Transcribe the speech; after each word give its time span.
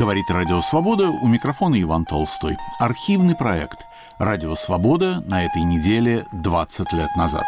Говорит 0.00 0.30
Радио 0.30 0.62
Свобода, 0.62 1.10
у 1.10 1.28
микрофона 1.28 1.78
Иван 1.78 2.06
Толстой. 2.06 2.56
Архивный 2.78 3.36
проект 3.36 3.84
«Радио 4.18 4.56
Свобода» 4.56 5.22
на 5.26 5.44
этой 5.44 5.60
неделе 5.62 6.24
20 6.32 6.90
лет 6.94 7.10
назад. 7.18 7.44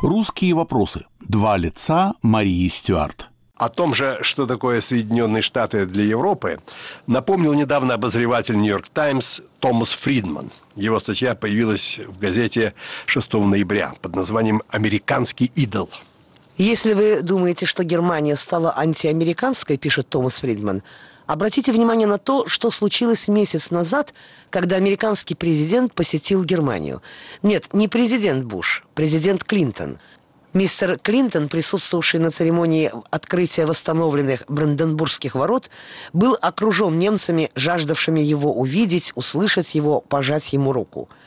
Русские 0.00 0.54
вопросы. 0.54 1.04
Два 1.20 1.58
лица 1.58 2.14
Марии 2.22 2.66
Стюарт. 2.68 3.28
О 3.56 3.68
том 3.68 3.92
же, 3.92 4.16
что 4.22 4.46
такое 4.46 4.80
Соединенные 4.80 5.42
Штаты 5.42 5.84
для 5.84 6.04
Европы, 6.04 6.60
напомнил 7.06 7.52
недавно 7.52 7.92
обозреватель 7.92 8.56
«Нью-Йорк 8.56 8.88
Таймс» 8.88 9.42
Томас 9.60 9.90
Фридман. 9.90 10.50
Его 10.74 10.98
статья 11.00 11.34
появилась 11.34 11.98
в 11.98 12.18
газете 12.18 12.72
6 13.04 13.34
ноября 13.34 13.92
под 14.00 14.16
названием 14.16 14.62
«Американский 14.70 15.52
идол». 15.54 15.90
Если 16.58 16.92
вы 16.92 17.22
думаете, 17.22 17.66
что 17.66 17.84
Германия 17.84 18.34
стала 18.34 18.76
антиамериканской, 18.76 19.78
пишет 19.78 20.08
Томас 20.08 20.38
Фридман, 20.38 20.82
обратите 21.26 21.70
внимание 21.70 22.08
на 22.08 22.18
то, 22.18 22.48
что 22.48 22.72
случилось 22.72 23.28
месяц 23.28 23.70
назад, 23.70 24.12
когда 24.50 24.74
американский 24.74 25.36
президент 25.36 25.94
посетил 25.94 26.42
Германию. 26.42 27.00
Нет, 27.44 27.72
не 27.72 27.86
президент 27.86 28.44
Буш, 28.44 28.84
президент 28.94 29.44
Клинтон. 29.44 30.00
Мистер 30.52 30.98
Клинтон, 30.98 31.46
присутствовавший 31.46 32.18
на 32.18 32.32
церемонии 32.32 32.90
открытия 33.08 33.64
восстановленных 33.64 34.42
Бранденбургских 34.48 35.36
ворот, 35.36 35.70
был 36.12 36.36
окружен 36.40 36.98
немцами, 36.98 37.52
жаждавшими 37.54 38.18
его 38.18 38.52
увидеть, 38.52 39.12
услышать 39.14 39.76
его, 39.76 40.00
пожать 40.00 40.52
ему 40.52 40.72
руку– 40.72 41.08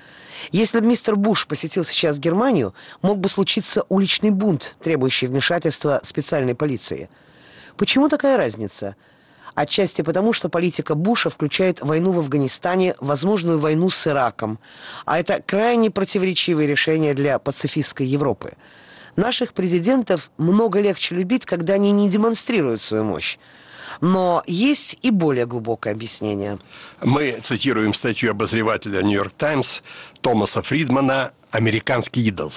если 0.51 0.79
бы 0.79 0.87
мистер 0.87 1.15
Буш 1.15 1.47
посетил 1.47 1.83
сейчас 1.83 2.19
Германию, 2.19 2.73
мог 3.01 3.19
бы 3.19 3.29
случиться 3.29 3.85
уличный 3.89 4.31
бунт, 4.31 4.75
требующий 4.81 5.27
вмешательства 5.27 5.99
специальной 6.03 6.55
полиции. 6.55 7.09
Почему 7.77 8.09
такая 8.09 8.37
разница? 8.37 8.95
Отчасти 9.53 10.01
потому, 10.01 10.33
что 10.33 10.49
политика 10.49 10.95
Буша 10.95 11.29
включает 11.29 11.81
войну 11.81 12.11
в 12.11 12.19
Афганистане, 12.19 12.95
возможную 12.99 13.59
войну 13.59 13.89
с 13.89 14.07
Ираком. 14.07 14.59
А 15.05 15.19
это 15.19 15.43
крайне 15.45 15.91
противоречивые 15.91 16.67
решения 16.67 17.13
для 17.13 17.37
пацифистской 17.37 18.05
Европы. 18.05 18.53
Наших 19.17 19.53
президентов 19.53 20.31
много 20.37 20.79
легче 20.79 21.15
любить, 21.15 21.45
когда 21.45 21.73
они 21.73 21.91
не 21.91 22.09
демонстрируют 22.09 22.81
свою 22.81 23.03
мощь. 23.03 23.37
Но 23.99 24.43
есть 24.47 24.97
и 25.01 25.11
более 25.11 25.45
глубокое 25.45 25.93
объяснение. 25.93 26.59
Мы 27.01 27.39
цитируем 27.43 27.93
статью 27.93 28.31
обозревателя 28.31 29.01
«Нью-Йорк 29.01 29.33
Таймс» 29.37 29.81
Томаса 30.21 30.61
Фридмана 30.61 31.33
«Американский 31.51 32.21
идол». 32.21 32.53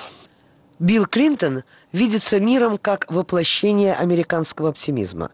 Билл 0.78 1.06
Клинтон 1.06 1.64
видится 1.92 2.40
миром 2.40 2.78
как 2.78 3.10
воплощение 3.10 3.94
американского 3.94 4.70
оптимизма. 4.70 5.30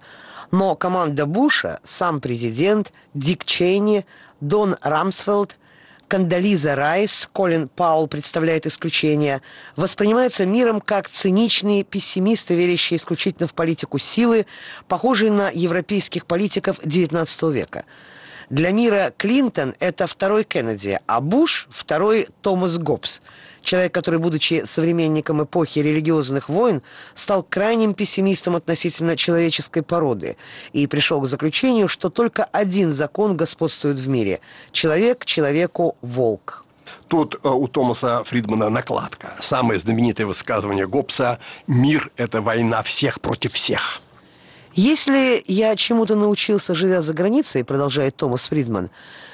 Но 0.51 0.75
команда 0.75 1.27
Буша, 1.27 1.81
сам 1.85 2.21
президент, 2.21 2.93
Дик 3.15 3.45
Чейни, 3.45 4.07
Дон 4.41 4.77
Рамсфелд– 4.83 5.57
Кандализа 6.11 6.75
Райс, 6.75 7.29
Колин 7.33 7.69
Паул 7.69 8.09
представляет 8.09 8.67
исключение, 8.67 9.43
воспринимаются 9.77 10.45
миром 10.45 10.81
как 10.81 11.09
циничные 11.09 11.85
пессимисты, 11.85 12.57
верящие 12.57 12.97
исключительно 12.97 13.47
в 13.47 13.55
политику 13.55 13.99
силы, 13.99 14.47
похожие 14.89 15.31
на 15.31 15.51
европейских 15.55 16.27
политиков 16.27 16.81
XIX 16.81 17.53
века. 17.53 17.85
Для 18.51 18.73
мира 18.73 19.13
Клинтон– 19.17 19.75
это 19.81 20.07
второй 20.07 20.45
Кеннеди, 20.45 21.01
а 21.07 21.21
Буш– 21.21 21.69
второй 21.71 22.29
Томас 22.43 22.79
Гоббс– 22.79 23.21
Человек, 23.63 23.93
который, 23.93 24.19
будучи 24.19 24.63
современником 24.65 25.43
эпохи 25.45 25.81
религиозных 25.81 26.49
войн, 26.49 26.83
стал 27.15 27.43
крайним 27.43 27.95
пессимистом 27.95 28.57
относительно 28.57 29.17
человеческой 29.17 29.83
породы 29.83 30.37
и 30.73 30.87
пришел 30.87 31.21
к 31.21 31.27
заключению, 31.27 31.89
что 31.89 32.11
только 32.11 32.45
один 32.45 32.93
закон 32.93 33.37
господствует 33.37 33.99
в 33.99 34.09
мире– 34.09 34.41
человек 34.73 35.25
человеку 35.25 35.97
волк. 36.01 36.65
Тут 37.09 37.39
э, 37.43 37.49
у 37.49 37.69
Томаса 37.69 38.25
Фридмана 38.25 38.69
накладка. 38.71 39.37
Самое 39.41 39.79
знаменитое 39.79 40.27
высказывание 40.27 40.87
Гоббса 40.87 41.39
«Мир– 41.67 42.11
это 42.17 42.41
война 42.41 42.83
всех 42.83 43.21
против 43.21 43.53
всех». 43.53 44.01
Если 44.73 45.43
я 45.49 45.75
чему-то 45.75 46.15
научился, 46.15 46.75
живя 46.75 47.03
за 47.03 47.13
границей, 47.13 47.65
продолжает 47.65 48.15
Томас 48.15 48.47
Фридман, 48.49 48.91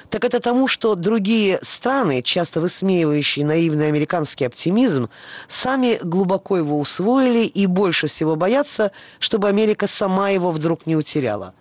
так 0.09 0.23
это 0.23 0.39
тому, 0.39 0.67
что 0.67 0.95
другие 0.95 1.59
страны, 1.61 2.23
часто 2.23 2.59
высмеивающие 2.59 3.45
наивный 3.45 3.87
американский 3.87 4.45
оптимизм, 4.45 5.09
сами 5.47 5.99
глубоко 6.01 6.57
его 6.57 6.79
усвоили 6.79 7.45
и 7.45 7.67
больше 7.67 8.07
всего 8.07 8.35
боятся, 8.35 8.91
чтобы 9.19 9.47
Америка 9.47 9.85
сама 9.85 10.29
его 10.29 10.51
вдруг 10.51 10.87
не 10.87 10.95
утеряла. 10.95 11.53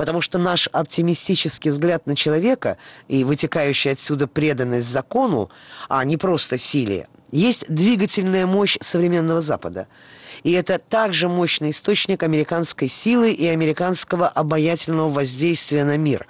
Потому 0.00 0.22
что 0.22 0.38
наш 0.38 0.66
оптимистический 0.72 1.70
взгляд 1.70 2.06
на 2.06 2.16
человека 2.16 2.78
и 3.06 3.22
вытекающая 3.22 3.92
отсюда 3.92 4.26
преданность 4.26 4.88
закону, 4.88 5.50
а 5.90 6.02
не 6.06 6.16
просто 6.16 6.56
силе, 6.56 7.06
есть 7.32 7.66
двигательная 7.68 8.46
мощь 8.46 8.78
современного 8.80 9.42
Запада– 9.42 9.88
и 10.42 10.52
это 10.52 10.78
также 10.78 11.28
мощный 11.28 11.70
источник 11.70 12.22
американской 12.22 12.88
силы 12.88 13.32
и 13.32 13.46
американского 13.46 14.28
обаятельного 14.28 15.10
воздействия 15.10 15.84
на 15.84 15.96
мир. 15.96 16.26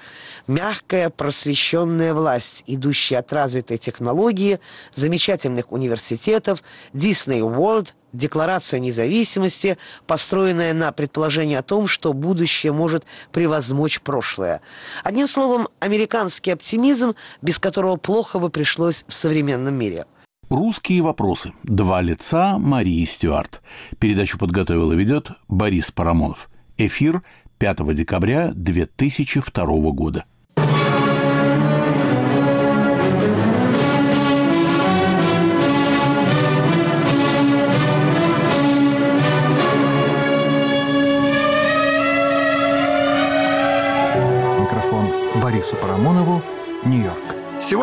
Мягкая, 0.50 1.10
просвещенная 1.10 2.12
власть, 2.12 2.64
идущая 2.66 3.20
от 3.20 3.32
развитой 3.32 3.78
технологии, 3.78 4.58
замечательных 4.92 5.70
университетов, 5.70 6.64
Disney 6.92 7.38
World, 7.38 7.90
Декларация 8.12 8.80
независимости, 8.80 9.78
построенная 10.08 10.74
на 10.74 10.90
предположении 10.90 11.54
о 11.54 11.62
том, 11.62 11.86
что 11.86 12.12
будущее 12.12 12.72
может 12.72 13.04
превозмочь 13.30 14.00
прошлое. 14.00 14.60
Одним 15.04 15.28
словом, 15.28 15.68
американский 15.78 16.50
оптимизм, 16.50 17.14
без 17.40 17.60
которого 17.60 17.94
плохо 17.94 18.40
бы 18.40 18.50
пришлось 18.50 19.04
в 19.06 19.14
современном 19.14 19.74
мире– 19.74 20.06
«Русские 20.48 21.02
вопросы. 21.02 21.52
Два 21.62 22.02
лица 22.02 22.58
Марии 22.58 23.04
Стюарт». 23.04 23.62
Передачу 24.00 24.36
подготовил 24.36 24.90
и 24.90 24.96
ведет 24.96 25.30
Борис 25.46 25.92
Парамонов. 25.92 26.50
Эфир 26.76 27.22
5 27.58 27.94
декабря 27.94 28.50
2002 28.52 29.64
года. 29.92 30.24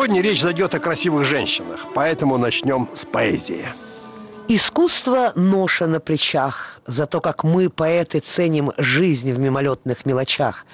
Сегодня 0.08 0.22
речь 0.22 0.40
зайдет 0.40 0.74
о 0.74 0.78
красивых 0.78 1.26
женщинах, 1.26 1.84
поэтому 1.94 2.38
начнем 2.38 2.88
с 2.94 3.04
поэзии. 3.04 3.66
Искусство– 4.48 5.34
ноша 5.36 5.86
на 5.86 6.00
плечах, 6.00 6.80
за 6.86 7.04
то, 7.04 7.20
как 7.20 7.44
мы, 7.44 7.68
поэты, 7.68 8.20
ценим 8.20 8.72
жизнь 8.78 9.30
в 9.30 9.38
мимолетных 9.38 10.06
мелочах. 10.06 10.64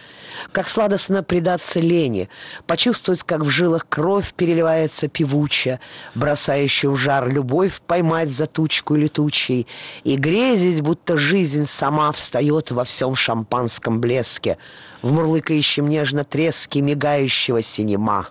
Как 0.52 0.68
сладостно 0.68 1.24
предаться 1.24 1.80
лени, 1.80 2.28
почувствовать, 2.68 3.24
как 3.24 3.40
в 3.40 3.50
жилах 3.50 3.88
кровь 3.88 4.32
переливается 4.34 5.08
певуча, 5.08 5.80
бросающая 6.14 6.90
в 6.90 6.96
жар 6.96 7.28
любовь 7.28 7.80
поймать 7.84 8.30
за 8.30 8.46
тучку 8.46 8.94
летучей 8.94 9.66
и 10.04 10.14
грезить, 10.14 10.80
будто 10.80 11.16
жизнь 11.16 11.66
сама 11.66 12.12
встает 12.12 12.70
во 12.70 12.84
всем 12.84 13.16
шампанском 13.16 14.00
блеске, 14.00 14.58
в 15.02 15.12
мурлыкающем 15.12 15.88
нежно 15.88 16.22
треске 16.22 16.80
мигающего 16.82 17.62
синема 17.62 18.28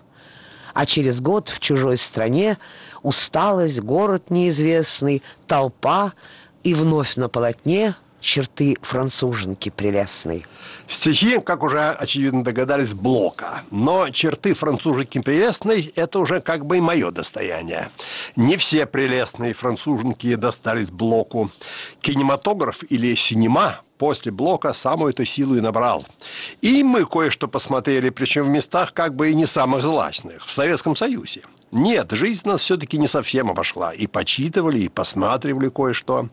а 0.74 0.86
через 0.86 1.20
год 1.20 1.48
в 1.48 1.60
чужой 1.60 1.96
стране 1.96 2.58
усталость, 3.02 3.80
город 3.80 4.30
неизвестный, 4.30 5.22
толпа 5.46 6.12
и 6.62 6.74
вновь 6.74 7.16
на 7.16 7.28
полотне 7.28 7.94
черты 8.24 8.76
француженки 8.80 9.68
прелестной. 9.68 10.46
Стихи, 10.88 11.38
как 11.40 11.62
уже, 11.62 11.90
очевидно, 11.90 12.42
догадались, 12.42 12.94
Блока. 12.94 13.62
Но 13.70 14.08
черты 14.10 14.54
француженки 14.54 15.20
прелестной– 15.20 15.92
это 15.96 16.18
уже 16.18 16.40
как 16.40 16.64
бы 16.66 16.78
и 16.78 16.80
мое 16.80 17.10
достояние. 17.10 17.90
Не 18.34 18.56
все 18.56 18.86
прелестные 18.86 19.52
француженки 19.52 20.34
достались 20.34 20.90
Блоку. 20.90 21.50
Кинематограф 22.00 22.82
или 22.88 23.14
синема 23.14 23.82
после 23.98 24.32
блока 24.32 24.74
самую 24.74 25.12
эту 25.12 25.24
силу 25.24 25.56
и 25.56 25.60
набрал. 25.60 26.06
И 26.60 26.82
мы 26.82 27.06
кое-что 27.06 27.48
посмотрели, 27.48 28.10
причем 28.10 28.44
в 28.44 28.48
местах 28.48 28.92
как 28.92 29.14
бы 29.14 29.30
и 29.30 29.34
не 29.34 29.46
самых 29.46 29.82
злачных, 29.82 30.46
в 30.46 30.52
Советском 30.52 30.96
Союзе. 30.96 31.42
Нет, 31.74 32.12
жизнь 32.12 32.46
нас 32.46 32.60
все-таки 32.60 32.98
не 32.98 33.08
совсем 33.08 33.50
обошла. 33.50 33.92
И 33.92 34.06
почитывали, 34.06 34.78
и 34.78 34.88
посматривали 34.88 35.68
кое-что. 35.68 36.28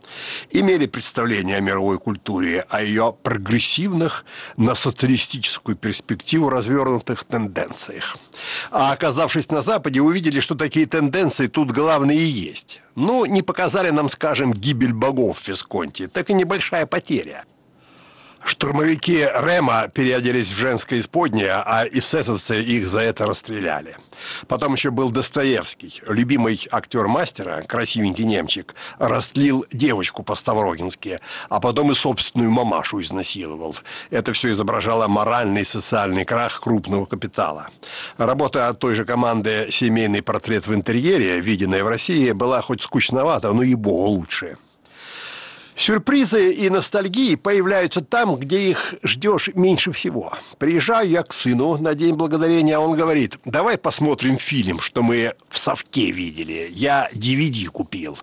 Имели 0.52 0.86
представление 0.86 1.58
о 1.58 1.62
мировой 1.62 1.98
культуре, 1.98 2.64
о 2.70 2.84
ее 2.84 3.16
прогрессивных 3.24 4.24
на 4.56 4.76
социалистическую 4.76 5.76
перспективу 5.76 6.50
развернутых 6.50 7.24
тенденциях. 7.24 8.18
А 8.70 8.92
оказавшись 8.92 9.50
на 9.50 9.64
Западе, 9.64 10.00
увидели, 10.00 10.42
что 10.42 10.54
такие 10.54 10.86
тенденции 10.86 11.48
тут 11.48 11.72
главные 11.72 12.20
и 12.20 12.26
есть. 12.26 12.80
Ну, 12.94 13.26
не 13.26 13.42
показали 13.42 13.90
нам, 13.90 14.10
скажем, 14.10 14.54
гибель 14.54 14.94
богов 14.94 15.40
в 15.40 15.48
Висконте, 15.48 16.08
так 16.08 16.30
и 16.30 16.36
небольшая 16.36 16.86
потеря. 16.86 17.46
Штурмовики 18.44 19.18
Рема 19.18 19.88
переоделись 19.88 20.52
в 20.52 20.58
женское 20.58 21.00
исподнее, 21.00 21.54
а 21.54 21.86
эсэсовцы 21.86 22.62
их 22.62 22.88
за 22.88 23.02
это 23.02 23.26
расстреляли. 23.26 23.98
Потом 24.48 24.74
еще 24.74 24.90
был 24.92 25.10
Достоевский. 25.12 26.02
Любимый 26.08 26.60
актер 26.72 27.08
мастера, 27.08 27.64
красивенький 27.68 28.26
немчик, 28.26 28.74
растлил 28.98 29.66
девочку 29.72 30.24
по-ставрогински, 30.24 31.20
а 31.50 31.60
потом 31.60 31.92
и 31.92 31.96
собственную 31.96 32.52
мамашу 32.52 33.02
изнасиловал. 33.02 33.76
Это 34.10 34.34
все 34.34 34.52
изображало 34.52 35.08
моральный 35.08 35.62
и 35.62 35.66
социальный 35.66 36.26
крах 36.26 36.60
крупного 36.62 37.06
капитала. 37.06 37.70
Работа 38.18 38.68
от 38.68 38.80
той 38.80 38.96
же 38.96 39.06
команды 39.06 39.68
«Семейный 39.70 40.22
портрет 40.22 40.68
в 40.68 40.74
интерьере», 40.74 41.40
виденная 41.40 41.84
в 41.84 41.88
России, 41.88 42.32
была 42.32 42.62
хоть 42.62 42.82
скучновата, 42.82 43.52
но 43.54 43.64
и 43.64 43.76
богу 43.76 44.10
лучше. 44.10 44.58
Сюрпризы 45.82 46.54
и 46.54 46.70
ностальгии 46.70 47.34
появляются 47.34 48.02
там, 48.02 48.36
где 48.36 48.70
их 48.70 48.94
ждешь 49.02 49.50
меньше 49.56 49.92
всего. 49.92 50.32
Приезжаю 50.60 51.10
я 51.10 51.24
к 51.24 51.34
сыну 51.34 51.76
на 51.78 51.96
День 51.96 52.14
Благодарения, 52.14 52.78
он 52.78 52.94
говорит, 52.94 53.40
давай 53.46 53.80
посмотрим 53.80 54.38
фильм, 54.38 54.80
что 54.80 55.02
мы 55.02 55.34
в 55.50 55.58
совке 55.58 56.12
видели. 56.12 56.70
Я 56.72 57.10
DVD 57.14 57.66
купил. 57.66 58.20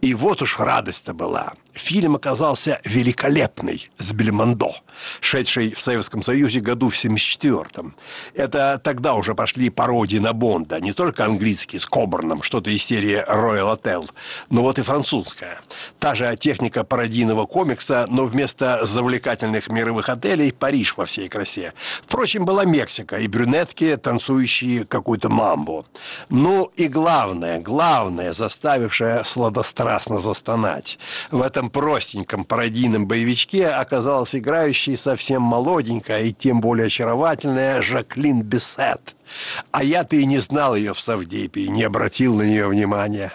И 0.00 0.14
вот 0.14 0.40
уж 0.40 0.58
радость-то 0.58 1.12
была. 1.12 1.52
Фильм 1.74 2.16
оказался 2.16 2.80
великолепный, 2.84 3.90
с 3.98 4.10
Бельмондо, 4.12 4.76
шедший 5.20 5.74
в 5.74 5.80
Советском 5.82 6.22
Союзе 6.22 6.60
году 6.60 6.88
в 6.88 6.94
74-м. 6.94 7.94
Это 8.32 8.80
тогда 8.82 9.12
уже 9.12 9.34
пошли 9.34 9.68
пародии 9.68 10.16
на 10.16 10.32
Бонда, 10.32 10.80
не 10.80 10.94
только 10.94 11.26
английский 11.26 11.78
с 11.78 11.84
Коберном, 11.84 12.42
что-то 12.42 12.70
из 12.70 12.82
серии 12.82 13.22
Royal 13.28 13.76
Hotel, 13.76 14.10
но 14.48 14.62
вот 14.62 14.78
и 14.78 14.82
французская. 14.82 15.60
Та 15.98 16.14
же 16.14 16.34
техника 16.40 16.82
пародийного 16.86 17.44
комикса, 17.46 18.06
но 18.08 18.24
вместо 18.24 18.86
завлекательных 18.86 19.68
мировых 19.68 20.08
отелей 20.08 20.52
Париж 20.52 20.94
во 20.96 21.04
всей 21.04 21.28
красе. 21.28 21.74
Впрочем, 22.04 22.44
была 22.44 22.64
Мексика 22.64 23.16
и 23.16 23.28
брюнетки, 23.28 23.96
танцующие 23.96 24.86
какую-то 24.86 25.28
мамбу. 25.28 25.84
Ну 26.30 26.70
и 26.76 26.88
главное, 26.88 27.60
главное, 27.60 28.32
заставившее 28.32 29.24
сладострастно 29.24 30.20
застонать. 30.20 30.98
В 31.30 31.42
этом 31.42 31.68
простеньком 31.70 32.44
пародийном 32.44 33.06
боевичке 33.06 33.68
оказалась 33.68 34.34
играющей 34.34 34.96
совсем 34.96 35.42
молоденькая 35.42 36.22
и 36.22 36.32
тем 36.32 36.60
более 36.60 36.86
очаровательная 36.86 37.82
Жаклин 37.82 38.42
Бесет. 38.42 39.14
А 39.72 39.82
я-то 39.82 40.16
и 40.16 40.24
не 40.24 40.38
знал 40.38 40.76
ее 40.76 40.94
в 40.94 41.00
Савдепе, 41.00 41.68
не 41.68 41.82
обратил 41.82 42.34
на 42.34 42.42
нее 42.42 42.68
внимания. 42.68 43.32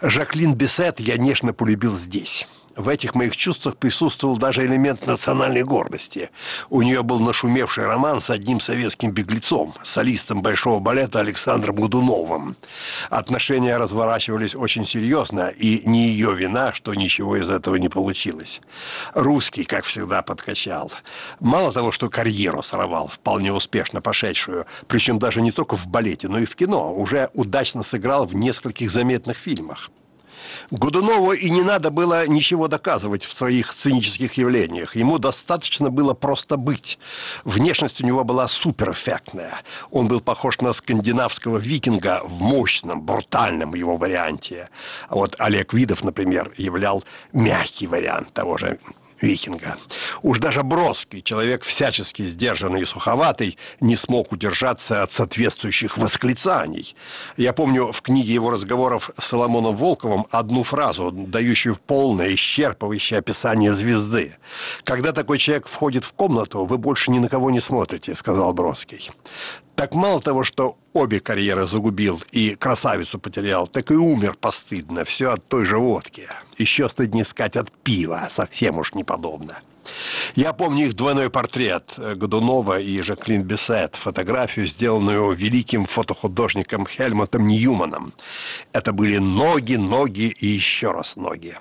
Жаклин 0.00 0.54
Бесет 0.54 1.00
я 1.00 1.16
нежно 1.16 1.52
полюбил 1.52 1.96
здесь. 1.96 2.46
В 2.76 2.90
этих 2.90 3.14
моих 3.14 3.34
чувствах 3.34 3.78
присутствовал 3.78 4.36
даже 4.36 4.66
элемент 4.66 5.06
национальной 5.06 5.62
гордости. 5.62 6.28
У 6.68 6.82
нее 6.82 7.02
был 7.02 7.20
нашумевший 7.20 7.86
роман 7.86 8.20
с 8.20 8.28
одним 8.28 8.60
советским 8.60 9.12
беглецом, 9.12 9.72
солистом 9.82 10.42
большого 10.42 10.78
балета 10.78 11.20
Александром 11.20 11.76
Годуновым. 11.76 12.54
Отношения 13.08 13.78
разворачивались 13.78 14.54
очень 14.54 14.84
серьезно, 14.84 15.48
и 15.48 15.88
не 15.88 16.08
ее 16.08 16.34
вина, 16.34 16.74
что 16.74 16.92
ничего 16.92 17.38
из 17.38 17.48
этого 17.48 17.76
не 17.76 17.88
получилось. 17.88 18.60
Русский, 19.14 19.64
как 19.64 19.86
всегда, 19.86 20.20
подкачал. 20.20 20.92
Мало 21.40 21.72
того, 21.72 21.92
что 21.92 22.10
карьеру 22.10 22.62
сорвал, 22.62 23.08
вполне 23.08 23.54
успешно 23.54 24.02
пошедшую, 24.02 24.66
причем 24.86 25.18
даже 25.18 25.40
не 25.40 25.50
только 25.50 25.78
в 25.78 25.86
балете, 25.86 26.28
но 26.28 26.40
и 26.40 26.44
в 26.44 26.54
кино, 26.54 26.94
уже 26.94 27.30
удачно 27.32 27.82
сыграл 27.82 28.26
в 28.26 28.34
нескольких 28.34 28.90
заметных 28.90 29.38
фильмах. 29.38 29.90
Годунову 30.70 31.32
и 31.32 31.50
не 31.50 31.62
надо 31.62 31.90
было 31.90 32.26
ничего 32.26 32.68
доказывать 32.68 33.24
в 33.24 33.32
своих 33.32 33.72
сценических 33.72 34.34
явлениях. 34.34 34.96
Ему 34.96 35.18
достаточно 35.18 35.90
было 35.90 36.14
просто 36.14 36.56
быть. 36.56 36.98
Внешность 37.44 38.00
у 38.00 38.06
него 38.06 38.24
была 38.24 38.48
суперэффектная. 38.48 39.62
Он 39.90 40.08
был 40.08 40.20
похож 40.20 40.58
на 40.60 40.72
скандинавского 40.72 41.58
викинга 41.58 42.22
в 42.24 42.40
мощном, 42.40 43.02
брутальном 43.02 43.74
его 43.74 43.96
варианте. 43.96 44.68
А 45.08 45.14
вот 45.14 45.36
Олег 45.38 45.72
Видов, 45.72 46.02
например, 46.02 46.52
являл 46.56 47.04
мягкий 47.32 47.86
вариант 47.86 48.32
того 48.32 48.58
же 48.58 48.78
викинга. 49.20 49.76
Уж 50.22 50.38
даже 50.38 50.62
Бродский, 50.62 51.22
человек 51.22 51.64
всячески 51.64 52.22
сдержанный 52.22 52.82
и 52.82 52.84
суховатый, 52.84 53.58
не 53.80 53.96
смог 53.96 54.32
удержаться 54.32 55.02
от 55.02 55.12
соответствующих 55.12 55.98
восклицаний. 55.98 56.94
Я 57.36 57.52
помню 57.52 57.92
в 57.92 58.02
книге 58.02 58.34
его 58.34 58.50
разговоров 58.50 59.10
с 59.18 59.24
Соломоном 59.26 59.76
Волковым 59.76 60.26
одну 60.30 60.62
фразу, 60.62 61.10
дающую 61.10 61.76
полное, 61.76 62.34
исчерпывающее 62.34 63.18
описание 63.18 63.74
звезды. 63.74 64.36
«Когда 64.84 65.12
такой 65.12 65.38
человек 65.38 65.68
входит 65.68 66.04
в 66.04 66.12
комнату, 66.12 66.64
вы 66.64 66.78
больше 66.78 67.10
ни 67.10 67.18
на 67.18 67.28
кого 67.28 67.50
не 67.50 67.60
смотрите»,— 67.60 68.14
сказал 68.16 68.52
Бродский. 68.52 69.10
Так 69.76 69.94
мало 69.94 70.22
того, 70.22 70.42
что 70.42 70.78
обе 70.94 71.20
карьеры 71.20 71.66
загубил 71.66 72.22
и 72.32 72.54
красавицу 72.54 73.18
потерял, 73.18 73.66
так 73.66 73.90
и 73.90 73.94
умер 73.94 74.36
постыдно. 74.40 75.04
Все 75.04 75.32
от 75.32 75.46
той 75.46 75.66
же 75.66 75.76
водки. 75.76 76.28
Еще 76.56 76.88
стыднее 76.88 77.24
искать 77.24 77.56
от 77.56 77.70
пива. 77.70 78.26
Совсем 78.30 78.78
уж 78.78 78.94
неподобно. 78.94 79.60
Я 80.34 80.52
помню 80.52 80.86
их 80.86 80.94
двойной 80.94 81.30
портрет 81.30 81.94
э, 81.96 82.14
Годунова 82.14 82.80
и 82.80 83.00
Жаклин 83.02 83.42
Бесет, 83.42 83.96
фотографию, 83.96 84.66
сделанную 84.66 85.32
великим 85.32 85.86
фотохудожником 85.86 86.86
Хельмутом 86.86 87.46
Ньюманом. 87.46 88.12
Это 88.72 88.92
были 88.92 89.18
ноги, 89.18 89.76
ноги 89.76 90.34
и 90.38 90.46
еще 90.46 90.92
раз 90.92 91.16
ноги. 91.16 91.56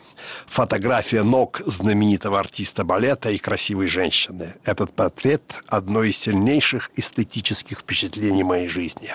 Фотография 0.48 1.24
ног 1.24 1.62
знаменитого 1.66 2.40
артиста 2.40 2.84
балета 2.84 3.30
и 3.30 3.38
красивой 3.38 3.88
женщины. 3.88 4.56
Этот 4.64 4.94
портрет– 4.94 5.56
одно 5.68 6.04
из 6.04 6.18
сильнейших 6.18 6.92
эстетических 6.96 7.80
впечатлений 7.80 8.44
моей 8.44 8.68
жизни. 8.68 9.14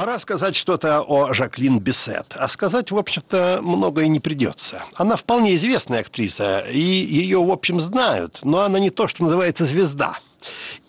Пора 0.00 0.18
сказать 0.18 0.56
что-то 0.56 1.02
о 1.02 1.34
Жаклин 1.34 1.78
Бесет. 1.78 2.34
А 2.34 2.48
сказать, 2.48 2.90
в 2.90 2.96
общем-то, 2.96 3.60
многое 3.60 4.08
не 4.08 4.18
придется. 4.18 4.84
Она 4.94 5.14
вполне 5.14 5.54
известная 5.56 6.00
актриса, 6.00 6.60
и 6.60 6.78
ее, 6.80 7.44
в 7.44 7.50
общем, 7.50 7.80
знают, 7.80 8.38
но 8.42 8.60
она 8.60 8.78
не 8.78 8.88
то, 8.88 9.06
что 9.06 9.24
называется 9.24 9.66
звезда. 9.66 10.18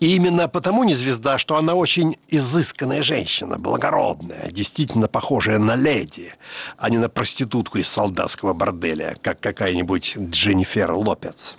И 0.00 0.16
именно 0.16 0.48
потому 0.48 0.84
не 0.84 0.94
звезда, 0.94 1.36
что 1.36 1.58
она 1.58 1.74
очень 1.74 2.16
изысканная 2.28 3.02
женщина, 3.02 3.58
благородная, 3.58 4.50
действительно 4.50 5.08
похожая 5.08 5.58
на 5.58 5.76
леди, 5.76 6.32
а 6.78 6.88
не 6.88 6.96
на 6.96 7.10
проститутку 7.10 7.76
из 7.76 7.88
солдатского 7.88 8.54
борделя, 8.54 9.18
как 9.20 9.40
какая-нибудь 9.40 10.16
Дженнифер 10.16 10.90
Лопец. 10.90 11.56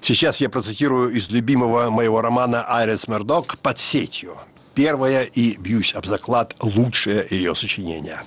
Сейчас 0.00 0.40
я 0.40 0.48
процитирую 0.48 1.10
из 1.14 1.28
любимого 1.28 1.90
моего 1.90 2.22
романа 2.22 2.64
«Айрис 2.66 3.08
Мердок» 3.08 3.58
«Под 3.58 3.78
сетью» 3.78 4.38
первое 4.78 5.24
и, 5.24 5.56
бьюсь 5.56 5.92
об 5.92 6.06
заклад, 6.06 6.54
лучшее 6.60 7.26
ее 7.28 7.56
сочинение. 7.56 8.20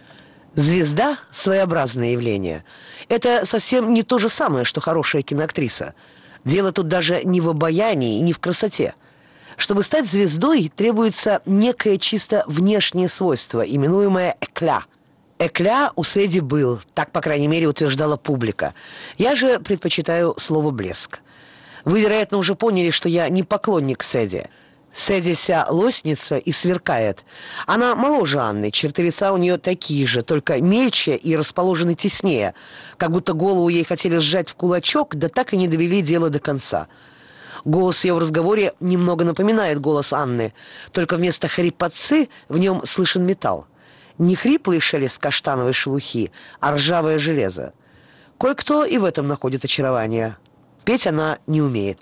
Звезда– 0.55 1.17
своеобразное 1.31 2.12
явление. 2.12 2.65
Это 3.08 3.46
совсем 3.46 3.93
не 3.93 4.03
то 4.03 4.17
же 4.17 4.27
самое, 4.27 4.65
что 4.65 4.81
хорошая 4.81 5.22
киноактриса. 5.22 5.93
Дело 6.43 6.74
тут 6.74 6.89
даже 6.89 7.24
не 7.24 7.39
в 7.39 7.48
обаянии 7.48 8.17
и 8.17 8.22
не 8.22 8.34
в 8.34 8.39
красоте. 8.39 8.96
Чтобы 9.55 9.81
стать 9.81 10.08
звездой, 10.08 10.70
требуется 10.75 11.41
некое 11.46 11.98
чисто 11.98 12.43
внешнее 12.48 13.08
свойство, 13.08 13.62
именуемое 13.62 14.36
«экля». 14.41 14.84
Экля 15.39 15.91
у 15.96 16.03
Сэдди 16.03 16.39
был, 16.39 16.81
так, 16.93 17.13
по 17.13 17.22
крайней 17.22 17.48
мере, 17.48 17.67
утверждала 17.70 18.17
публика. 18.17 18.74
Я 19.17 19.36
же 19.36 19.58
предпочитаю 19.60 20.36
слово 20.38 20.72
«блеск». 20.72 21.22
Вы, 21.86 22.01
вероятно, 22.01 22.38
уже 22.38 22.55
поняли, 22.55 22.89
что 22.89 23.08
я 23.08 23.29
не 23.29 23.43
поклонник 23.43 24.03
Сэдди– 24.03 24.50
Сэдися 24.93 25.67
лосница 25.69 26.38
и 26.38 26.51
сверкает. 26.51 27.24
Она 27.65 27.95
моложе 27.95 28.39
Анны, 28.39 28.71
черты 28.71 29.03
лица 29.03 29.31
у 29.31 29.38
нее 29.38 29.57
такие 29.57 30.05
же, 30.05 30.21
только 30.21 30.62
мельче 30.62 31.15
и 31.15 31.36
расположены 31.38 31.95
теснее, 31.95 32.55
как 32.98 33.12
будто 33.12 33.33
голову 33.33 33.69
ей 33.69 33.86
хотели 33.86 34.17
сжать 34.17 34.50
в 34.50 34.55
кулачок, 34.55 35.15
да 35.15 35.29
так 35.29 35.53
и 35.53 35.57
не 35.57 35.69
довели 35.69 36.01
дело 36.01 36.29
до 36.29 36.39
конца. 36.39 36.88
Голос 37.63 38.03
ее 38.03 38.15
в 38.15 38.17
разговоре 38.17 38.74
немного 38.81 39.24
напоминает 39.24 39.79
голос 39.79 40.12
Анны, 40.12 40.53
только 40.91 41.15
вместо 41.15 41.48
хрипотцы 41.48 42.27
в 42.50 42.57
нем 42.57 42.86
слышен 42.86 43.25
металл. 43.25 43.67
Не 44.17 44.36
хриплый 44.36 44.81
шелест 44.81 45.19
каштановой 45.19 45.74
шелухи, 45.74 46.31
а 46.60 46.74
ржавое 46.74 47.17
железо. 47.17 47.74
Кое-кто 48.38 48.83
и 48.83 48.98
в 48.98 49.05
этом 49.05 49.27
находит 49.27 49.63
очарование. 49.63 50.38
Петь 50.83 51.07
она 51.07 51.39
не 51.48 51.62
умеет. 51.62 52.00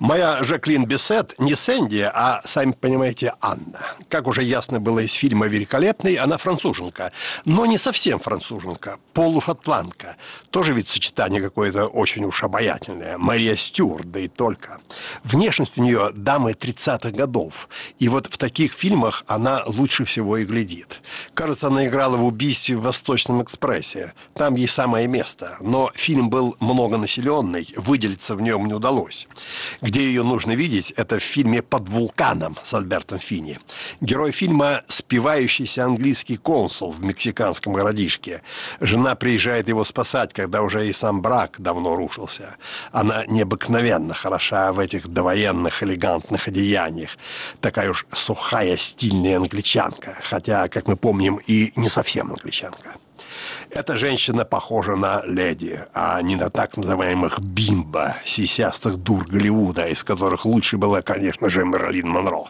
Моя 0.00 0.42
Жаклин 0.42 0.86
Бесет 0.86 1.34
не 1.38 1.54
Сэнди, 1.54 2.10
а, 2.10 2.40
сами 2.46 2.72
понимаете, 2.72 3.34
Анна. 3.42 3.96
Как 4.08 4.26
уже 4.28 4.42
ясно 4.42 4.80
было 4.80 5.00
из 5.00 5.12
фильма 5.12 5.46
«Великолепный», 5.46 6.14
она 6.14 6.38
француженка. 6.38 7.12
Но 7.44 7.66
не 7.66 7.76
совсем 7.76 8.18
француженка, 8.18 8.98
полушотландка. 9.12 10.16
Тоже 10.48 10.72
ведь 10.72 10.88
сочетание 10.88 11.42
какое-то 11.42 11.86
очень 11.86 12.24
уж 12.24 12.42
обаятельное. 12.42 13.18
Мария 13.18 13.56
Стюарт, 13.56 14.10
да 14.10 14.20
и 14.20 14.28
только. 14.28 14.80
Внешность 15.22 15.76
у 15.76 15.82
нее 15.82 16.12
дамы 16.14 16.52
30-х 16.52 17.10
годов. 17.10 17.68
И 17.98 18.08
вот 18.08 18.26
в 18.32 18.38
таких 18.38 18.72
фильмах 18.72 19.22
она 19.26 19.64
лучше 19.66 20.06
всего 20.06 20.38
и 20.38 20.46
глядит. 20.46 21.02
Кажется, 21.34 21.66
она 21.66 21.86
играла 21.86 22.16
в 22.16 22.24
«Убийстве 22.24 22.78
в 22.78 22.84
Восточном 22.84 23.42
экспрессе». 23.42 24.14
Там 24.32 24.54
ей 24.54 24.66
самое 24.66 25.06
место. 25.08 25.58
Но 25.60 25.92
фильм 25.94 26.30
был 26.30 26.56
многонаселенный, 26.58 27.68
выделиться 27.76 28.34
в 28.34 28.40
нем 28.40 28.66
не 28.66 28.72
удалось. 28.72 29.28
Где 29.90 30.04
ее 30.04 30.22
нужно 30.22 30.52
видеть, 30.52 30.92
это 30.92 31.18
в 31.18 31.22
фильме 31.24 31.62
«Под 31.62 31.88
вулканом» 31.88 32.56
с 32.62 32.72
Альбертом 32.74 33.18
Фини. 33.18 33.58
Герой 34.00 34.30
фильма– 34.30 34.84
спивающийся 34.86 35.84
английский 35.84 36.36
консул 36.36 36.92
в 36.92 37.02
мексиканском 37.02 37.72
городишке. 37.72 38.42
Жена 38.78 39.16
приезжает 39.16 39.66
его 39.66 39.82
спасать, 39.84 40.32
когда 40.32 40.62
уже 40.62 40.88
и 40.88 40.92
сам 40.92 41.20
брак 41.22 41.56
давно 41.58 41.96
рушился. 41.96 42.54
Она 42.92 43.24
необыкновенно 43.26 44.14
хороша 44.14 44.72
в 44.72 44.78
этих 44.78 45.08
довоенных 45.08 45.82
элегантных 45.82 46.46
одеяниях. 46.46 47.18
Такая 47.60 47.90
уж 47.90 48.06
сухая, 48.12 48.76
стильная 48.76 49.38
англичанка. 49.38 50.16
Хотя, 50.22 50.68
как 50.68 50.86
мы 50.86 50.94
помним, 50.94 51.40
и 51.48 51.72
не 51.74 51.88
совсем 51.88 52.30
англичанка. 52.30 52.94
Эта 53.72 53.96
женщина 53.96 54.44
похожа 54.44 54.96
на 54.96 55.22
леди, 55.24 55.84
а 55.94 56.20
не 56.22 56.34
на 56.34 56.50
так 56.50 56.76
называемых 56.76 57.38
бимба, 57.38 58.16
сисястых 58.24 58.96
дур 58.96 59.24
Голливуда, 59.24 59.86
из 59.86 60.02
которых 60.02 60.44
лучше 60.44 60.76
была, 60.76 61.02
конечно 61.02 61.48
же, 61.48 61.64
Мерлин 61.64 62.08
Монро. 62.08 62.46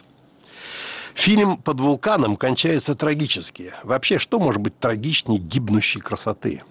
Фильм 1.13 1.57
«Под 1.57 1.79
вулканом» 1.79 2.37
кончается 2.37 2.95
трагически. 2.95 3.71
Вообще, 3.83 4.17
что 4.17 4.39
может 4.39 4.61
быть 4.61 4.79
трагичнее 4.79 5.39
гибнущей 5.39 6.01
красоты? 6.01 6.63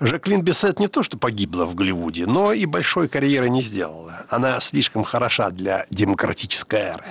Жаклин 0.00 0.42
Бессет 0.42 0.78
не 0.78 0.88
то 0.88 1.02
что 1.02 1.16
погибла 1.16 1.64
в 1.64 1.74
Голливуде, 1.74 2.26
но 2.26 2.52
и 2.52 2.66
большой 2.66 3.08
карьеры 3.08 3.48
не 3.48 3.62
сделала. 3.62 4.26
Она 4.28 4.60
слишком 4.60 5.04
хороша 5.04 5.50
для 5.50 5.86
демократической 5.88 6.80
эры. 6.80 7.06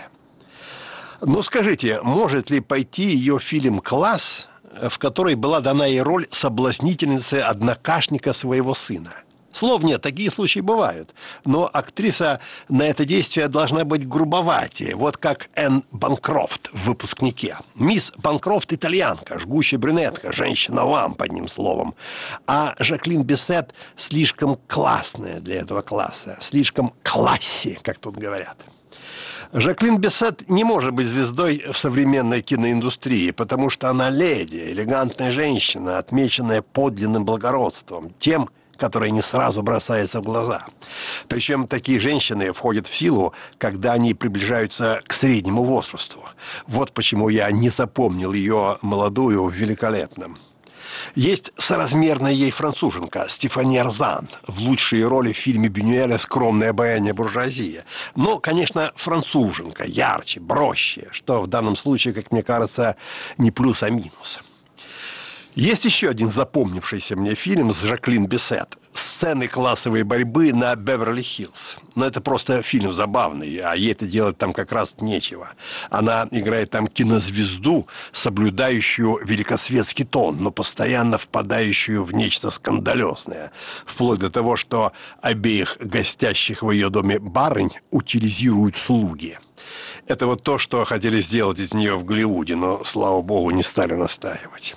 Но 1.21 1.41
скажите, 1.41 2.01
может 2.03 2.51
ли 2.51 2.59
пойти 2.59 3.09
ее 3.09 3.39
фильм 3.39 3.79
«Класс» 3.79 4.47
в 4.89 4.97
которой 4.97 5.35
была 5.35 5.61
дана 5.61 5.85
ей 5.85 6.01
роль 6.01 6.27
соблазнительницы 6.29 7.35
однокашника 7.35 8.33
своего 8.33 8.75
сына. 8.75 9.13
Слов 9.55 9.83
нет, 9.83 10.01
такие 10.01 10.29
случаи 10.31 10.59
бывают. 10.59 11.13
Но 11.45 11.69
актриса 11.71 12.41
на 12.67 12.83
это 12.83 13.05
действие 13.05 13.47
должна 13.47 13.85
быть 13.85 14.05
грубоватее. 14.05 14.95
Вот 14.97 15.15
как 15.15 15.47
Энн 15.55 15.85
Банкрофт 15.91 16.69
в 16.73 16.87
«Выпускнике». 16.87 17.57
Мисс 17.73 18.11
Банкрофт– 18.17 18.73
итальянка, 18.73 19.39
жгущая 19.39 19.79
брюнетка, 19.79 20.33
женщина-ламп, 20.33 21.21
одним 21.21 21.47
словом. 21.47 21.95
А 22.47 22.75
Жаклин 22.79 23.23
Бессет 23.23 23.73
слишком 23.95 24.59
классная 24.67 25.39
для 25.39 25.61
этого 25.61 25.81
класса. 25.81 26.37
Слишком 26.41 26.93
класси, 27.03 27.79
как 27.81 27.97
тут 27.99 28.17
говорят. 28.17 28.57
Жаклин 29.57 29.99
Бессет 29.99 30.49
не 30.49 30.65
может 30.65 30.91
быть 30.91 31.07
звездой 31.07 31.63
в 31.71 31.77
современной 31.77 32.41
киноиндустрии, 32.41 33.31
потому 33.31 33.69
что 33.69 33.89
она 33.89 34.09
леди, 34.09 34.57
элегантная 34.57 35.31
женщина, 35.31 35.97
отмеченная 35.97 36.61
подлинным 36.61 37.23
благородством, 37.23 38.13
тем, 38.19 38.49
которое 38.75 39.11
не 39.11 39.21
сразу 39.21 39.63
бросается 39.63 40.19
в 40.19 40.25
глаза. 40.25 40.65
Причем 41.29 41.69
такие 41.69 42.01
женщины 42.01 42.51
входят 42.51 42.87
в 42.87 42.97
силу, 42.97 43.31
когда 43.57 43.93
они 43.93 44.13
приближаются 44.13 44.99
к 45.07 45.13
среднему 45.13 45.63
возрасту. 45.63 46.19
Вот 46.67 46.91
почему 46.91 47.29
я 47.29 47.49
не 47.49 47.69
запомнил 47.69 48.33
ее 48.33 48.77
молодую 48.81 49.45
в 49.45 49.53
великолепном. 49.53 50.37
Есть 51.15 51.51
соразмерная 51.57 52.31
ей 52.31 52.51
француженка 52.51 53.27
Стефани 53.29 53.77
Арзан 53.77 54.29
в 54.47 54.59
лучшей 54.59 55.03
роли 55.05 55.33
в 55.33 55.37
фильме 55.37 55.69
Бюнюэля 55.69 56.17
«Скромное 56.17 56.69
обаяние 56.71 57.13
буржуазии». 57.13 57.83
Но, 58.15 58.39
конечно, 58.39 58.91
француженка, 58.95 59.85
ярче, 59.85 60.39
проще, 60.41 61.09
что 61.11 61.41
в 61.41 61.47
данном 61.47 61.75
случае, 61.75 62.13
как 62.13 62.31
мне 62.31 62.43
кажется, 62.43 62.95
не 63.37 63.51
плюс, 63.51 63.83
а 63.83 63.89
минус. 63.89 64.39
Есть 65.55 65.85
еще 65.85 66.09
один 66.09 66.29
запомнившийся 66.29 67.15
мне 67.15 67.33
фильм 67.33 67.73
с 67.73 67.79
Жаклин 67.79 68.27
Бесет. 68.27 68.77
Сцены 68.91 69.47
классовой 69.47 70.03
борьбы 70.03 70.51
на 70.51 70.75
Беверли-Хиллз. 70.75 71.77
Но 71.95 72.05
это 72.05 72.19
просто 72.19 72.61
фильм 72.61 72.91
забавный, 72.91 73.59
а 73.59 73.73
ей 73.73 73.93
это 73.93 74.05
делать 74.05 74.37
там 74.37 74.51
как 74.51 74.73
раз 74.73 74.97
нечего. 74.99 75.53
Она 75.89 76.27
играет 76.31 76.71
там 76.71 76.89
кинозвезду, 76.89 77.87
соблюдающую 78.11 79.25
великосветский 79.25 80.03
тон, 80.03 80.43
но 80.43 80.51
постоянно 80.51 81.17
впадающую 81.17 82.03
в 82.03 82.13
нечто 82.13 82.49
скандалезное. 82.49 83.53
Вплоть 83.85 84.19
до 84.19 84.29
того, 84.29 84.57
что 84.57 84.91
обеих 85.21 85.77
гостящих 85.79 86.63
в 86.63 86.71
ее 86.71 86.89
доме 86.89 87.17
барынь 87.17 87.71
утилизируют 87.91 88.75
слуги. 88.75 89.39
Это 90.05 90.27
вот 90.27 90.43
то, 90.43 90.57
что 90.57 90.83
хотели 90.83 91.21
сделать 91.21 91.59
из 91.59 91.73
нее 91.73 91.95
в 91.95 92.03
Голливуде, 92.03 92.57
но, 92.57 92.83
слава 92.83 93.21
богу, 93.21 93.51
не 93.51 93.63
стали 93.63 93.93
настаивать. 93.93 94.75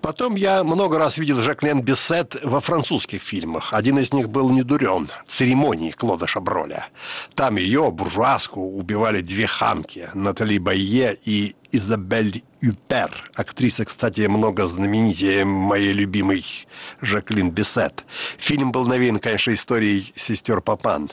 Потом 0.00 0.34
я 0.34 0.64
много 0.64 0.98
раз 0.98 1.18
видел 1.18 1.40
Жаклен 1.40 1.82
Бессет 1.82 2.36
во 2.42 2.60
французских 2.60 3.22
фильмах. 3.22 3.72
Один 3.72 3.98
из 3.98 4.12
них 4.12 4.28
был 4.28 4.50
«Не 4.50 4.62
дурен»— 4.62 5.10
«Церемонии» 5.26 5.90
Клода 5.90 6.26
Шаброля. 6.26 6.88
Там 7.34 7.56
ее, 7.56 7.90
буржуазку, 7.90 8.60
убивали 8.60 9.20
две 9.20 9.46
хамки— 9.46 10.08
Натали 10.14 10.58
Байе 10.58 11.16
и 11.24 11.54
Изабель 11.72 12.42
Юпер. 12.60 13.30
Актриса, 13.34 13.84
кстати, 13.84 14.22
много 14.22 14.66
знаменитее 14.66 15.44
моей 15.44 15.92
любимой 15.92 16.44
Жаклин 17.00 17.50
Бесет. 17.50 18.04
Фильм 18.38 18.72
был 18.72 18.86
навеян, 18.86 19.18
конечно, 19.18 19.52
историей 19.52 20.12
сестер 20.14 20.60
Папан. 20.60 21.10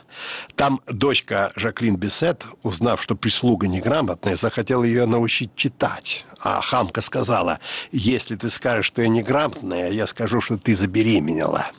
Там 0.56 0.82
дочка 0.88 1.52
Жаклин 1.56 1.96
Бесет, 1.96 2.46
узнав, 2.64 3.02
что 3.02 3.16
прислуга 3.16 3.68
неграмотная, 3.68 4.36
захотела 4.36 4.84
ее 4.84 5.06
научить 5.06 5.56
читать. 5.56 6.26
А 6.40 6.62
хамка 6.62 7.02
сказала, 7.02 7.60
если 7.92 8.36
ты 8.36 8.50
скажешь, 8.50 8.88
что 8.88 9.02
я 9.02 9.08
неграмотная, 9.08 9.92
я 9.92 10.08
скажу, 10.08 10.42
что 10.42 10.58
ты 10.58 10.76
забеременела. 10.76 11.72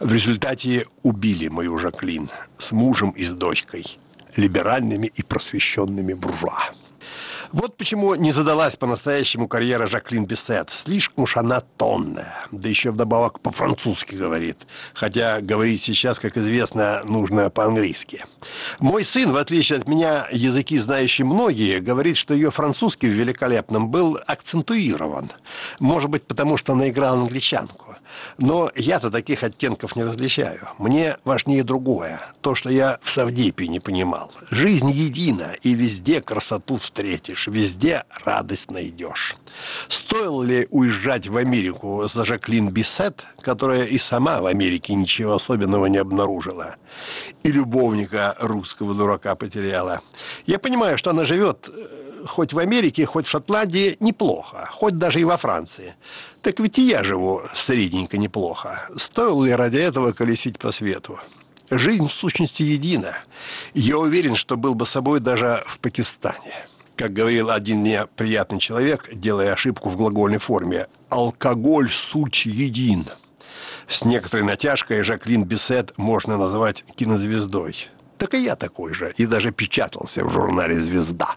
В 0.00 0.12
результате 0.12 0.86
убили 1.02 1.48
мою 1.48 1.78
Жаклин 1.78 2.28
с 2.58 2.72
мужем 2.72 3.10
и 3.10 3.24
с 3.24 3.32
дочкой, 3.32 3.84
либеральными 4.36 5.06
и 5.14 5.22
просвещенными 5.22 6.14
буржуа. 6.14 6.72
Вот 7.52 7.76
почему 7.76 8.14
не 8.14 8.32
задалась 8.32 8.76
по-настоящему 8.76 9.46
карьера 9.46 9.86
Жаклин 9.86 10.24
Бессет. 10.24 10.70
Слишком 10.70 11.24
уж 11.24 11.36
она 11.36 11.60
тонная. 11.60 12.46
Да 12.50 12.66
еще 12.66 12.92
вдобавок 12.92 13.40
по-французски 13.40 14.14
говорит. 14.14 14.66
Хотя 14.94 15.42
говорить 15.42 15.82
сейчас, 15.82 16.18
как 16.18 16.38
известно, 16.38 17.02
нужно 17.04 17.50
по-английски. 17.50 18.24
Мой 18.78 19.04
сын, 19.04 19.32
в 19.32 19.36
отличие 19.36 19.80
от 19.80 19.86
меня, 19.86 20.28
языки 20.32 20.78
знающие 20.78 21.26
многие, 21.26 21.80
говорит, 21.80 22.16
что 22.16 22.32
ее 22.32 22.50
французский 22.50 23.08
в 23.08 23.12
великолепном 23.12 23.90
был 23.90 24.18
акцентуирован. 24.26 25.30
Может 25.78 26.08
быть, 26.08 26.26
потому 26.26 26.56
что 26.56 26.72
она 26.72 26.88
играла 26.88 27.20
англичанку. 27.20 27.91
Но 28.38 28.70
я-то 28.74 29.10
таких 29.10 29.42
оттенков 29.42 29.96
не 29.96 30.04
различаю. 30.04 30.68
Мне 30.78 31.16
важнее 31.24 31.64
другое. 31.64 32.20
То, 32.40 32.54
что 32.54 32.70
я 32.70 32.98
в 33.02 33.10
Савдепе 33.10 33.68
не 33.68 33.80
понимал. 33.80 34.32
Жизнь 34.50 34.90
едина, 34.90 35.54
и 35.62 35.74
везде 35.74 36.20
красоту 36.20 36.76
встретишь, 36.76 37.46
везде 37.46 38.04
радость 38.24 38.70
найдешь. 38.70 39.36
Стоило 39.88 40.42
ли 40.42 40.66
уезжать 40.70 41.28
в 41.28 41.36
Америку 41.36 42.08
за 42.12 42.24
Жаклин 42.24 42.70
Бисет, 42.70 43.24
которая 43.40 43.84
и 43.84 43.98
сама 43.98 44.40
в 44.40 44.46
Америке 44.46 44.94
ничего 44.94 45.34
особенного 45.34 45.86
не 45.86 45.98
обнаружила, 45.98 46.76
и 47.42 47.52
любовника 47.52 48.36
русского 48.38 48.94
дурака 48.94 49.34
потеряла? 49.34 50.00
Я 50.46 50.58
понимаю, 50.58 50.98
что 50.98 51.10
она 51.10 51.24
живет 51.24 51.68
э, 51.68 52.01
хоть 52.26 52.52
в 52.52 52.58
Америке, 52.58 53.06
хоть 53.06 53.26
в 53.26 53.30
Шотландии 53.30 53.96
неплохо, 54.00 54.68
хоть 54.72 54.98
даже 54.98 55.20
и 55.20 55.24
во 55.24 55.36
Франции. 55.36 55.94
Так 56.42 56.60
ведь 56.60 56.78
и 56.78 56.88
я 56.88 57.02
живу 57.02 57.42
средненько 57.54 58.18
неплохо. 58.18 58.88
Стоило 58.96 59.44
ли 59.44 59.52
ради 59.52 59.78
этого 59.78 60.12
колесить 60.12 60.58
по 60.58 60.72
свету? 60.72 61.18
Жизнь 61.70 62.08
в 62.08 62.12
сущности 62.12 62.62
едина. 62.62 63.16
Я 63.72 63.98
уверен, 63.98 64.36
что 64.36 64.56
был 64.56 64.74
бы 64.74 64.86
собой 64.86 65.20
даже 65.20 65.62
в 65.66 65.78
Пакистане. 65.78 66.66
Как 66.96 67.14
говорил 67.14 67.50
один 67.50 67.78
мне 67.78 68.06
приятный 68.06 68.58
человек, 68.58 69.08
делая 69.12 69.52
ошибку 69.52 69.88
в 69.88 69.96
глагольной 69.96 70.38
форме, 70.38 70.88
«алкоголь 71.08 71.90
суть 71.90 72.44
един». 72.44 73.06
С 73.88 74.04
некоторой 74.04 74.44
натяжкой 74.44 75.02
Жаклин 75.02 75.44
Бесет 75.44 75.96
можно 75.96 76.36
назвать 76.36 76.84
кинозвездой. 76.94 77.88
Так 78.18 78.34
и 78.34 78.38
я 78.38 78.54
такой 78.54 78.94
же, 78.94 79.14
и 79.16 79.26
даже 79.26 79.50
печатался 79.50 80.24
в 80.24 80.30
журнале 80.30 80.78
«Звезда». 80.80 81.36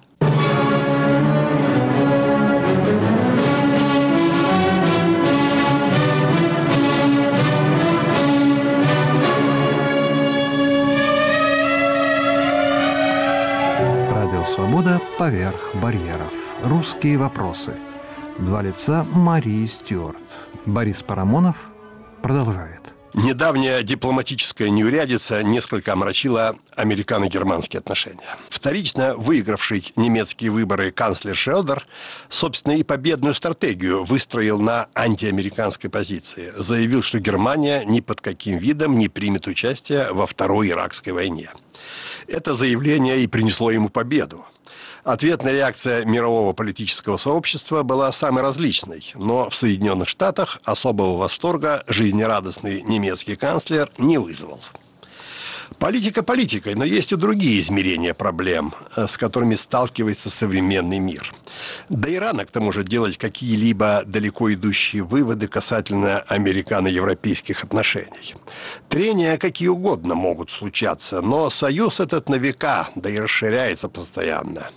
Поверх 15.17 15.75
барьеров. 15.81 16.33
Русские 16.63 17.17
вопросы. 17.17 17.73
Два 18.37 18.61
лица 18.61 19.03
Марии 19.11 19.65
Стюарт. 19.65 20.17
Борис 20.65 21.01
Парамонов 21.01 21.71
продолжает. 22.21 22.81
Недавняя 23.15 23.81
дипломатическая 23.81 24.69
неурядица 24.69 25.41
несколько 25.41 25.93
омрачила 25.93 26.57
американо-германские 26.75 27.79
отношения. 27.79 28.37
Вторично 28.49 29.15
выигравший 29.15 29.91
немецкие 29.95 30.51
выборы 30.51 30.91
канцлер 30.91 31.35
Шелдер, 31.35 31.87
собственно, 32.29 32.73
и 32.73 32.83
победную 32.83 33.33
стратегию 33.33 34.03
выстроил 34.03 34.59
на 34.59 34.89
антиамериканской 34.93 35.89
позиции. 35.89 36.53
Заявил, 36.57 37.01
что 37.01 37.19
Германия 37.19 37.83
ни 37.85 37.99
под 37.99 38.21
каким 38.21 38.57
видом 38.57 38.99
не 38.99 39.07
примет 39.07 39.47
участие 39.47 40.11
во 40.11 40.27
Второй 40.27 40.69
Иракской 40.69 41.13
войне. 41.13 41.49
Это 42.27 42.55
заявление 42.55 43.19
и 43.19 43.27
принесло 43.27 43.71
ему 43.71 43.89
победу. 43.89 44.45
Ответная 45.03 45.53
реакция 45.53 46.03
мирового 46.03 46.53
политического 46.53 47.17
сообщества 47.17 47.83
была 47.83 48.11
самой 48.11 48.41
различной, 48.41 49.11
но 49.13 49.51
в 49.51 49.55
Соединенных 49.55 50.09
Штатах 50.09 50.59
особого 50.63 51.17
восторга 51.17 51.83
жизнерадостный 51.87 52.81
немецкий 52.81 53.35
канцлер 53.35 53.91
не 53.99 54.17
вызвал. 54.17 54.59
Политика 55.79 56.23
политикой, 56.23 56.75
но 56.75 56.83
есть 56.83 57.11
и 57.11 57.15
другие 57.15 57.59
измерения 57.59 58.13
проблем, 58.13 58.73
э, 58.95 59.07
с 59.07 59.17
которыми 59.17 59.55
сталкивается 59.55 60.29
современный 60.29 60.99
мир. 60.99 61.33
Да 61.89 62.09
и 62.09 62.15
рано, 62.15 62.45
к 62.45 62.51
тому 62.51 62.71
же, 62.71 62.83
делать 62.83 63.17
какие-либо 63.17 64.03
далеко 64.05 64.53
идущие 64.53 65.03
выводы 65.03 65.47
касательно 65.47 66.19
американо-европейских 66.19 67.63
отношений. 67.63 68.35
Трения 68.89 69.37
какие 69.37 69.67
угодно 69.69 70.15
могут 70.15 70.51
случаться, 70.51 71.21
но 71.21 71.49
союз 71.49 71.99
этот 71.99 72.29
на 72.29 72.35
века, 72.35 72.89
да 72.95 73.09
и 73.09 73.17
расширяется 73.17 73.89
постоянно. 73.89 74.69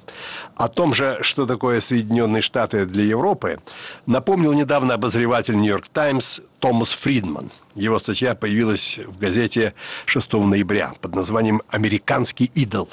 О 0.56 0.68
том 0.68 0.94
же, 0.94 1.18
что 1.22 1.46
такое 1.46 1.80
Соединенные 1.80 2.42
Штаты 2.42 2.86
для 2.86 3.04
Европы, 3.04 3.60
напомнил 4.06 4.52
недавно 4.52 4.94
обозреватель 4.94 5.56
«Нью-Йорк 5.56 5.88
Таймс» 5.88 6.40
Томас 6.60 6.90
Фридман. 6.90 7.50
Его 7.74 7.98
статья 7.98 8.34
появилась 8.34 8.98
в 8.98 9.18
газете 9.18 9.74
6 10.06 10.32
ноября 10.34 10.94
под 11.00 11.14
названием 11.14 11.62
«Американский 11.68 12.50
идол». 12.54 12.88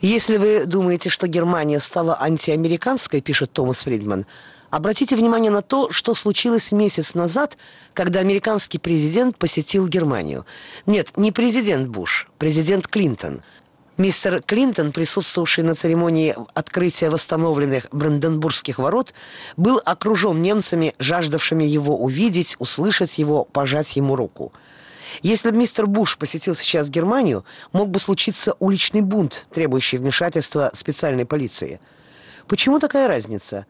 Если 0.00 0.36
вы 0.36 0.66
думаете, 0.66 1.10
что 1.10 1.28
Германия 1.28 1.78
стала 1.78 2.20
антиамериканской, 2.20 3.20
пишет 3.20 3.52
Томас 3.52 3.82
Фридман, 3.82 4.26
обратите 4.70 5.14
внимание 5.16 5.50
на 5.50 5.62
то, 5.62 5.90
что 5.90 6.14
случилось 6.14 6.72
месяц 6.72 7.14
назад, 7.14 7.56
когда 7.94 8.20
американский 8.20 8.78
президент 8.78 9.38
посетил 9.38 9.86
Германию. 9.86 10.44
Нет, 10.86 11.16
не 11.16 11.30
президент 11.30 11.88
Буш, 11.88 12.28
президент 12.38 12.88
Клинтон. 12.88 13.42
Мистер 13.98 14.40
Клинтон, 14.40 14.90
присутствовавший 14.90 15.64
на 15.64 15.74
церемонии 15.74 16.34
открытия 16.54 17.10
восстановленных 17.10 17.88
Бранденбургских 17.92 18.78
ворот, 18.78 19.12
был 19.58 19.82
окружен 19.84 20.40
немцами, 20.40 20.94
жаждавшими 20.98 21.64
его 21.64 21.98
увидеть, 21.98 22.56
услышать 22.58 23.18
его, 23.18 23.44
пожать 23.44 23.94
ему 23.96 24.16
руку. 24.16 24.54
Если 25.20 25.50
бы 25.50 25.58
мистер 25.58 25.86
Буш 25.86 26.16
посетил 26.16 26.54
сейчас 26.54 26.88
Германию, 26.88 27.44
мог 27.74 27.90
бы 27.90 27.98
случиться 27.98 28.56
уличный 28.60 29.02
бунт, 29.02 29.46
требующий 29.52 29.98
вмешательства 29.98 30.70
специальной 30.72 31.26
полиции. 31.26 31.78
Почему 32.46 32.78
такая 32.78 33.08
разница? 33.08 33.66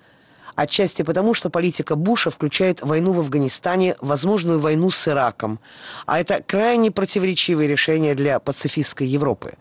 Отчасти 0.54 1.02
потому, 1.02 1.34
что 1.34 1.50
политика 1.50 1.96
Буша 1.96 2.30
включает 2.30 2.80
войну 2.80 3.12
в 3.12 3.18
Афганистане, 3.18 3.96
возможную 4.00 4.60
войну 4.60 4.90
с 4.90 5.08
Ираком, 5.08 5.58
а 6.06 6.20
это 6.20 6.44
крайне 6.46 6.92
противоречивые 6.92 7.68
решения 7.68 8.14
для 8.14 8.38
пацифистской 8.38 9.08
Европы. 9.08 9.54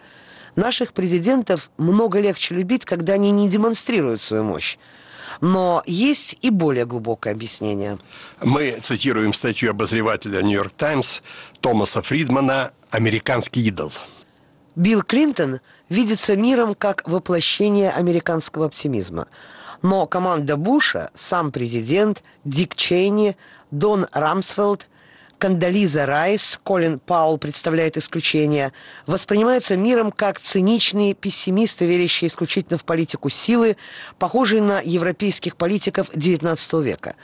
Наших 0.55 0.93
президентов 0.93 1.69
много 1.77 2.19
легче 2.19 2.55
любить, 2.55 2.85
когда 2.85 3.13
они 3.13 3.31
не 3.31 3.47
демонстрируют 3.47 4.21
свою 4.21 4.43
мощь. 4.43 4.77
Но 5.39 5.81
есть 5.85 6.37
и 6.41 6.49
более 6.49 6.85
глубокое 6.85 7.33
объяснение. 7.33 7.97
Мы 8.41 8.79
цитируем 8.83 9.33
статью 9.33 9.71
обозревателя 9.71 10.41
«Нью-Йорк 10.41 10.73
Таймс» 10.73 11.21
Томаса 11.61 12.01
Фридмана 12.01 12.73
«Американский 12.89 13.61
идол». 13.61 13.93
Билл 14.75 15.03
Клинтон 15.03 15.61
видится 15.89 16.35
миром 16.35 16.75
как 16.75 17.07
воплощение 17.07 17.91
американского 17.91 18.65
оптимизма. 18.65 19.27
Но 19.81 20.05
команда 20.05 20.57
Буша, 20.57 21.11
сам 21.13 21.51
президент, 21.51 22.23
Дик 22.43 22.75
Чейни, 22.75 23.37
Дон 23.71 24.07
Рамсфелд– 24.11 24.87
Кандализа 25.41 26.05
Райс, 26.05 26.59
Колин 26.63 26.99
Паул 26.99 27.39
представляет 27.39 27.97
исключение, 27.97 28.73
воспринимаются 29.07 29.75
миром 29.75 30.11
как 30.11 30.39
циничные 30.39 31.15
пессимисты, 31.15 31.87
верящие 31.87 32.27
исключительно 32.27 32.77
в 32.77 32.85
политику 32.85 33.29
силы, 33.29 33.75
похожие 34.19 34.61
на 34.61 34.81
европейских 34.81 35.55
политиков 35.57 36.11
XIX 36.11 36.83
века. 36.83 37.15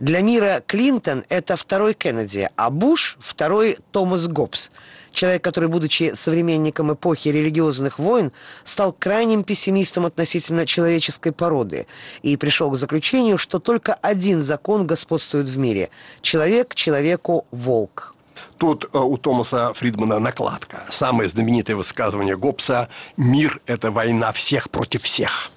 Для 0.00 0.22
мира 0.22 0.62
Клинтон– 0.66 1.24
это 1.28 1.56
второй 1.56 1.94
Кеннеди, 1.94 2.50
а 2.56 2.70
Буш– 2.70 3.18
второй 3.20 3.78
Томас 3.92 4.26
Гоббс– 4.26 4.70
Человек, 5.12 5.42
который, 5.42 5.68
будучи 5.68 6.12
современником 6.14 6.92
эпохи 6.92 7.28
религиозных 7.28 7.98
войн, 7.98 8.32
стал 8.64 8.92
крайним 8.92 9.42
пессимистом 9.44 10.06
относительно 10.06 10.66
человеческой 10.66 11.32
породы 11.32 11.86
и 12.22 12.36
пришел 12.36 12.70
к 12.70 12.76
заключению, 12.76 13.38
что 13.38 13.58
только 13.58 13.94
один 13.94 14.42
закон 14.42 14.86
господствует 14.86 15.48
в 15.48 15.58
мире– 15.58 15.90
человек 16.22 16.74
человеку 16.74 17.46
волк. 17.50 18.14
Тут 18.56 18.88
э, 18.92 18.98
у 18.98 19.16
Томаса 19.18 19.72
Фридмана 19.74 20.18
накладка. 20.18 20.86
Самое 20.90 21.28
знаменитое 21.28 21.76
высказывание 21.76 22.36
Гоббса 22.36 22.88
«Мир– 23.16 23.60
это 23.66 23.90
война 23.90 24.32
всех 24.32 24.70
против 24.70 25.02
всех». 25.02 25.50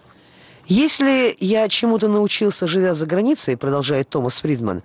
Если 0.65 1.35
я 1.41 1.67
чему-то 1.67 2.07
научился, 2.07 2.67
живя 2.67 2.93
за 2.93 3.05
границей, 3.05 3.57
продолжает 3.57 4.07
Томас 4.07 4.39
Фридман, 4.39 4.81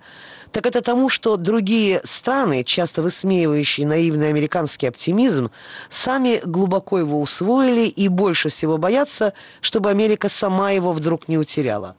так 0.51 0.65
это 0.65 0.81
тому, 0.81 1.09
что 1.09 1.37
другие 1.37 2.01
страны, 2.03 2.63
часто 2.65 3.01
высмеивающие 3.01 3.87
наивный 3.87 4.29
американский 4.29 4.87
оптимизм, 4.87 5.51
сами 5.87 6.41
глубоко 6.43 6.99
его 6.99 7.21
усвоили 7.21 7.87
и 7.87 8.09
больше 8.09 8.49
всего 8.49 8.77
боятся, 8.77 9.33
чтобы 9.61 9.89
Америка 9.89 10.27
сама 10.27 10.71
его 10.71 10.91
вдруг 10.91 11.29
не 11.29 11.37
утеряла. 11.37 11.95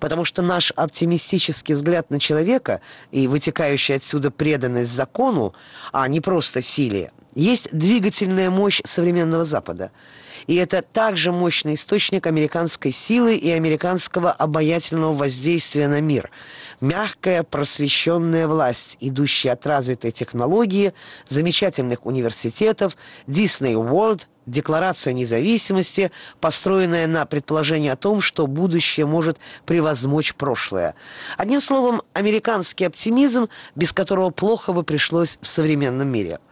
Потому 0.00 0.24
что 0.24 0.42
наш 0.42 0.72
оптимистический 0.74 1.74
взгляд 1.74 2.10
на 2.10 2.18
человека 2.18 2.80
и 3.12 3.28
вытекающая 3.28 3.96
отсюда 3.96 4.32
преданность 4.32 4.90
закону, 4.90 5.54
а 5.92 6.08
не 6.08 6.20
просто 6.20 6.60
силе, 6.62 7.12
есть 7.36 7.68
двигательная 7.70 8.50
мощь 8.50 8.80
современного 8.84 9.44
Запада– 9.44 9.92
и 10.46 10.56
это 10.56 10.82
также 10.82 11.32
мощный 11.32 11.74
источник 11.74 12.26
американской 12.26 12.92
силы 12.92 13.36
и 13.36 13.50
американского 13.50 14.32
обаятельного 14.32 15.12
воздействия 15.14 15.88
на 15.88 16.00
мир. 16.00 16.30
Мягкая, 16.80 17.42
просвещенная 17.42 18.46
власть, 18.48 18.96
идущая 19.00 19.52
от 19.52 19.66
развитой 19.66 20.12
технологии, 20.12 20.92
замечательных 21.28 22.04
университетов, 22.06 22.96
Disney 23.26 23.74
World, 23.74 24.22
Декларация 24.46 25.14
независимости, 25.14 26.12
построенная 26.38 27.06
на 27.06 27.24
предположении 27.24 27.88
о 27.88 27.96
том, 27.96 28.20
что 28.20 28.46
будущее 28.46 29.06
может 29.06 29.38
превозмочь 29.64 30.34
прошлое. 30.34 30.94
Одним 31.38 31.62
словом, 31.62 32.02
американский 32.12 32.84
оптимизм, 32.84 33.48
без 33.74 33.94
которого 33.94 34.28
плохо 34.28 34.74
бы 34.74 34.82
пришлось 34.82 35.38
в 35.40 35.48
современном 35.48 36.08
мире– 36.08 36.40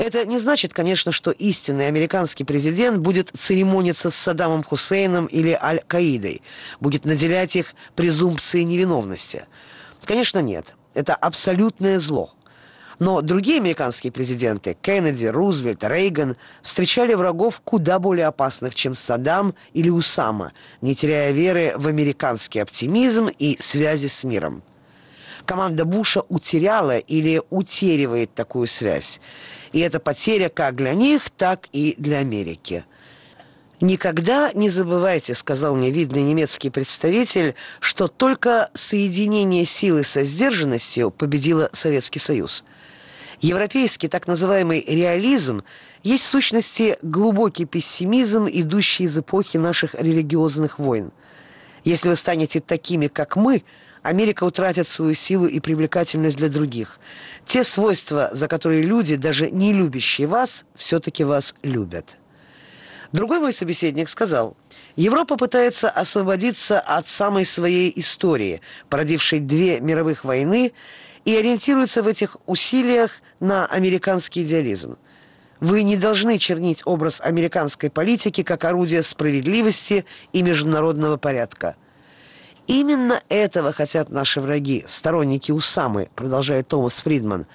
это 0.00 0.24
не 0.24 0.38
значит, 0.38 0.72
конечно, 0.72 1.12
что 1.12 1.30
истинный 1.30 1.86
американский 1.86 2.44
президент 2.44 3.00
будет 3.00 3.30
церемониться 3.38 4.08
с 4.08 4.16
Саддамом 4.16 4.62
Хусейном 4.62 5.26
или 5.26 5.50
Аль-Каидой, 5.50 6.40
будет 6.80 7.04
наделять 7.04 7.54
их 7.54 7.74
презумпцией 7.96 8.64
невиновности. 8.64 9.44
Конечно, 10.04 10.38
нет. 10.38 10.74
Это 10.94 11.14
абсолютное 11.14 11.98
зло. 11.98 12.32
Но 12.98 13.20
другие 13.20 13.58
американские 13.58 14.10
президенты, 14.10 14.74
Кеннеди, 14.80 15.26
Рузвельт, 15.26 15.84
Рейган, 15.84 16.36
встречали 16.62 17.12
врагов 17.12 17.60
куда 17.62 17.98
более 17.98 18.26
опасных, 18.26 18.74
чем 18.74 18.94
Саддам 18.94 19.54
или 19.74 19.90
Усама, 19.90 20.52
не 20.80 20.94
теряя 20.94 21.32
веры 21.32 21.74
в 21.76 21.86
американский 21.86 22.60
оптимизм 22.60 23.28
и 23.38 23.58
связи 23.60 24.06
с 24.06 24.24
миром. 24.24 24.62
Команда 25.44 25.84
Буша 25.84 26.22
утеряла 26.28 26.98
или 26.98 27.42
утеривает 27.50 28.34
такую 28.34 28.66
связь. 28.66 29.20
И 29.72 29.80
это 29.80 30.00
потеря 30.00 30.48
как 30.48 30.76
для 30.76 30.94
них, 30.94 31.30
так 31.30 31.68
и 31.72 31.94
для 31.98 32.18
Америки. 32.18 32.84
«Никогда 33.80 34.52
не 34.52 34.68
забывайте»,— 34.68 35.32
сказал 35.34 35.74
мне 35.74 35.90
видный 35.90 36.22
немецкий 36.22 36.68
представитель, 36.68 37.54
«что 37.80 38.08
только 38.08 38.68
соединение 38.74 39.64
силы 39.64 40.02
со 40.02 40.22
сдержанностью 40.22 41.10
победило 41.10 41.70
Советский 41.72 42.18
Союз». 42.18 42.64
Европейский 43.40 44.08
так 44.08 44.26
называемый 44.26 44.84
реализм 44.86 45.62
есть 46.02 46.24
в 46.24 46.28
сущности 46.28 46.98
глубокий 47.00 47.64
пессимизм, 47.64 48.46
идущий 48.50 49.04
из 49.04 49.16
эпохи 49.16 49.56
наших 49.56 49.94
религиозных 49.94 50.78
войн. 50.78 51.10
Если 51.82 52.10
вы 52.10 52.16
станете 52.16 52.60
такими, 52.60 53.06
как 53.06 53.36
мы, 53.36 53.62
Америка 54.02 54.44
утратит 54.44 54.86
свою 54.86 55.14
силу 55.14 55.46
и 55.46 55.60
привлекательность 55.60 56.36
для 56.36 56.48
других. 56.48 56.98
Те 57.44 57.64
свойства, 57.64 58.30
за 58.32 58.48
которые 58.48 58.82
люди, 58.82 59.16
даже 59.16 59.50
не 59.50 59.72
любящие 59.72 60.26
вас, 60.26 60.64
все-таки 60.74 61.24
вас 61.24 61.54
любят. 61.62 62.16
Другой 63.12 63.40
мой 63.40 63.52
собеседник 63.52 64.08
сказал, 64.08 64.56
Европа 64.94 65.36
пытается 65.36 65.90
освободиться 65.90 66.78
от 66.78 67.08
самой 67.08 67.44
своей 67.44 67.92
истории, 67.96 68.60
породившей 68.88 69.40
две 69.40 69.80
мировых 69.80 70.24
войны, 70.24 70.72
и 71.24 71.36
ориентируется 71.36 72.02
в 72.02 72.06
этих 72.06 72.36
усилиях 72.46 73.10
на 73.40 73.66
американский 73.66 74.42
идеализм. 74.42 74.96
Вы 75.58 75.82
не 75.82 75.96
должны 75.96 76.38
чернить 76.38 76.82
образ 76.86 77.20
американской 77.20 77.90
политики 77.90 78.42
как 78.42 78.64
орудие 78.64 79.02
справедливости 79.02 80.06
и 80.32 80.42
международного 80.42 81.18
порядка. 81.18 81.76
Именно 82.70 83.20
этого 83.28 83.72
хотят 83.72 84.10
наши 84.10 84.40
враги, 84.40 84.84
сторонники 84.86 85.50
Усамы, 85.50 86.08
продолжает 86.14 86.68
Томас 86.68 87.00
Фридман, 87.00 87.46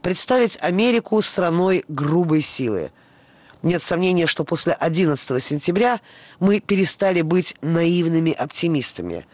представить 0.00 0.56
Америку 0.60 1.20
страной 1.22 1.84
грубой 1.88 2.40
силы– 2.40 2.92
нет 3.62 3.82
сомнения, 3.82 4.26
что 4.26 4.44
после 4.44 4.72
11 4.72 5.42
сентября 5.42 6.00
мы 6.38 6.60
перестали 6.60 7.20
быть 7.20 7.56
наивными 7.60 8.32
оптимистами. 8.32 9.26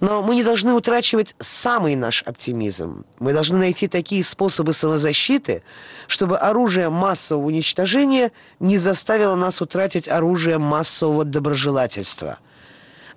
Но 0.00 0.22
мы 0.22 0.34
не 0.34 0.42
должны 0.42 0.72
утрачивать 0.72 1.34
самый 1.40 1.94
наш 1.94 2.22
оптимизм. 2.22 3.04
Мы 3.18 3.32
должны 3.34 3.58
найти 3.58 3.86
такие 3.86 4.24
способы 4.24 4.72
самозащиты, 4.72 5.62
чтобы 6.06 6.38
оружие 6.38 6.88
массового 6.88 7.46
уничтожения 7.46 8.32
не 8.60 8.78
заставило 8.78 9.34
нас 9.34 9.60
утратить 9.60 10.08
оружие 10.08 10.58
массового 10.58 11.24
доброжелательства. 11.24 12.38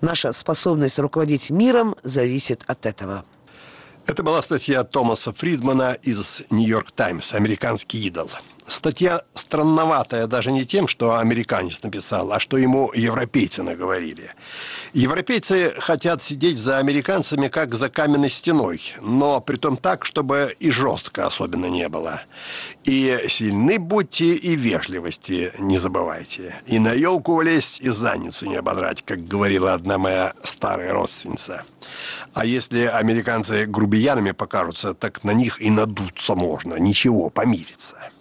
Наша 0.01 0.31
способность 0.31 0.99
руководить 0.99 1.49
миром 1.49 1.95
зависит 2.03 2.63
от 2.67 2.85
этого. 2.85 3.25
Это 4.05 4.21
была 4.21 4.41
статья 4.41 4.83
Томаса 4.83 5.31
Фридмана 5.31 5.93
из 6.01 6.43
«Нью-Йорк 6.49 6.91
Таймс», 6.91 7.33
«Американский 7.33 7.99
идол». 8.05 8.29
Статья 8.67 9.23
странноватая 9.33 10.27
даже 10.27 10.51
не 10.51 10.65
тем, 10.65 10.87
что 10.87 11.17
американец 11.17 11.81
написал, 11.83 12.31
а 12.31 12.39
что 12.39 12.57
ему 12.57 12.91
европейцы 12.93 13.61
наговорили. 13.61 14.31
Европейцы 14.93 15.73
хотят 15.77 16.23
сидеть 16.23 16.59
за 16.59 16.77
американцами 16.77 17.49
как 17.49 17.75
за 17.75 17.89
каменной 17.89 18.29
стеной, 18.29 18.81
но 19.01 19.41
при 19.41 19.57
том 19.57 19.75
так, 19.75 20.05
чтобы 20.05 20.55
и 20.59 20.71
жестко 20.71 21.27
особенно 21.27 21.65
не 21.65 21.89
было. 21.89 22.21
И 22.85 23.25
сильны 23.27 23.79
будьте, 23.79 24.35
и 24.35 24.55
вежливости 24.55 25.51
не 25.59 25.77
забывайте. 25.77 26.61
И 26.67 26.79
на 26.79 26.93
елку 26.93 27.35
влезть, 27.35 27.81
и 27.81 27.89
задницу 27.89 28.45
не 28.45 28.55
ободрать, 28.55 29.03
как 29.03 29.27
говорила 29.27 29.73
одна 29.73 29.97
моя 29.97 30.33
старая 30.43 30.93
родственница. 30.93 31.65
А 32.33 32.45
если 32.45 32.85
американцы 32.85 33.65
грубиянами 33.65 34.31
покажутся, 34.31 34.93
так 34.93 35.23
на 35.23 35.31
них 35.31 35.61
и 35.61 35.69
надуться 35.69 36.35
можно. 36.35 36.75
Ничего, 36.75 37.29
помириться. 37.29 38.12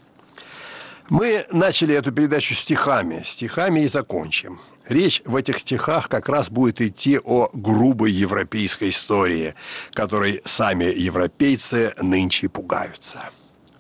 Мы 1.09 1.47
начали 1.51 1.95
эту 1.95 2.13
передачу 2.13 2.55
стихами. 2.55 3.23
Стихами 3.25 3.81
и 3.81 3.89
закончим. 3.89 4.61
Речь 4.89 5.23
в 5.25 5.37
этих 5.37 5.59
стихах 5.59 6.09
как 6.09 6.29
раз 6.29 6.51
будет 6.51 6.81
идти 6.81 7.19
о 7.19 7.51
грубой 7.53 8.13
европейской 8.13 8.91
истории, 8.91 9.55
которой 9.93 10.43
сами 10.45 10.85
европейцы 10.85 11.95
нынче 12.01 12.49
пугаются. 12.49 13.31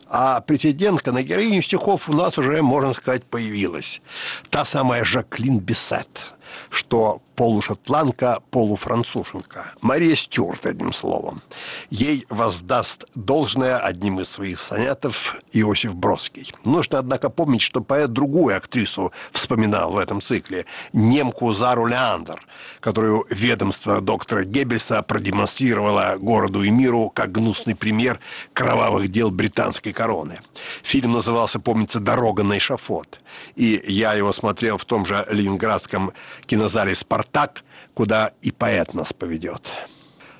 А 0.08 0.40
претендентка 0.42 1.10
на 1.10 1.22
героиню 1.22 1.62
стихов 1.62 2.08
у 2.08 2.12
нас 2.12 2.36
уже, 2.36 2.60
можно 2.60 2.92
сказать, 2.92 3.24
появилась. 3.24 4.02
Та 4.50 4.66
самая 4.66 5.04
Жаклин 5.04 5.58
Бесет, 5.58 6.34
что 6.68 7.22
полушотландка, 7.34 8.40
полуфранцуженка. 8.50 9.72
Мария 9.80 10.16
Стюарт, 10.16 10.66
одним 10.66 10.92
словом. 10.92 11.42
Ей 11.90 12.26
воздаст 12.28 13.06
должное 13.14 13.78
одним 13.78 14.20
из 14.20 14.28
своих 14.28 14.60
сонетов 14.60 15.36
Иосиф 15.52 15.94
Бродский. 15.94 16.52
Нужно, 16.64 16.98
однако, 16.98 17.30
помнить, 17.30 17.62
что 17.62 17.80
поэт 17.80 18.12
другую 18.12 18.56
актрису 18.56 19.12
вспоминал 19.32 19.92
в 19.92 19.98
этом 19.98 20.20
цикле, 20.20 20.66
немку 20.92 21.52
Зару 21.54 21.86
Леандр, 21.86 22.40
которую 22.80 23.26
ведомство 23.30 24.00
доктора 24.00 24.44
Геббельса 24.44 25.02
продемонстрировало 25.02 26.16
городу 26.18 26.62
и 26.62 26.70
миру 26.70 27.10
как 27.10 27.32
гнусный 27.32 27.74
пример 27.74 28.20
кровавых 28.52 29.10
дел 29.10 29.30
британской 29.30 29.92
короны. 29.92 30.40
Фильм 30.82 31.12
назывался, 31.12 31.60
помнится, 31.60 32.00
«Дорога 32.00 32.42
на 32.42 32.58
эшафот». 32.58 33.20
И 33.56 33.82
я 33.86 34.14
его 34.14 34.32
смотрел 34.32 34.78
в 34.78 34.84
том 34.84 35.06
же 35.06 35.26
ленинградском 35.30 36.12
кинозале 36.46 36.94
«Спартак», 36.94 37.21
так, 37.22 37.64
куда 37.94 38.32
и 38.42 38.50
поэт 38.50 38.94
нас 38.94 39.12
поведет. 39.12 39.70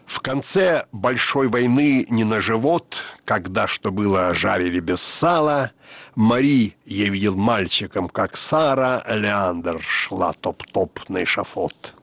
В 0.07 0.21
конце 0.21 0.87
большой 0.93 1.49
войны 1.49 2.07
не 2.11 2.25
на 2.25 2.41
живот, 2.41 3.03
когда 3.25 3.67
что 3.67 3.91
было 3.91 4.35
жарили 4.35 4.79
без 4.79 5.01
сала, 5.01 5.73
Мари 6.15 6.77
я 6.85 7.09
видел 7.09 7.35
мальчиком, 7.37 8.09
как 8.09 8.37
Сара 8.37 9.03
Леандр 9.09 9.81
шла 9.81 10.35
топ-топ 10.35 11.09
на 11.09 11.25
эшафот. 11.25 11.95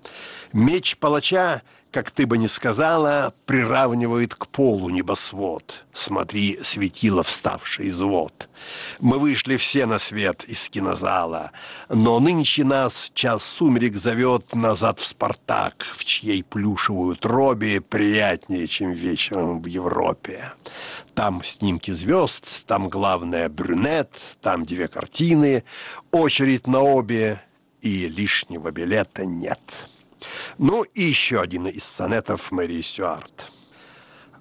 Меч 0.54 0.98
палача 0.98 1.62
как 1.92 2.12
ты 2.12 2.28
бы 2.28 2.38
ни 2.38 2.48
сказала, 2.48 3.34
приравнивает 3.46 4.36
к 4.36 4.48
полу 4.48 4.90
небосвод. 4.90 5.86
Смотри, 5.92 6.60
светило 6.62 7.24
вставший 7.24 7.88
из 7.88 8.00
вод. 8.00 8.48
Мы 9.00 9.18
вышли 9.18 9.58
все 9.58 9.86
на 9.86 9.98
свет 9.98 10.44
из 10.44 10.70
кинозала, 10.70 11.52
но 11.90 12.20
нынче 12.20 12.64
нас 12.64 13.12
час 13.14 13.44
сумерек 13.44 13.96
зовет 13.96 14.54
назад 14.54 15.00
в 15.00 15.06
«Спартак», 15.06 15.86
в 15.98 16.06
чьей 16.06 16.44
плюшевую 16.44 17.16
тробе 17.16 17.82
приятнее, 17.82 18.68
чем 18.68 18.92
вечером 18.92 19.62
в 19.62 19.66
Европе. 19.66 20.54
Там 21.16 21.44
снимки 21.44 21.92
звезд, 21.92 22.66
там 22.68 22.90
главное 22.90 23.50
брюнет, 23.50 24.12
там 24.42 24.66
две 24.66 24.88
картины, 24.88 25.64
очередь 26.12 26.68
на 26.68 26.82
обе, 26.82 27.42
и 27.82 28.08
лишнего 28.08 28.70
билета 28.70 29.26
нет». 29.26 29.60
Ну 30.58 30.84
и 30.84 31.04
еще 31.04 31.42
один 31.42 31.68
из 31.68 31.84
сонетов 31.84 32.52
Мэри 32.52 32.82
Стюарт. 32.82 33.52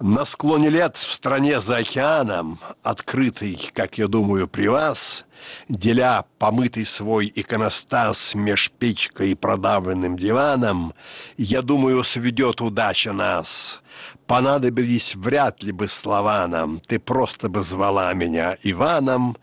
На 0.01 0.23
склоне 0.23 0.69
лет 0.69 0.95
в 0.95 1.11
стране 1.11 1.59
за 1.59 1.77
океаном, 1.77 2.57
открытый, 2.83 3.69
как 3.73 3.97
я 3.97 4.07
думаю, 4.07 4.47
при 4.47 4.67
вас, 4.67 5.25
деля 5.67 6.23
помытый 6.37 6.85
свой 6.85 7.29
иконостас 7.35 8.33
меж 8.33 8.71
печкой 8.71 9.31
и 9.31 9.35
продавленным 9.35 10.15
диваном, 10.15 10.93
я 11.35 11.61
думаю, 11.61 12.05
сведет 12.05 12.61
удача 12.61 13.11
нас. 13.11 13.81
Понадобились 14.25 15.15
вряд 15.15 15.63
ли 15.63 15.73
бы 15.73 15.89
слова 15.89 16.47
нам, 16.47 16.79
ты 16.79 16.97
просто 16.97 17.49
бы 17.49 17.61
звала 17.61 18.13
меня 18.13 18.57
Иваном, 18.63 19.35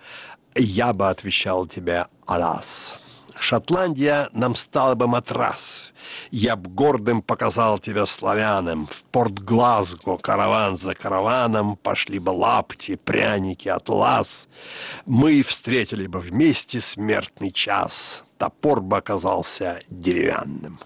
я 0.55 0.95
бы 0.95 1.11
отвечал 1.11 1.67
тебе 1.67 2.07
«Алас». 2.27 2.95
Шотландия 3.39 4.31
нам 4.33 4.57
стала 4.57 4.95
бы 4.95 5.07
матрас. 5.07 5.93
Я 6.31 6.57
б 6.57 6.69
гордым 6.69 7.23
показал 7.23 7.79
тебя 7.79 8.07
славянам. 8.07 8.87
В 8.87 9.05
порт 9.05 9.39
Глазго 9.39 10.19
караван 10.19 10.79
за 10.79 10.95
караваном 10.95 11.77
пошли 11.77 12.19
бы 12.19 12.31
лапти, 12.31 12.97
пряники, 12.97 13.69
атлас. 13.69 14.49
Мы 15.05 15.43
встретили 15.43 16.07
бы 16.07 16.21
вместе 16.21 16.81
смертный 16.81 17.53
час. 17.53 18.23
Топор 18.39 18.81
бы 18.81 18.99
оказался 18.99 19.81
деревянным. 19.89 20.79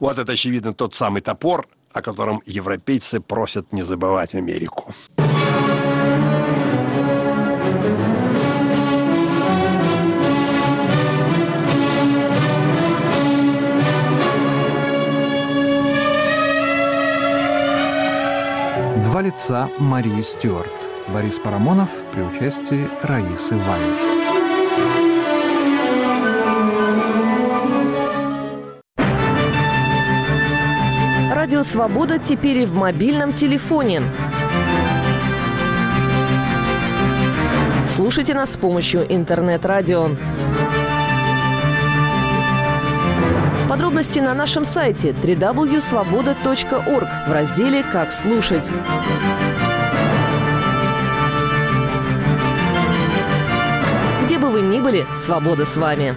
Вот 0.00 0.18
это, 0.18 0.32
очевидно, 0.32 0.74
тот 0.74 0.94
самый 0.94 1.22
топор, 1.22 1.66
о 1.92 2.02
котором 2.02 2.42
европейцы 2.46 3.20
просят 3.20 3.72
не 3.72 3.82
забывать 3.82 4.34
Америку. 4.34 4.94
Два 19.18 19.26
лица 19.26 19.68
Марии 19.80 20.22
Стюарт. 20.22 20.70
Борис 21.08 21.40
Парамонов 21.40 21.88
при 22.12 22.22
участии 22.22 22.88
Раисы 23.02 23.56
Вай. 23.56 23.80
Радио 31.34 31.64
«Свобода» 31.64 32.20
теперь 32.20 32.58
и 32.58 32.64
в 32.64 32.76
мобильном 32.76 33.32
телефоне. 33.32 34.02
Слушайте 37.88 38.34
нас 38.34 38.54
с 38.54 38.56
помощью 38.56 39.04
интернет-радио. 39.12 40.10
Подробности 43.68 44.18
на 44.18 44.32
нашем 44.32 44.64
сайте 44.64 45.10
www.svoboda.org 45.10 47.08
в 47.28 47.32
разделе 47.32 47.84
«Как 47.92 48.12
слушать». 48.12 48.70
Где 54.24 54.38
бы 54.38 54.48
вы 54.48 54.62
ни 54.62 54.80
были, 54.80 55.04
свобода 55.16 55.66
с 55.66 55.76
вами. 55.76 56.14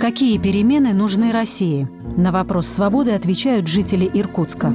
Какие 0.00 0.38
перемены 0.38 0.94
нужны 0.94 1.32
России? 1.32 1.88
На 2.16 2.30
вопрос 2.30 2.68
свободы 2.68 3.10
отвечают 3.12 3.66
жители 3.66 4.08
Иркутска. 4.14 4.72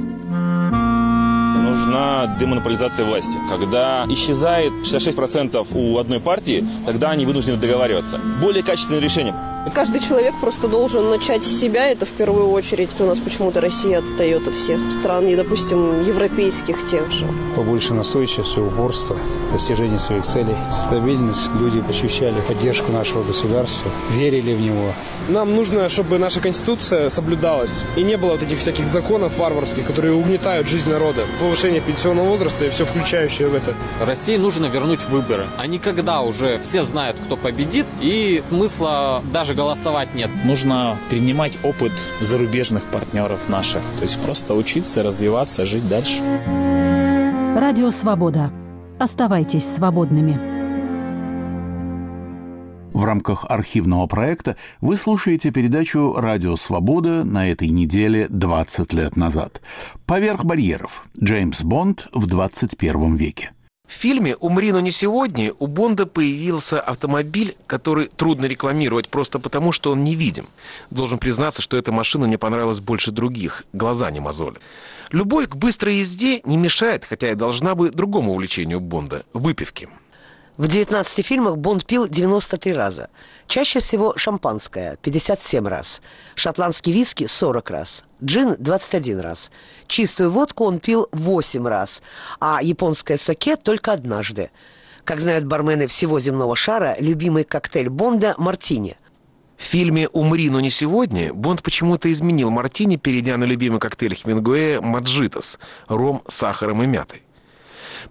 Нужна 1.72 2.36
демонополизация 2.38 3.06
власти. 3.06 3.38
Когда 3.48 4.04
исчезает 4.08 4.72
66% 4.84 5.66
у 5.74 5.98
одной 5.98 6.20
партии, 6.20 6.64
тогда 6.86 7.10
они 7.10 7.24
вынуждены 7.26 7.56
договариваться. 7.56 8.18
Более 8.40 8.62
качественное 8.62 9.00
решение. 9.00 9.34
Каждый 9.70 10.00
человек 10.00 10.34
просто 10.40 10.68
должен 10.68 11.08
начать 11.08 11.44
с 11.44 11.60
себя, 11.60 11.86
это 11.88 12.04
в 12.04 12.10
первую 12.10 12.50
очередь. 12.50 12.90
У 12.98 13.04
нас 13.04 13.18
почему-то 13.18 13.60
Россия 13.60 13.98
отстает 13.98 14.46
от 14.46 14.54
всех 14.54 14.92
стран, 14.92 15.26
и, 15.28 15.36
допустим, 15.36 16.02
европейских 16.02 16.86
тех 16.86 17.10
же. 17.10 17.26
Побольше 17.56 17.94
настойчивости, 17.94 18.58
упорства, 18.58 19.16
достижения 19.52 19.98
своих 19.98 20.24
целей, 20.24 20.54
стабильность. 20.70 21.48
Люди 21.58 21.82
ощущали 21.88 22.40
поддержку 22.46 22.92
нашего 22.92 23.22
государства, 23.22 23.90
верили 24.10 24.52
в 24.52 24.60
него. 24.60 24.92
Нам 25.28 25.54
нужно, 25.54 25.88
чтобы 25.88 26.18
наша 26.18 26.40
Конституция 26.40 27.08
соблюдалась, 27.08 27.84
и 27.96 28.02
не 28.02 28.16
было 28.16 28.32
вот 28.32 28.42
этих 28.42 28.58
всяких 28.58 28.88
законов 28.88 29.38
варварских, 29.38 29.86
которые 29.86 30.14
угнетают 30.14 30.66
жизнь 30.66 30.90
народа. 30.90 31.22
Повышение 31.40 31.80
пенсионного 31.80 32.28
возраста 32.28 32.64
и 32.64 32.70
все 32.70 32.84
включающее 32.84 33.46
в 33.46 33.54
это. 33.54 33.74
России 34.00 34.36
нужно 34.36 34.66
вернуть 34.66 35.04
выборы. 35.08 35.46
А 35.56 35.66
не 35.68 35.78
когда 35.78 36.20
уже 36.20 36.58
все 36.62 36.82
знают, 36.82 37.16
кто 37.24 37.36
победит, 37.36 37.86
и 38.00 38.42
смысла 38.48 39.22
даже 39.32 39.51
голосовать 39.54 40.14
нет. 40.14 40.30
Нужно 40.44 40.98
принимать 41.10 41.58
опыт 41.62 41.92
зарубежных 42.20 42.84
партнеров 42.84 43.48
наших. 43.48 43.82
То 43.98 44.02
есть 44.02 44.22
просто 44.24 44.54
учиться, 44.54 45.02
развиваться, 45.02 45.64
жить 45.64 45.88
дальше. 45.88 46.20
Радио 47.56 47.90
«Свобода». 47.90 48.50
Оставайтесь 48.98 49.64
свободными. 49.64 50.52
В 52.92 53.04
рамках 53.04 53.46
архивного 53.48 54.06
проекта 54.06 54.56
вы 54.80 54.96
слушаете 54.96 55.50
передачу 55.50 56.14
«Радио 56.16 56.56
Свобода» 56.56 57.24
на 57.24 57.50
этой 57.50 57.68
неделе 57.68 58.26
20 58.28 58.92
лет 58.92 59.16
назад. 59.16 59.62
«Поверх 60.06 60.44
барьеров. 60.44 61.04
Джеймс 61.20 61.62
Бонд 61.62 62.08
в 62.12 62.26
21 62.26 63.16
веке». 63.16 63.52
Фильме 64.02 64.34
«Умри, 64.34 64.72
но 64.72 64.80
не 64.80 64.90
сегодня» 64.90 65.54
у 65.60 65.68
Бонда 65.68 66.06
появился 66.06 66.80
автомобиль, 66.80 67.56
который 67.68 68.08
трудно 68.08 68.46
рекламировать 68.46 69.08
просто 69.08 69.38
потому, 69.38 69.70
что 69.70 69.92
он 69.92 70.02
невидим. 70.02 70.48
Должен 70.90 71.20
признаться, 71.20 71.62
что 71.62 71.76
эта 71.76 71.92
машина 71.92 72.26
мне 72.26 72.36
понравилась 72.36 72.80
больше 72.80 73.12
других, 73.12 73.62
глаза 73.72 74.10
не 74.10 74.18
мозоли. 74.18 74.56
Любовь 75.12 75.50
к 75.50 75.54
быстрой 75.54 75.98
езде 75.98 76.40
не 76.44 76.56
мешает, 76.56 77.04
хотя 77.04 77.30
и 77.30 77.36
должна 77.36 77.76
бы 77.76 77.90
другому 77.90 78.32
увлечению 78.32 78.80
Бонда– 78.80 79.24
выпивке. 79.32 79.88
В 80.58 80.68
19 80.68 81.24
фильмах 81.24 81.56
Бонд 81.56 81.86
пил 81.86 82.06
93 82.06 82.74
раза. 82.74 83.08
Чаще 83.46 83.80
всего 83.80 84.12
шампанское– 84.16 84.98
57 85.02 85.66
раз. 85.66 86.02
Шотландский 86.34 86.92
виски– 86.92 87.26
40 87.26 87.70
раз. 87.70 88.04
Джин– 88.22 88.56
21 88.58 89.20
раз. 89.20 89.50
Чистую 89.86 90.30
водку 90.30 90.64
он 90.64 90.78
пил 90.78 91.08
8 91.12 91.66
раз. 91.66 92.02
А 92.38 92.62
японское 92.62 93.16
саке– 93.16 93.56
только 93.64 93.92
однажды. 93.92 94.50
Как 95.04 95.20
знают 95.20 95.46
бармены 95.46 95.86
всего 95.86 96.20
земного 96.20 96.54
шара, 96.54 96.96
любимый 96.98 97.44
коктейль 97.44 97.88
Бонда– 97.88 98.34
мартини. 98.38 98.98
В 99.56 99.62
фильме 99.62 100.08
«Умри, 100.08 100.50
но 100.50 100.60
не 100.60 100.70
сегодня» 100.70 101.32
Бонд 101.32 101.62
почему-то 101.62 102.12
изменил 102.12 102.50
мартини, 102.50 102.96
перейдя 102.96 103.38
на 103.38 103.44
любимый 103.44 103.80
коктейль 103.80 104.14
Хемингуэя 104.14 104.82
«Мохито» 104.82 105.58
с 105.74 105.88
ромом, 105.88 106.22
сахаром 106.28 106.82
и 106.82 106.86
мятой. 106.86 107.22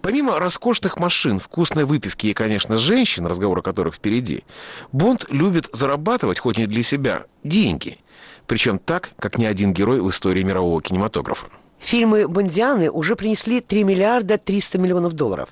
Помимо 0.00 0.38
роскошных 0.38 0.98
машин, 0.98 1.38
вкусной 1.38 1.84
выпивки 1.84 2.28
и, 2.28 2.34
конечно, 2.34 2.76
женщин, 2.76 3.26
разговор 3.26 3.58
о 3.58 3.62
которых 3.62 3.96
впереди, 3.96 4.44
Бонд 4.92 5.26
любит 5.28 5.68
зарабатывать, 5.72 6.38
хоть 6.38 6.58
не 6.58 6.66
для 6.66 6.82
себя, 6.82 7.24
деньги. 7.44 7.98
Причем 8.46 8.78
так, 8.78 9.10
как 9.18 9.38
ни 9.38 9.44
один 9.44 9.72
герой 9.72 10.00
в 10.00 10.08
истории 10.08 10.42
мирового 10.42 10.80
кинематографа. 10.82 11.46
Фильмы 11.78 12.28
Бондианы 12.28 12.90
уже 12.90 13.16
принесли 13.16 13.60
3 13.60 13.84
миллиарда 13.84 14.38
300 14.38 14.78
миллионов 14.78 15.14
долларов. 15.14 15.48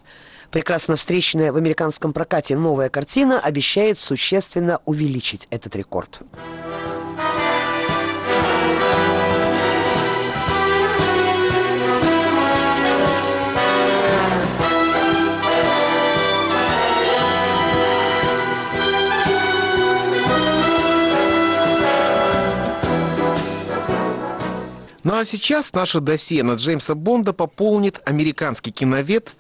Прекрасно 0.50 0.96
встреченная 0.96 1.52
в 1.52 1.56
американском 1.56 2.12
прокате 2.12 2.56
новая 2.56 2.88
картина 2.88 3.38
обещает 3.38 3.98
существенно 3.98 4.80
увеличить 4.84 5.46
этот 5.50 5.76
рекорд. 5.76 6.20
Ну 25.02 25.14
а 25.14 25.24
сейчас 25.24 25.72
наше 25.72 26.00
досье 26.00 26.42
на 26.42 26.54
Джеймса 26.54 26.94
Бонда 26.94 27.32
пополнит 27.32 28.00
американский 28.04 28.70
киновед, 28.70 29.34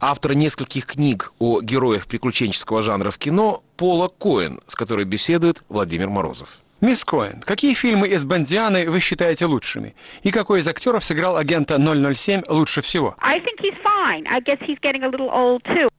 автор 0.00 0.34
нескольких 0.34 0.86
книг 0.86 1.32
о 1.38 1.60
героях 1.60 2.08
приключенческого 2.08 2.82
жанра 2.82 3.12
в 3.12 3.18
кино 3.18 3.62
Пола 3.76 4.08
Коэн, 4.08 4.60
с 4.66 4.74
которой 4.74 5.04
беседует 5.04 5.62
Владимир 5.68 6.08
Морозов. 6.08 6.48
Мисс 6.80 7.04
Коэн, 7.04 7.40
какие 7.42 7.74
фильмы 7.74 8.08
из 8.08 8.24
Бондианы 8.24 8.90
вы 8.90 8.98
считаете 8.98 9.46
лучшими? 9.46 9.94
И 10.24 10.32
какой 10.32 10.60
из 10.60 10.68
актеров 10.68 11.04
сыграл 11.04 11.36
агента 11.36 11.78
007 11.78 12.42
лучше 12.48 12.82
всего? 12.82 13.14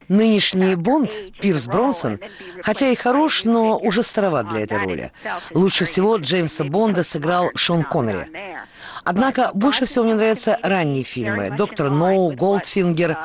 Нынешний 0.09 0.75
Бонд, 0.75 1.09
Пирс 1.39 1.65
Бронсон, 1.67 2.19
хотя 2.61 2.89
и 2.89 2.95
хорош, 2.95 3.45
но 3.45 3.79
уже 3.79 4.03
староват 4.03 4.49
для 4.49 4.61
этой 4.61 4.77
роли. 4.77 5.11
Лучше 5.53 5.85
всего 5.85 6.17
Джеймса 6.17 6.65
Бонда 6.65 7.03
сыграл 7.03 7.49
Шон 7.55 7.83
Коннери. 7.83 8.29
Однако 9.05 9.51
больше 9.53 9.85
всего 9.85 10.03
мне 10.05 10.15
нравятся 10.15 10.59
ранние 10.61 11.03
фильмы. 11.03 11.53
«Доктор 11.55 11.89
Ноу», 11.89 12.31
«Голдфингер». 12.31 13.17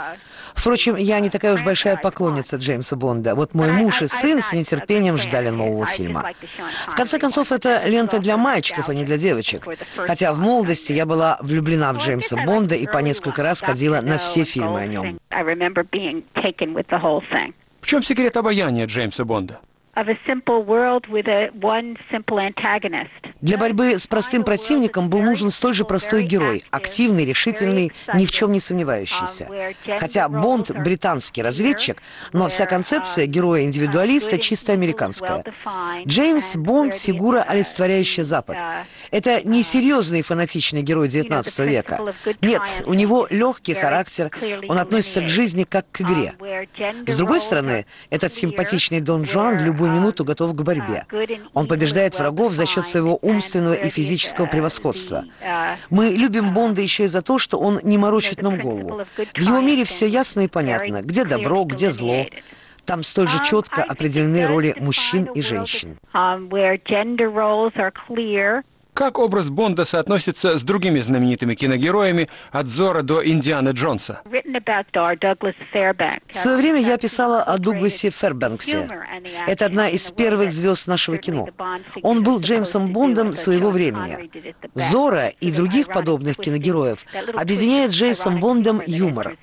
Впрочем, 0.54 0.96
я 0.96 1.20
не 1.20 1.30
такая 1.30 1.54
уж 1.54 1.62
большая 1.62 1.96
поклонница 1.96 2.56
Джеймса 2.56 2.94
Бонда. 2.94 3.34
Вот 3.34 3.54
мой 3.54 3.72
муж 3.72 4.02
и 4.02 4.06
сын 4.08 4.42
с 4.42 4.52
нетерпением 4.52 5.16
ждали 5.16 5.48
нового 5.48 5.86
фильма. 5.86 6.32
В 6.88 6.94
конце 6.96 7.18
концов, 7.18 7.50
это 7.50 7.86
лента 7.86 8.18
для 8.18 8.36
мальчиков, 8.36 8.88
а 8.88 8.94
не 8.94 9.04
для 9.04 9.16
девочек. 9.16 9.66
Хотя 9.96 10.34
в 10.34 10.38
молодости 10.38 10.92
я 10.92 11.06
была 11.06 11.38
влюблена 11.40 11.92
в 11.94 11.98
Джеймса 11.98 12.36
Бонда 12.44 12.74
и 12.74 12.86
по 12.86 12.98
несколько 12.98 13.42
раз 13.42 13.62
ходила 13.62 14.00
на 14.02 14.18
все 14.18 14.44
фильмы 14.44 14.80
о 14.80 14.86
нем. 14.86 15.18
В 17.80 17.86
чем 17.86 18.02
секрет 18.02 18.36
обаяния 18.36 18.86
Джеймса 18.86 19.24
Бонда? 19.24 19.60
Для 23.40 23.58
борьбы 23.58 23.98
с 23.98 24.06
простым 24.06 24.44
противником 24.44 25.10
был 25.10 25.22
нужен 25.22 25.50
столь 25.50 25.74
же 25.74 25.84
простой 25.84 26.22
герой, 26.22 26.62
активный, 26.70 27.24
решительный, 27.24 27.92
ни 28.14 28.24
в 28.24 28.30
чем 28.30 28.52
не 28.52 28.60
сомневающийся. 28.60 29.48
Хотя 29.98 30.28
Бонд– 30.28 30.70
британский 30.84 31.42
разведчик, 31.42 32.02
но 32.32 32.48
вся 32.48 32.66
концепция 32.66 33.26
героя-индивидуалиста 33.26 34.38
чисто 34.38 34.72
американская. 34.72 35.44
Джеймс 36.06 36.54
Бонд– 36.54 36.94
фигура, 36.96 37.42
олицетворяющая 37.42 38.22
Запад. 38.22 38.58
Это 39.10 39.42
не 39.42 39.62
серьезный 39.62 40.22
фанатичный 40.22 40.82
герой 40.82 41.08
XIX 41.08 41.66
века. 41.66 42.14
Нет, 42.42 42.62
у 42.86 42.94
него 42.94 43.26
легкий 43.28 43.74
характер, 43.74 44.30
он 44.68 44.78
относится 44.78 45.22
к 45.22 45.28
жизни 45.28 45.64
как 45.64 45.90
к 45.90 46.02
игре. 46.02 46.34
С 47.06 47.16
другой 47.16 47.40
стороны, 47.40 47.86
этот 48.10 48.34
симпатичный 48.34 49.00
Дон 49.00 49.24
Жуан 49.24 49.56
в 49.56 49.64
любую 49.80 49.92
минуту 49.92 50.24
готов 50.24 50.54
к 50.54 50.62
борьбе. 50.62 51.06
Он 51.54 51.66
побеждает 51.66 52.18
врагов 52.18 52.52
за 52.52 52.66
счет 52.66 52.86
своего 52.86 53.18
умственного 53.22 53.74
и 53.74 53.88
физического 53.90 54.46
превосходства. 54.46 55.24
Мы 55.88 56.08
любим 56.08 56.52
Бонда 56.52 56.80
еще 56.80 57.04
и 57.04 57.06
за 57.06 57.22
то, 57.22 57.38
что 57.38 57.58
он 57.58 57.80
не 57.82 57.98
морочит 57.98 58.42
нам 58.42 58.58
голову. 58.58 59.04
В 59.16 59.40
его 59.40 59.60
мире 59.60 59.84
все 59.84 60.06
ясно 60.06 60.40
и 60.40 60.48
понятно, 60.48 61.02
где 61.02 61.24
добро, 61.24 61.64
где 61.64 61.90
зло. 61.90 62.26
Там 62.84 63.02
столь 63.02 63.28
же 63.28 63.44
четко 63.44 63.84
определены 63.84 64.46
роли 64.46 64.74
мужчин 64.78 65.24
и 65.24 65.42
женщин. 65.42 65.98
Как 68.94 69.18
образ 69.18 69.48
Бонда 69.48 69.84
соотносится 69.84 70.58
с 70.58 70.62
другими 70.62 71.00
знаменитыми 71.00 71.54
киногероями 71.54 72.28
от 72.50 72.66
Зора 72.66 73.02
до 73.02 73.26
Индианы 73.26 73.70
Джонса? 73.70 74.20
В 74.24 76.36
свое 76.36 76.56
время 76.56 76.80
я 76.80 76.98
писала 76.98 77.42
о 77.42 77.58
Дугласе 77.58 78.10
Фербенксе. 78.10 78.88
Это 79.46 79.66
одна 79.66 79.88
из 79.88 80.10
первых 80.10 80.52
звезд 80.52 80.86
нашего 80.86 81.18
кино. 81.18 81.48
Он 82.02 82.22
был 82.22 82.40
Джеймсом 82.40 82.92
Бондом 82.92 83.32
своего 83.32 83.70
времени. 83.70 84.30
Зора 84.74 85.28
и 85.28 85.52
других 85.52 85.86
подобных 85.86 86.36
киногероев 86.36 87.04
объединяет 87.34 87.92
Джеймсом 87.92 88.40
Бондом 88.40 88.82
юмор. 88.86 89.36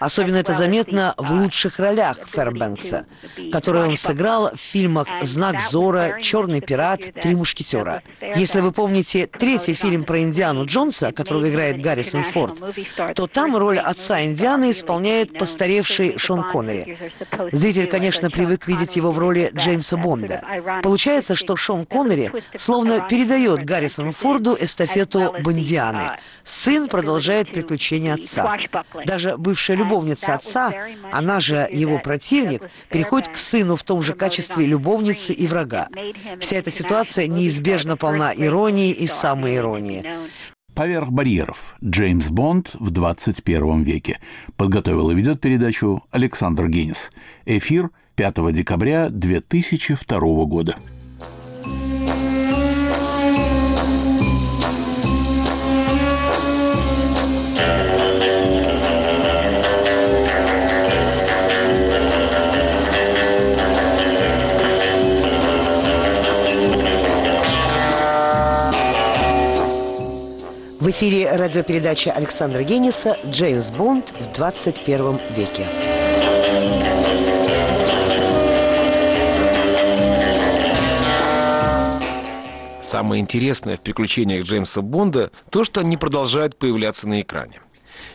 Особенно 0.00 0.36
это 0.36 0.54
заметно 0.54 1.14
в 1.16 1.32
лучших 1.32 1.78
ролях 1.78 2.18
Фербенкса, 2.28 3.06
которые 3.52 3.86
он 3.86 3.96
сыграл 3.96 4.50
в 4.54 4.60
фильмах 4.60 5.08
«Знак 5.22 5.60
Зора», 5.70 6.20
«Черный 6.20 6.60
пират», 6.60 7.00
«Три 7.20 7.34
мушкетера». 7.34 8.02
Если 8.20 8.60
вы 8.60 8.72
помните, 8.72 8.87
вспомните 8.88 9.26
третий 9.26 9.74
фильм 9.74 10.04
про 10.04 10.20
Индиану 10.20 10.64
Джонса, 10.64 11.12
которого 11.12 11.50
играет 11.50 11.82
Гаррисон 11.82 12.22
Форд, 12.22 12.54
то 13.14 13.26
там 13.26 13.54
роль 13.54 13.78
отца 13.78 14.24
Индианы 14.24 14.70
исполняет 14.70 15.38
постаревший 15.38 16.16
Шон 16.16 16.42
Коннери. 16.42 17.12
Зритель, 17.52 17.86
конечно, 17.86 18.30
привык 18.30 18.66
видеть 18.66 18.96
его 18.96 19.12
в 19.12 19.18
роли 19.18 19.50
Джеймса 19.54 19.98
Бонда. 19.98 20.42
Получается, 20.82 21.34
что 21.34 21.54
Шон 21.54 21.84
Коннери 21.84 22.32
словно 22.56 23.00
передает 23.00 23.62
Гаррисону 23.64 24.12
Форду 24.12 24.56
эстафету 24.58 25.34
Бондианы. 25.42 26.18
Сын 26.44 26.88
продолжает 26.88 27.52
приключения 27.52 28.14
отца. 28.14 28.56
Даже 29.04 29.36
бывшая 29.36 29.76
любовница 29.76 30.32
отца, 30.34 30.72
она 31.12 31.40
же 31.40 31.68
его 31.70 31.98
противник, 31.98 32.62
переходит 32.88 33.28
к 33.28 33.36
сыну 33.36 33.76
в 33.76 33.82
том 33.82 34.00
же 34.00 34.14
качестве 34.14 34.64
любовницы 34.64 35.34
и 35.34 35.46
врага. 35.46 35.88
Вся 36.40 36.56
эта 36.56 36.70
ситуация 36.70 37.26
неизбежно 37.26 37.98
полна 37.98 38.32
иронии 38.34 38.77
и 38.78 39.06
самоиронии. 39.06 40.04
«Поверх 40.74 41.10
барьеров. 41.10 41.74
Джеймс 41.84 42.30
Бонд 42.30 42.74
в 42.74 42.90
21 42.90 43.82
веке». 43.82 44.20
Подготовил 44.56 45.10
и 45.10 45.14
ведет 45.14 45.40
передачу 45.40 46.04
Александр 46.10 46.68
Генис. 46.68 47.10
Эфир 47.46 47.90
5 48.14 48.52
декабря 48.52 49.08
2002 49.10 50.44
года. 50.44 50.76
В 70.88 70.90
эфире 70.90 71.30
радиопередача 71.36 72.12
Александра 72.12 72.62
Генниса 72.62 73.18
«Джеймс 73.26 73.68
Бонд 73.68 74.06
в 74.18 74.32
21 74.32 75.20
веке». 75.36 75.68
Самое 82.82 83.20
интересное 83.20 83.76
в 83.76 83.82
приключениях 83.82 84.46
Джеймса 84.46 84.80
Бонда 84.80 85.30
то, 85.50 85.62
что 85.62 85.82
они 85.82 85.98
продолжают 85.98 86.56
появляться 86.58 87.06
на 87.06 87.20
экране. 87.20 87.60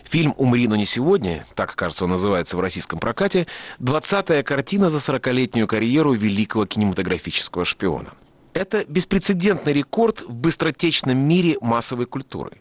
Фильм 0.06 0.34
«Умри, 0.38 0.68
но 0.68 0.76
не 0.76 0.88
сегодня», 0.88 1.46
так, 1.54 1.76
кажется, 1.76 2.06
он 2.06 2.10
называется 2.10 2.58
в 2.58 2.60
российском 2.60 2.98
прокате, 2.98 3.46
20-я 3.82 4.42
картина 4.42 4.90
за 4.90 4.98
40-летнюю 4.98 5.68
карьеру 5.68 6.14
великого 6.14 6.66
кинематографического 6.66 7.66
шпиона. 7.66 8.14
Это 8.54 8.86
беспрецедентный 8.88 9.74
рекорд 9.74 10.22
в 10.22 10.34
быстротечном 10.34 11.18
мире 11.18 11.58
массовой 11.60 12.06
культуры. 12.06 12.58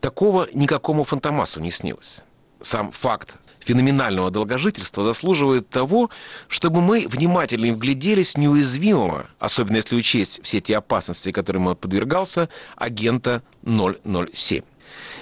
Такого 0.00 0.48
никакому 0.54 1.04
фантомасу 1.04 1.60
не 1.60 1.70
снилось. 1.70 2.22
Сам 2.62 2.90
факт 2.90 3.34
феноменального 3.60 4.30
долгожительства 4.30 5.04
заслуживает 5.04 5.68
того, 5.68 6.10
чтобы 6.48 6.80
мы 6.80 7.06
внимательно 7.08 7.74
вгляделись 7.74 8.34
в 8.34 8.38
неуязвимого, 8.38 9.26
особенно 9.38 9.76
если 9.76 9.96
учесть 9.96 10.40
все 10.42 10.60
те 10.60 10.76
опасности, 10.78 11.32
которым 11.32 11.66
он 11.66 11.76
подвергался, 11.76 12.48
агента 12.76 13.42
007. 13.64 14.62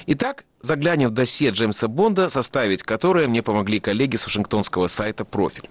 Итак, 0.06 0.44
заглянем 0.60 1.08
в 1.08 1.14
досье 1.14 1.50
Джеймса 1.50 1.88
Бонда, 1.88 2.28
составить 2.28 2.82
которое 2.82 3.26
мне 3.26 3.42
помогли 3.42 3.80
коллеги 3.80 4.16
с 4.16 4.26
вашингтонского 4.26 4.88
сайта 4.88 5.24
«Профиль». 5.24 5.68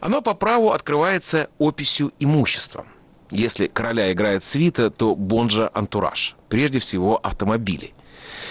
Оно 0.00 0.22
по 0.22 0.34
праву 0.34 0.72
открывается 0.72 1.48
описью 1.58 2.12
имущества. 2.18 2.86
Если 3.32 3.66
короля 3.66 4.12
играет 4.12 4.44
свита, 4.44 4.90
то 4.90 5.16
Бонджа 5.16 5.70
антураж. 5.72 6.36
Прежде 6.50 6.80
всего 6.80 7.16
автомобили. 7.16 7.94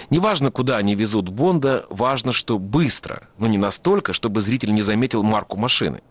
Неважно, 0.10 0.50
куда 0.50 0.78
они 0.78 0.96
везут 0.96 1.30
Бонда, 1.30 1.86
важно, 1.90 2.32
что 2.32 2.58
быстро, 2.58 3.28
но 3.38 3.46
не 3.46 3.60
настолько, 3.60 4.14
чтобы 4.14 4.42
зритель 4.42 4.74
не 4.74 4.82
заметил 4.82 5.22
марку 5.22 5.56
машины. 5.56 6.02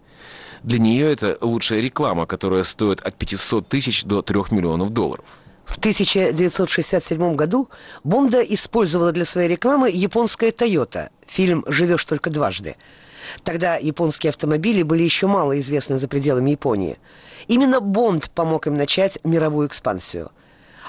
Для 0.63 0.79
нее 0.79 1.11
это 1.11 1.37
лучшая 1.41 1.81
реклама, 1.81 2.27
которая 2.27 2.63
стоит 2.63 3.01
от 3.01 3.17
500 3.17 3.69
тысяч 3.69 4.05
до 4.05 4.23
3 4.23 4.37
миллионов 4.53 4.91
долларов. 4.91 5.25
В 5.65 5.77
1967 5.79 7.35
году 7.35 7.71
Бонда 8.05 8.41
использовала 8.41 9.11
для 9.11 9.25
своей 9.25 9.49
рекламы 9.49 9.91
японская 9.93 10.53
Toyota. 10.53 11.11
Фильм 11.27 11.65
«Живешь 11.67 12.05
только 12.05 12.31
дважды». 12.31 12.77
Тогда 13.43 13.77
японские 13.77 14.31
автомобили 14.31 14.83
были 14.83 15.03
еще 15.03 15.27
мало 15.27 15.59
известны 15.59 15.99
за 15.99 16.07
пределами 16.07 16.51
Японии. 16.51 16.99
Именно 17.49 17.81
Бонд 17.81 18.31
помог 18.31 18.67
им 18.67 18.77
начать 18.77 19.19
мировую 19.25 19.69
экспансию. 19.69 20.31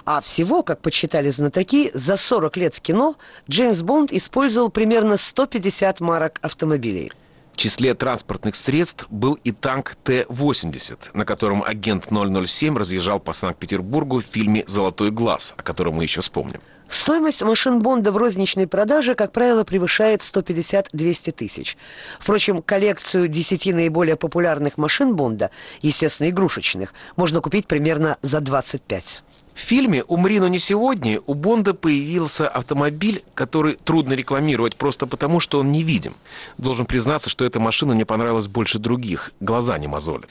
А 0.05 0.21
всего, 0.21 0.63
как 0.63 0.81
подсчитали 0.81 1.29
знатоки, 1.29 1.91
за 1.93 2.15
40 2.17 2.57
лет 2.57 2.75
в 2.75 2.81
кино 2.81 3.15
Джеймс 3.49 3.81
Бонд 3.81 4.11
использовал 4.11 4.69
примерно 4.69 5.17
150 5.17 5.99
марок 5.99 6.39
автомобилей. 6.41 7.11
В 7.53 7.57
числе 7.57 7.93
транспортных 7.93 8.55
средств 8.55 9.05
был 9.09 9.35
и 9.43 9.51
танк 9.51 9.95
Т-80, 10.03 11.11
на 11.13 11.25
котором 11.25 11.63
агент 11.63 12.07
007 12.09 12.77
разъезжал 12.77 13.19
по 13.19 13.33
Санкт-Петербургу 13.33 14.21
в 14.21 14.25
фильме 14.25 14.63
«Золотой 14.67 15.11
глаз», 15.11 15.53
о 15.57 15.63
котором 15.63 15.95
мы 15.95 16.03
еще 16.03 16.21
вспомним. 16.21 16.61
Стоимость 16.87 17.41
машин 17.41 17.81
Бонда 17.81 18.11
в 18.11 18.17
розничной 18.17 18.67
продаже, 18.67 19.15
как 19.15 19.31
правило, 19.31 19.63
превышает 19.63 20.21
150-200 20.21 21.31
тысяч. 21.31 21.77
Впрочем, 22.19 22.61
коллекцию 22.61 23.29
10 23.29 23.67
наиболее 23.67 24.17
популярных 24.17 24.77
машин 24.77 25.15
Бонда, 25.15 25.51
естественно, 25.81 26.29
игрушечных, 26.29 26.93
можно 27.15 27.39
купить 27.39 27.67
примерно 27.67 28.17
за 28.21 28.41
25. 28.41 29.23
В 29.61 29.63
фильме 29.63 30.03
«Умри, 30.03 30.39
но 30.39 30.47
не 30.47 30.57
сегодня» 30.57 31.21
у 31.27 31.35
Бонда 31.35 31.75
появился 31.75 32.49
автомобиль, 32.49 33.23
который 33.35 33.75
трудно 33.75 34.13
рекламировать 34.13 34.75
просто 34.75 35.05
потому, 35.05 35.39
что 35.39 35.59
он 35.59 35.71
невидим. 35.71 36.15
Должен 36.57 36.87
признаться, 36.87 37.29
что 37.29 37.45
эта 37.45 37.59
машина 37.59 37.93
мне 37.93 38.03
понравилась 38.03 38.47
больше 38.47 38.79
других, 38.79 39.31
глаза 39.39 39.77
не 39.77 39.87
мозоли. 39.87 40.25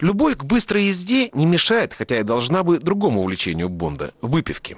Любовь 0.00 0.36
к 0.36 0.44
быстрой 0.44 0.86
езде 0.86 1.30
не 1.32 1.46
мешает, 1.46 1.94
хотя 1.94 2.18
и 2.18 2.24
должна 2.24 2.64
бы 2.64 2.80
другому 2.80 3.20
увлечению 3.22 3.68
Бонда– 3.68 4.14
выпивке. 4.20 4.76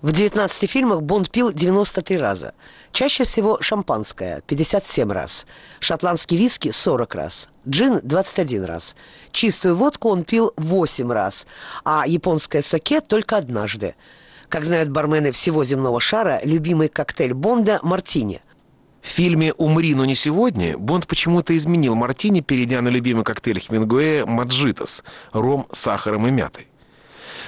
В 0.00 0.12
19 0.12 0.70
фильмах 0.70 1.02
Бонд 1.02 1.28
пил 1.28 1.52
93 1.52 2.18
раза. 2.18 2.54
Чаще 2.92 3.24
всего 3.24 3.58
шампанское– 3.60 4.42
57 4.46 5.10
раз. 5.10 5.44
Шотландский 5.80 6.36
виски– 6.36 6.70
40 6.72 7.14
раз. 7.16 7.48
Джин– 7.68 7.98
21 8.04 8.64
раз. 8.64 8.94
Чистую 9.32 9.74
водку 9.74 10.08
он 10.08 10.22
пил 10.22 10.52
8 10.56 11.10
раз. 11.10 11.48
А 11.84 12.04
японское 12.06 12.62
саке– 12.62 13.00
только 13.08 13.38
однажды. 13.38 13.96
Как 14.48 14.64
знают 14.64 14.90
бармены 14.90 15.32
всего 15.32 15.64
земного 15.64 15.98
шара, 15.98 16.40
любимый 16.44 16.88
коктейль 16.88 17.34
Бонда– 17.34 17.80
мартини. 17.82 18.40
В 19.02 19.08
фильме 19.08 19.52
«Умри, 19.54 19.96
но 19.96 20.04
не 20.04 20.14
сегодня» 20.14 20.78
Бонд 20.78 21.08
почему-то 21.08 21.56
изменил 21.56 21.96
мартини, 21.96 22.40
перейдя 22.40 22.82
на 22.82 22.88
любимый 22.88 23.24
коктейль 23.24 23.58
Хемингуэя 23.58 24.26
«Мохито» 24.26 25.66
с 25.72 25.73
ромом, 25.73 25.80
сахаром 25.80 26.28
и 26.28 26.30
мятой. 26.30 26.68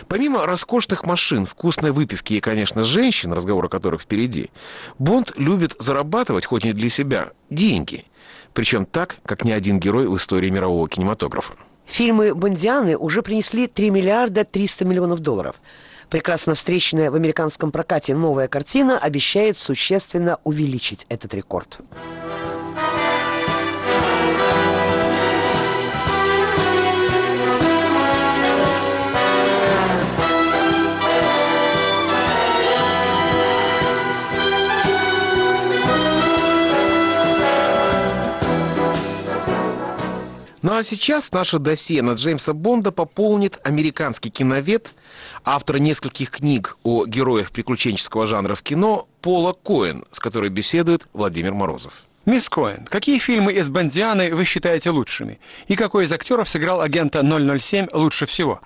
Помимо 0.09 0.47
роскошных 0.47 1.05
машин, 1.05 1.47
вкусной 1.47 1.93
выпивки 1.93 2.35
и, 2.35 2.41
конечно, 2.41 2.83
женщин, 2.83 3.33
разговор 3.33 3.67
о 3.67 3.69
которых 3.69 4.03
впереди, 4.03 4.51
Бонд 4.99 5.33
любит 5.37 5.77
зарабатывать, 5.79 6.47
хоть 6.47 6.65
не 6.65 6.73
для 6.73 6.89
себя, 6.89 7.31
деньги. 7.49 8.05
Причем 8.53 8.87
так, 8.87 9.17
как 9.25 9.45
ни 9.45 9.53
один 9.53 9.79
герой 9.79 10.09
в 10.09 10.17
истории 10.17 10.51
мирового 10.51 10.89
кинематографа. 10.89 11.55
Фильмы 11.87 12.35
Бондианы 12.35 12.97
уже 12.97 13.23
принесли 13.23 13.67
3 13.67 13.91
миллиарда 13.91 14.45
300 14.45 14.85
миллионов 14.85 15.21
долларов. 15.21 15.57
Прекрасно 16.09 16.55
встреченная 16.55 17.11
в 17.11 17.15
американском 17.15 17.71
прокате 17.71 18.15
новая 18.15 18.49
картина 18.49 18.99
обещает 18.99 19.57
существенно 19.57 20.39
увеличить 20.43 21.07
этот 21.09 21.35
рекорд. 21.35 21.79
Ну 40.63 40.75
а 40.75 40.83
сейчас 40.83 41.33
наше 41.33 41.59
досье 41.59 42.03
на 42.03 42.13
Джеймса 42.13 42.53
Бонда 42.53 42.93
пополнит 42.93 43.59
американский 43.65 44.29
киновед, 44.29 44.93
автор 45.43 45.79
нескольких 45.79 46.31
книг 46.31 46.77
о 46.83 47.07
героях 47.07 47.51
приключенческого 47.51 48.27
жанра 48.27 48.55
в 48.55 48.63
кино 48.63 49.09
Пола 49.23 49.55
Коэн, 49.55 50.05
с 50.13 50.19
которой 50.19 50.51
беседует 50.51 51.09
Владимир 51.15 51.55
Морозов. 51.55 51.95
Мисс 52.27 52.51
Коэн, 52.51 52.85
какие 52.85 53.19
фильмы 53.19 53.55
из 53.55 53.71
Бондианы 53.71 54.35
вы 54.35 54.45
считаете 54.45 54.91
лучшими? 54.91 55.41
И 55.69 55.77
какой 55.77 56.05
из 56.05 56.13
актеров 56.13 56.47
сыграл 56.47 56.83
агента 56.83 57.23
007 57.23 57.87
лучше 57.95 58.27
всего? 58.27 58.61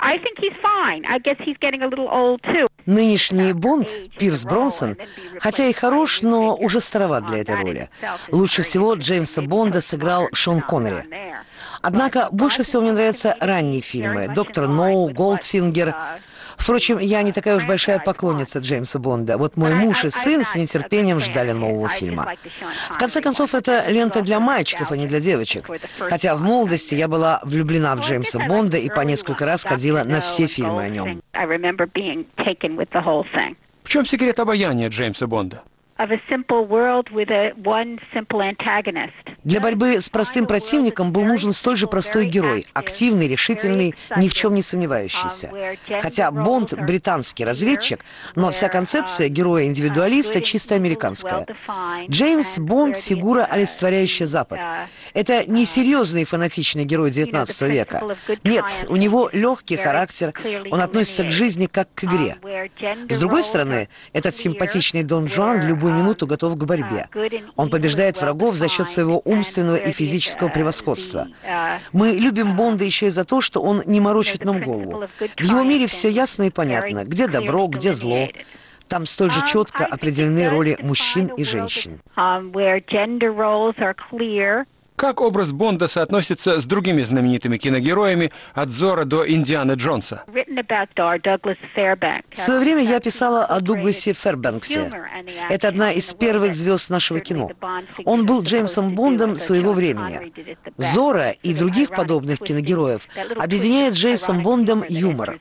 Нынешний 2.86 3.52
Бонд, 3.52 3.88
Пирс 4.18 4.44
Бронсон, 4.44 4.96
хотя 5.38 5.68
и 5.68 5.72
хорош, 5.72 6.22
но 6.22 6.56
уже 6.56 6.80
староват 6.80 7.26
для 7.26 7.38
этой 7.38 7.54
роли. 7.54 7.88
Лучше 8.32 8.62
всего 8.62 8.94
Джеймса 8.94 9.42
Бонда 9.42 9.80
сыграл 9.80 10.28
Шон 10.32 10.60
Коннери. 10.60 11.06
Однако 11.84 12.28
больше 12.32 12.62
всего 12.62 12.80
мне 12.80 12.92
нравятся 12.92 13.36
ранние 13.40 13.82
фильмы. 13.82 14.28
«Доктор 14.34 14.68
Ноу», 14.68 15.10
«Голдфингер». 15.10 15.94
Впрочем, 16.56 16.98
я 16.98 17.20
не 17.22 17.32
такая 17.32 17.56
уж 17.56 17.66
большая 17.66 17.98
поклонница 17.98 18.60
Джеймса 18.60 18.98
Бонда. 18.98 19.36
Вот 19.36 19.56
мой 19.58 19.74
муж 19.74 20.04
и 20.04 20.08
сын 20.08 20.44
с 20.44 20.54
нетерпением 20.54 21.20
ждали 21.20 21.52
нового 21.52 21.88
фильма. 21.88 22.36
В 22.90 22.96
конце 22.96 23.20
концов, 23.20 23.54
это 23.54 23.84
лента 23.90 24.22
для 24.22 24.40
мальчиков, 24.40 24.90
а 24.90 24.96
не 24.96 25.06
для 25.06 25.20
девочек. 25.20 25.68
Хотя 25.98 26.36
в 26.36 26.42
молодости 26.42 26.94
я 26.94 27.06
была 27.06 27.40
влюблена 27.42 27.94
в 27.96 28.00
Джеймса 28.00 28.38
Бонда 28.48 28.78
и 28.78 28.88
по 28.88 29.00
несколько 29.00 29.44
раз 29.44 29.64
ходила 29.64 30.04
на 30.04 30.20
все 30.20 30.46
фильмы 30.46 30.84
о 30.84 30.88
нем. 30.88 31.22
В 33.82 33.90
чем 33.90 34.06
секрет 34.06 34.40
обаяния 34.40 34.88
Джеймса 34.88 35.26
Бонда? 35.26 35.62
Для 39.44 39.60
борьбы 39.60 40.00
с 40.00 40.08
простым 40.08 40.46
противником 40.46 41.12
был 41.12 41.24
нужен 41.24 41.52
столь 41.52 41.76
же 41.76 41.86
простой 41.86 42.26
герой, 42.26 42.66
активный, 42.72 43.28
решительный, 43.28 43.94
ни 44.16 44.28
в 44.28 44.34
чем 44.34 44.54
не 44.54 44.62
сомневающийся. 44.62 45.50
Хотя 46.00 46.30
Бонд– 46.30 46.72
британский 46.78 47.44
разведчик, 47.44 48.04
но 48.34 48.50
вся 48.50 48.68
концепция 48.68 49.28
героя-индивидуалиста 49.28 50.40
чисто 50.40 50.76
американская. 50.76 51.46
Джеймс 52.08 52.58
Бонд– 52.58 52.96
фигура, 52.98 53.44
олицетворяющая 53.44 54.26
Запад. 54.26 54.60
Это 55.12 55.44
не 55.44 55.66
серьезный 55.66 56.24
фанатичный 56.24 56.84
герой 56.84 57.10
XIX 57.10 57.68
века. 57.68 58.16
Нет, 58.44 58.64
у 58.88 58.96
него 58.96 59.28
легкий 59.30 59.76
характер, 59.76 60.32
он 60.70 60.80
относится 60.80 61.24
к 61.24 61.32
жизни 61.32 61.66
как 61.66 61.88
к 61.94 62.04
игре. 62.04 62.38
С 63.10 63.18
другой 63.18 63.42
стороны, 63.42 63.90
этот 64.14 64.36
симпатичный 64.36 65.02
Дон 65.02 65.28
Жуан 65.28 65.60
в 65.60 65.64
любую 65.64 65.92
минуту 65.92 66.26
готов 66.26 66.56
к 66.56 66.64
борьбе. 66.64 67.08
Он 67.56 67.68
побеждает 67.68 68.18
врагов 68.18 68.54
за 68.54 68.68
счет 68.68 68.88
своего 68.88 69.18
умственного 69.38 69.76
и 69.76 69.92
физического 69.92 70.48
превосходства. 70.48 71.28
Мы 71.92 72.12
любим 72.12 72.56
Бонда 72.56 72.84
еще 72.84 73.06
и 73.06 73.10
за 73.10 73.24
то, 73.24 73.40
что 73.40 73.60
он 73.60 73.82
не 73.86 74.00
морочит 74.00 74.44
нам 74.44 74.62
голову. 74.62 75.08
В 75.18 75.40
его 75.42 75.62
мире 75.62 75.86
все 75.86 76.08
ясно 76.08 76.44
и 76.44 76.50
понятно, 76.50 77.04
где 77.04 77.26
добро, 77.26 77.66
где 77.66 77.92
зло. 77.92 78.28
Там 78.88 79.06
столь 79.06 79.30
же 79.30 79.46
четко 79.46 79.86
определены 79.86 80.48
роли 80.48 80.76
мужчин 80.80 81.26
и 81.28 81.44
женщин. 81.44 82.00
Как 85.04 85.20
образ 85.20 85.52
Бонда 85.52 85.86
соотносится 85.86 86.62
с 86.62 86.64
другими 86.64 87.02
знаменитыми 87.02 87.58
киногероями 87.58 88.32
от 88.54 88.70
Зора 88.70 89.04
до 89.04 89.30
Индианы 89.30 89.72
Джонса? 89.72 90.24
В 90.26 90.32
свое 92.38 92.60
время 92.60 92.82
я 92.82 93.00
писала 93.00 93.44
о 93.44 93.60
Дугласе 93.60 94.14
Фербенксе. 94.14 94.90
Это 95.50 95.68
одна 95.68 95.92
из 95.92 96.14
первых 96.14 96.54
звезд 96.54 96.88
нашего 96.88 97.20
кино. 97.20 97.50
Он 98.06 98.24
был 98.24 98.42
Джеймсом 98.42 98.94
Бондом 98.94 99.36
своего 99.36 99.74
времени. 99.74 100.32
Зора 100.78 101.32
и 101.32 101.52
других 101.52 101.90
подобных 101.90 102.38
киногероев 102.38 103.06
объединяет 103.36 103.92
Джеймсом 103.92 104.42
Бондом 104.42 104.86
юмор. 104.88 105.38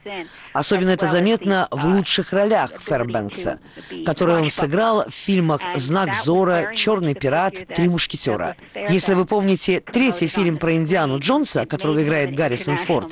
Особенно 0.51 0.89
это 0.89 1.07
заметно 1.07 1.69
в 1.71 1.85
лучших 1.85 2.33
ролях 2.33 2.81
Фербенкса, 2.81 3.61
которые 4.05 4.41
он 4.41 4.49
сыграл 4.49 5.05
в 5.07 5.13
фильмах 5.13 5.61
«Знак 5.77 6.15
Зора», 6.15 6.73
«Черный 6.75 7.15
пират», 7.15 7.53
«Три 7.73 7.87
мушкетера». 7.87 8.57
Если 8.89 9.13
вы 9.13 9.23
помните, 9.23 9.52
помните 9.53 9.79
третий 9.81 10.27
фильм 10.27 10.57
про 10.57 10.73
Индиану 10.73 11.19
Джонса, 11.19 11.65
которого 11.65 12.03
играет 12.03 12.33
Гаррисон 12.33 12.77
Форд, 12.77 13.09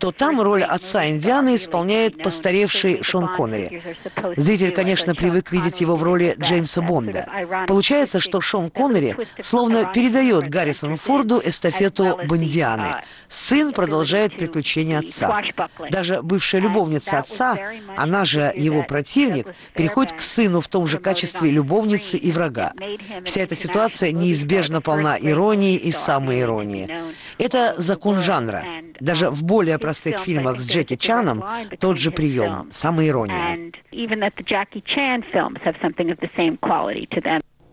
то 0.00 0.12
там 0.12 0.40
роль 0.40 0.62
отца 0.62 1.06
Индианы 1.06 1.56
исполняет 1.56 2.22
постаревший 2.22 3.02
Шон 3.02 3.28
Коннери. 3.28 3.96
Зритель, 4.36 4.72
конечно, 4.72 5.14
привык 5.14 5.52
видеть 5.52 5.80
его 5.82 5.96
в 5.96 6.02
роли 6.02 6.36
Джеймса 6.38 6.80
Бонда. 6.80 7.28
Получается, 7.68 8.18
что 8.20 8.40
Шон 8.40 8.70
Коннери 8.70 9.16
словно 9.40 9.84
передает 9.92 10.48
Гаррисону 10.48 10.96
Форду 10.96 11.40
эстафету 11.44 12.18
Бондианы. 12.26 13.02
Сын 13.28 13.72
продолжает 13.72 14.36
приключения 14.36 15.00
отца. 15.00 15.42
Даже 15.90 16.22
бывшая 16.22 16.60
любовница 16.60 17.18
отца, 17.18 17.58
она 17.96 18.24
же 18.24 18.52
его 18.56 18.82
противник, 18.84 19.48
переходит 19.74 20.12
к 20.14 20.22
сыну 20.22 20.60
в 20.60 20.68
том 20.68 20.86
же 20.86 20.98
качестве 20.98 21.50
любовницы 21.50 22.16
и 22.16 22.32
врага. 22.32 22.72
Вся 23.24 23.42
эта 23.42 23.54
ситуация 23.54 24.12
неизбежно 24.12 24.80
полна 24.80 25.18
иронии, 25.18 25.73
иронии 25.74 25.88
и 25.88 25.92
самоиронии. 25.92 27.14
Это 27.38 27.74
закон 27.78 28.20
жанра. 28.20 28.64
Даже 29.00 29.30
в 29.30 29.42
более 29.42 29.78
простых 29.78 30.18
фильмах 30.20 30.60
с 30.60 30.66
Джеки 30.66 30.96
Чаном 30.96 31.44
тот 31.78 31.98
же 31.98 32.10
прием– 32.10 32.68
самоирония. 32.72 33.72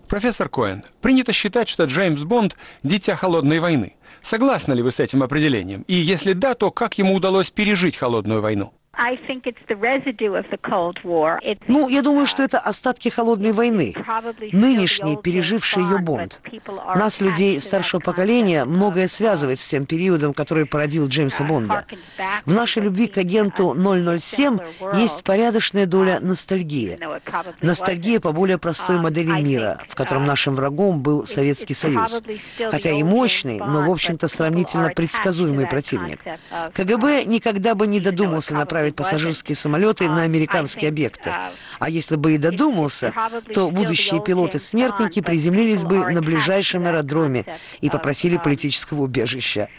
Профессор 0.07 0.49
Коэн, 0.49 0.83
принято 1.01 1.31
считать, 1.31 1.69
что 1.69 1.85
Джеймс 1.85 2.23
Бонд– 2.23 2.57
дитя 2.83 3.15
холодной 3.15 3.59
войны. 3.59 3.95
Согласны 4.21 4.73
ли 4.73 4.81
вы 4.81 4.91
с 4.91 4.99
этим 4.99 5.23
определением? 5.23 5.83
И 5.87 5.93
если 5.93 6.33
да, 6.33 6.53
то 6.53 6.69
как 6.69 6.97
ему 6.97 7.15
удалось 7.15 7.49
пережить 7.49 7.95
холодную 7.95 8.41
войну? 8.41 8.73
Ну, 11.67 11.87
я 11.87 12.01
думаю, 12.01 12.27
что 12.27 12.43
это 12.43 12.59
остатки 12.59 13.07
холодной 13.09 13.53
войны, 13.53 13.95
нынешний, 14.51 15.17
переживший 15.17 15.83
ее 15.83 15.97
Бонд. 15.99 16.41
Нас, 16.95 17.21
людей 17.21 17.59
старшего 17.61 18.01
поколения, 18.01 18.65
многое 18.65 19.07
связывает 19.07 19.59
с 19.59 19.67
тем 19.67 19.85
периодом, 19.85 20.33
который 20.33 20.65
породил 20.65 21.07
Джеймса 21.07 21.43
Бонда. 21.45 21.85
В 22.45 22.53
нашей 22.53 22.83
любви 22.83 23.07
к 23.07 23.17
агенту 23.17 23.73
007 23.73 24.59
есть 24.95 25.23
порядочная 25.23 25.85
доля 25.85 26.19
ностальгии. 26.19 26.99
Ностальгия 27.61 28.19
по 28.19 28.33
более 28.33 28.57
простой 28.57 28.99
модели 28.99 29.31
мира, 29.41 29.81
в 29.87 29.95
котором 29.95 30.25
нашим 30.25 30.55
врагом 30.55 31.01
был 31.01 31.25
Советский 31.25 31.73
Союз. 31.73 32.21
Хотя 32.69 32.91
и 32.91 33.03
мощный, 33.03 33.57
но, 33.59 33.83
в 33.87 33.91
общем-то, 33.91 34.27
сравнительно 34.27 34.89
предсказуемый 34.89 35.65
противник. 35.65 36.19
КГБ 36.73 37.23
никогда 37.23 37.73
бы 37.73 37.87
не 37.87 37.99
додумался 38.01 38.53
направить 38.53 38.80
отправить 38.81 38.95
пассажирские 38.95 39.55
самолеты 39.55 40.09
на 40.09 40.23
американские 40.23 40.89
объекты. 40.89 41.31
А 41.79 41.89
если 41.89 42.15
бы 42.15 42.33
и 42.33 42.37
додумался, 42.37 43.13
то 43.53 43.69
будущие 43.69 44.21
пилоты-смертники 44.21 45.21
приземлились 45.21 45.83
бы 45.83 46.11
на 46.11 46.21
ближайшем 46.21 46.85
аэродроме 46.85 47.45
и 47.81 47.89
попросили 47.89 48.37
политического 48.37 49.03
убежища. 49.03 49.69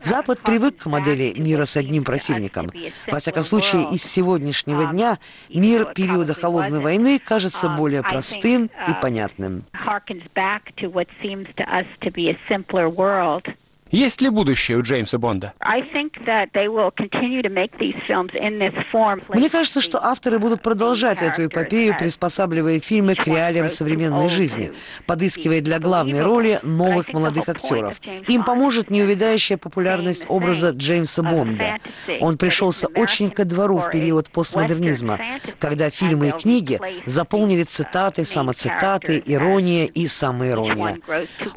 Запад 0.00 0.40
привык 0.42 0.76
к 0.76 0.86
модели 0.86 1.36
мира 1.36 1.64
с 1.64 1.76
одним 1.76 2.04
противником. 2.04 2.70
Во 3.08 3.18
всяком 3.18 3.42
случае, 3.42 3.92
из 3.92 4.04
сегодняшнего 4.04 4.86
дня 4.86 5.18
мир 5.48 5.86
периода 5.86 6.34
Холодной 6.34 6.78
войны 6.78 7.18
кажется 7.18 7.68
более 7.68 8.02
простым 8.02 8.70
и 8.88 9.02
понятным. 9.02 9.64
Есть 13.90 14.20
ли 14.20 14.28
будущее 14.28 14.76
у 14.78 14.82
Джеймса 14.82 15.18
Бонда? 15.18 15.54
Мне 19.28 19.50
кажется, 19.50 19.80
что 19.80 20.04
авторы 20.04 20.38
будут 20.38 20.62
продолжать 20.62 21.22
эту 21.22 21.46
эпопею, 21.46 21.96
приспосабливая 21.98 22.80
фильмы 22.80 23.14
к 23.14 23.26
реалиям 23.26 23.68
современной 23.68 24.28
жизни, 24.28 24.72
подыскивая 25.06 25.60
для 25.62 25.78
главной 25.78 26.22
роли 26.22 26.60
новых 26.62 27.12
молодых 27.12 27.48
актеров. 27.48 27.98
Им 28.28 28.44
поможет 28.44 28.90
неувядающая 28.90 29.56
популярность 29.56 30.24
образа 30.28 30.70
Джеймса 30.70 31.22
Бонда. 31.22 31.78
Он 32.20 32.36
пришелся 32.36 32.88
очень 32.88 33.30
ко 33.30 33.44
двору 33.44 33.78
в 33.78 33.90
период 33.90 34.28
постмодернизма, 34.28 35.18
когда 35.58 35.88
фильмы 35.90 36.28
и 36.28 36.32
книги 36.32 36.78
заполнили 37.06 37.64
цитаты, 37.64 38.24
самоцитаты, 38.24 39.22
ирония 39.24 39.86
и 39.86 40.06
самоирония. 40.06 40.98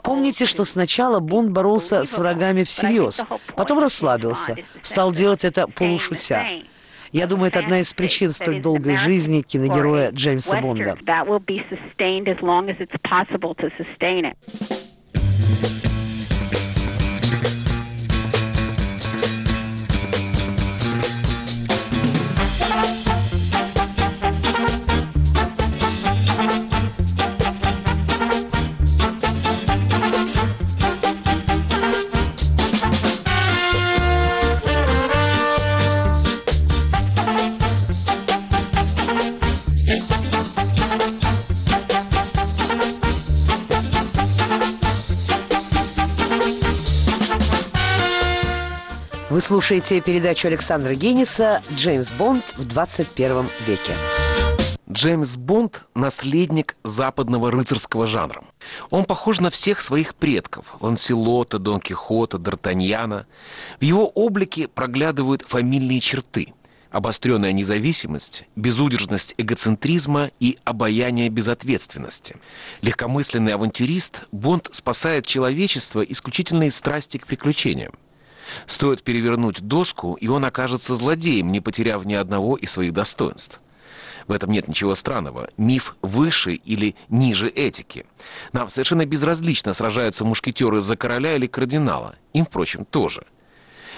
Помните, 0.03 0.45
что 0.45 0.63
сначала 0.63 1.19
Бонд 1.19 1.51
боролся 1.51 2.05
с 2.05 2.20
врагами 2.21 2.63
всерьез, 2.63 3.21
потом 3.55 3.79
расслабился, 3.79 4.55
стал 4.81 5.11
делать 5.11 5.43
это 5.43 5.67
полушутя. 5.67 6.45
Я 7.11 7.27
думаю, 7.27 7.49
это 7.49 7.59
одна 7.59 7.81
из 7.81 7.93
причин 7.93 8.31
столь 8.31 8.61
долгой 8.61 8.95
жизни 8.95 9.41
киногероя 9.41 10.11
Джеймса 10.11 10.61
Бонда. 10.61 10.97
Вы 49.41 49.47
слушаете 49.47 50.01
передачу 50.01 50.49
Александра 50.49 50.93
Генниса 50.93 51.63
«Джеймс 51.73 52.11
Бонд 52.11 52.43
в 52.57 52.63
21 52.63 53.47
веке». 53.65 53.93
Джеймс 54.87 55.35
Бонд– 55.35 55.81
наследник 55.95 56.75
западного 56.83 57.49
рыцарского 57.49 58.05
жанра. 58.05 58.43
Он 58.91 59.03
похож 59.03 59.39
на 59.39 59.49
всех 59.49 59.81
своих 59.81 60.13
предков– 60.13 60.67
Ланселота, 60.79 61.57
Дон 61.57 61.79
Кихота, 61.79 62.37
Д'Артаньяна. 62.37 63.25
В 63.79 63.83
его 63.83 64.07
облике 64.09 64.67
проглядывают 64.67 65.41
фамильные 65.47 66.01
черты. 66.01 66.53
обостренная 66.91 67.51
независимость, 67.51 68.43
безудержность 68.55 69.33
эгоцентризма 69.39 70.29
и 70.39 70.59
обаяние 70.65 71.29
безответственности. 71.29 72.35
Легкомысленный 72.83 73.55
авантюрист, 73.55 74.19
Бонд 74.31 74.69
спасает 74.71 75.25
человечество 75.25 76.01
исключительно 76.01 76.65
из 76.65 76.75
страсти 76.75 77.17
к 77.17 77.25
приключениям. 77.25 77.93
Стоит 78.65 79.03
перевернуть 79.03 79.61
доску, 79.61 80.15
и 80.15 80.27
он 80.27 80.45
окажется 80.45 80.95
злодеем, 80.95 81.51
не 81.51 81.59
потеряв 81.59 82.05
ни 82.05 82.13
одного 82.13 82.55
из 82.57 82.71
своих 82.71 82.93
достоинств. 82.93 83.61
В 84.27 84.31
этом 84.31 84.51
нет 84.51 84.67
ничего 84.67 84.95
странного. 84.95 85.49
Миф 85.57 85.95
выше 86.01 86.53
или 86.53 86.95
ниже 87.09 87.49
этики. 87.49 88.05
Нам 88.53 88.69
совершенно 88.69 89.05
безразлично, 89.05 89.73
сражаются 89.73 90.25
мушкетеры 90.25 90.81
за 90.81 90.95
короля 90.95 91.35
или 91.35 91.47
кардинала. 91.47 92.15
Им, 92.33 92.45
впрочем, 92.45 92.85
тоже. 92.85 93.25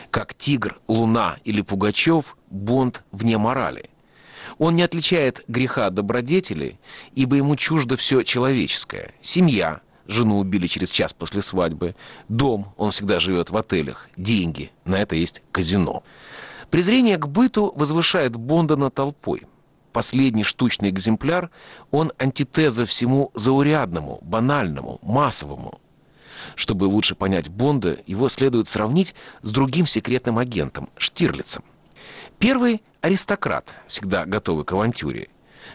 Как 0.09 0.33
тигр, 0.33 0.79
луна 0.87 1.37
или 1.43 1.61
Пугачев, 1.61 2.37
Бонд 2.49 3.03
вне 3.11 3.37
морали. 3.37 3.89
Он 4.57 4.75
не 4.75 4.83
отличает 4.83 5.43
греха 5.47 5.87
от 5.87 5.95
добродетели, 5.95 6.79
ибо 7.15 7.35
ему 7.37 7.55
чуждо 7.55 7.97
все 7.97 8.23
человеческое. 8.23 9.13
Семья, 9.21 9.81
жену 10.07 10.39
убили 10.39 10.67
через 10.67 10.89
час 10.89 11.13
после 11.13 11.41
свадьбы, 11.41 11.95
дом, 12.29 12.73
он 12.77 12.91
всегда 12.91 13.19
живет 13.19 13.49
в 13.49 13.57
отелях, 13.57 14.09
деньги, 14.17 14.71
на 14.85 14.95
это 14.95 15.15
есть 15.15 15.41
казино. 15.51 16.03
Презрение 16.69 17.17
к 17.17 17.27
быту 17.27 17.71
возвышает 17.75 18.35
Бонда 18.35 18.75
над 18.75 18.93
толпой. 18.93 19.43
Последний 19.91 20.43
штучный 20.43 20.89
экземпляр, 20.89 21.51
он 21.91 22.11
антитеза 22.17 22.85
всему 22.87 23.29
заурядному, 23.35 24.19
банальному, 24.23 24.99
массовому. 25.03 25.79
Чтобы 26.55 26.85
лучше 26.85 27.15
понять 27.15 27.47
Бонда, 27.47 27.99
его 28.07 28.27
следует 28.27 28.67
сравнить 28.67 29.13
с 29.43 29.51
другим 29.51 29.85
секретным 29.85 30.39
агентом– 30.39 30.89
Штирлицем. 30.97 31.63
Первый– 32.39 32.81
аристократ, 33.01 33.69
всегда 33.87 34.25
готовый 34.25 34.65
к 34.65 34.71
авантюре. 34.73 35.29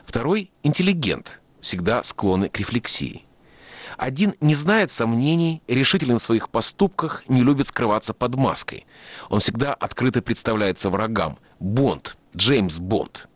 Второй– 0.05 0.51
интеллигент, 0.63 1.41
всегда 1.61 2.03
склонный 2.03 2.49
к 2.49 2.59
рефлексии. 2.59 3.25
Один 3.99 4.37
не 4.41 4.55
знает 4.55 4.93
сомнений, 4.93 5.61
решителен 5.67 6.19
в 6.19 6.23
своих 6.23 6.51
поступках, 6.51 7.25
не 7.29 7.43
любит 7.43 7.67
скрываться 7.67 8.15
под 8.15 8.37
маской. 8.37 8.87
Он 9.29 9.41
всегда 9.41 9.75
открыто 9.75 10.23
представляется 10.23 10.89
врагам. 10.89 11.37
Бонд, 11.59 12.17
Джеймс 12.37 12.79
Бонд. 12.79 13.29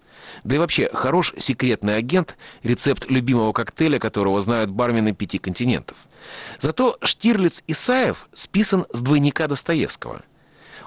Да 0.45 0.55
и 0.55 0.59
вообще, 0.59 0.89
хорош 0.95 1.35
секретный 1.37 1.97
агент, 1.97 2.37
рецепт 2.63 3.11
любимого 3.11 3.53
коктейля, 3.53 3.99
которого 3.99 4.41
знают 4.41 4.71
бармены 4.71 5.13
пяти 5.13 5.39
континентов. 5.39 5.97
Зато 6.61 6.97
Штирлиц 7.03 7.65
Исаев 7.67 8.29
списан 8.33 8.87
с 8.93 9.03
двойника 9.03 9.49
Достоевского. 9.49 10.23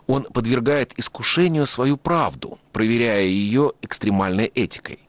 Он 0.08 0.24
подвергает 0.24 0.94
искушению 0.96 1.68
свою 1.68 1.98
правду, 1.98 2.60
проверяя 2.72 3.24
ее 3.24 3.74
экстремальной 3.82 4.46
этикой. 4.46 5.00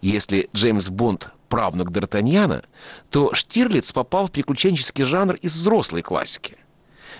Если 0.00 0.48
Джеймс 0.54 0.90
Бонд 0.90 1.30
правнук 1.48 1.90
Д'Артаньяна, 1.90 2.64
то 3.10 3.32
Штирлиц 3.34 3.92
попал 3.92 4.28
в 4.28 4.32
приключенческий 4.32 5.04
жанр 5.04 5.34
из 5.34 5.56
взрослой 5.56 6.02
классики. 6.02 6.56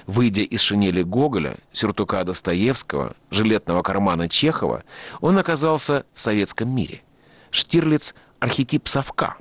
Выйдя 0.06 0.42
из 0.42 0.60
шинели 0.60 1.02
Гоголя, 1.02 1.56
сюртука 1.72 2.22
Достоевского, 2.24 3.16
жилетного 3.30 3.82
кармана 3.82 4.28
Чехова, 4.28 4.84
он 5.20 5.38
оказался 5.38 6.04
в 6.14 6.20
советском 6.20 6.68
мире. 6.68 7.02
Штирлиц– 7.50 8.14
архетип 8.38 8.86
совка. 8.88 9.36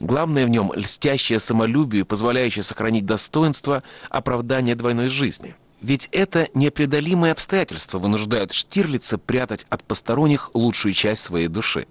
Главное 0.00 0.44
в 0.46 0.48
нем– 0.48 0.72
льстящее 0.74 1.38
самолюбие, 1.38 2.04
позволяющее 2.04 2.62
сохранить 2.62 3.06
достоинство 3.06 3.82
оправдания 4.10 4.74
двойной 4.74 5.08
жизни. 5.08 5.54
Ведь 5.80 6.08
это 6.12 6.48
непреодолимые 6.54 7.32
обстоятельства 7.32 7.98
вынуждают 7.98 8.52
Штирлица 8.52 9.18
прятать 9.18 9.66
от 9.68 9.82
посторонних 9.82 10.50
лучшую 10.54 10.94
часть 10.94 11.24
своей 11.24 11.48
души. 11.48 11.86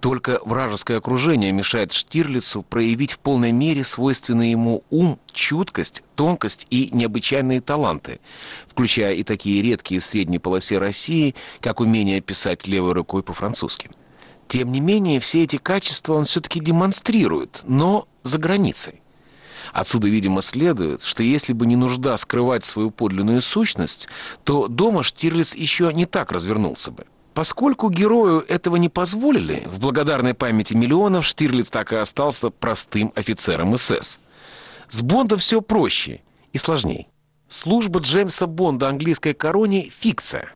Только 0.00 0.40
вражеское 0.44 0.98
окружение 0.98 1.52
мешает 1.52 1.92
Штирлицу 1.92 2.62
проявить 2.62 3.12
в 3.12 3.18
полной 3.18 3.52
мере 3.52 3.84
свойственный 3.84 4.50
ему 4.50 4.84
ум, 4.90 5.18
чуткость, 5.32 6.02
тонкость 6.14 6.66
и 6.70 6.90
необычайные 6.92 7.60
таланты, 7.60 8.20
включая 8.68 9.14
и 9.14 9.22
такие 9.22 9.62
редкие 9.62 10.00
в 10.00 10.04
средней 10.04 10.38
полосе 10.38 10.78
России, 10.78 11.34
как 11.60 11.80
умение 11.80 12.20
писать 12.20 12.66
левой 12.66 12.92
рукой 12.92 13.22
по-французски. 13.22 13.90
Тем 14.48 14.72
не 14.72 14.80
менее, 14.80 15.20
все 15.20 15.44
эти 15.44 15.56
качества 15.56 16.14
он 16.14 16.24
все-таки 16.24 16.60
демонстрирует, 16.60 17.62
но 17.64 18.06
за 18.22 18.38
границей. 18.38 19.00
Отсюда, 19.72 20.08
видимо, 20.08 20.42
следует, 20.42 21.02
что 21.02 21.22
если 21.22 21.52
бы 21.52 21.66
не 21.66 21.76
нужда 21.76 22.16
скрывать 22.16 22.64
свою 22.64 22.90
подлинную 22.90 23.42
сущность, 23.42 24.08
то 24.44 24.68
дома 24.68 25.02
Штирлиц 25.02 25.54
еще 25.54 25.92
не 25.92 26.06
так 26.06 26.30
развернулся 26.30 26.90
бы. 26.90 27.06
Поскольку 27.34 27.90
герою 27.90 28.44
этого 28.46 28.76
не 28.76 28.88
позволили, 28.88 29.64
в 29.66 29.80
благодарной 29.80 30.34
памяти 30.34 30.74
миллионов 30.74 31.26
Штирлиц 31.26 31.68
так 31.68 31.92
и 31.92 31.96
остался 31.96 32.50
простым 32.50 33.12
офицером 33.16 33.76
СС. 33.76 34.20
С 34.88 35.02
Бондом 35.02 35.38
все 35.40 35.60
проще 35.60 36.20
и 36.52 36.58
сложнее. 36.58 37.08
Служба 37.48 37.98
Джеймса 37.98 38.46
Бонда 38.46 38.88
английской 38.88 39.34
короне– 39.34 39.90
фикция. 40.00 40.52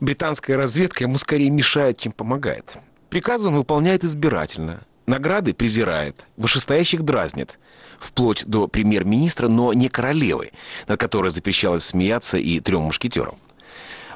Британская 0.00 0.56
разведка 0.56 1.04
ему 1.04 1.16
скорее 1.16 1.48
мешает, 1.48 1.98
чем 1.98 2.10
помогает. 2.10 2.78
Приказы 3.08 3.46
он 3.46 3.54
выполняет 3.54 4.02
избирательно, 4.02 4.80
награды 5.06 5.54
презирает, 5.54 6.26
вышестоящих 6.36 7.04
дразнит, 7.04 7.58
вплоть 8.00 8.44
до 8.46 8.66
премьер-министра, 8.66 9.46
но 9.46 9.72
не 9.72 9.88
королевы, 9.88 10.50
над 10.88 10.98
которой 10.98 11.30
запрещалось 11.30 11.84
смеяться 11.84 12.36
и 12.36 12.58
трем 12.58 12.82
мушкетерам. 12.82 13.36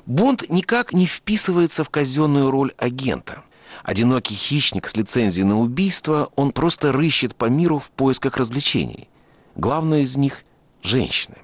Бонд 0.06 0.50
никак 0.50 0.92
не 0.92 1.06
вписывается 1.06 1.82
в 1.82 1.88
казенную 1.88 2.50
роль 2.50 2.72
агента. 2.76 3.42
Одинокий 3.82 4.34
хищник 4.34 4.86
с 4.86 4.96
лицензией 4.96 5.46
на 5.46 5.58
убийство, 5.58 6.30
он 6.36 6.52
просто 6.52 6.92
рыщет 6.92 7.34
по 7.34 7.46
миру 7.46 7.78
в 7.78 7.90
поисках 7.90 8.36
развлечений. 8.36 9.08
Главное 9.56 10.00
из 10.00 10.16
них– 10.16 10.44
женщины. 10.82 11.36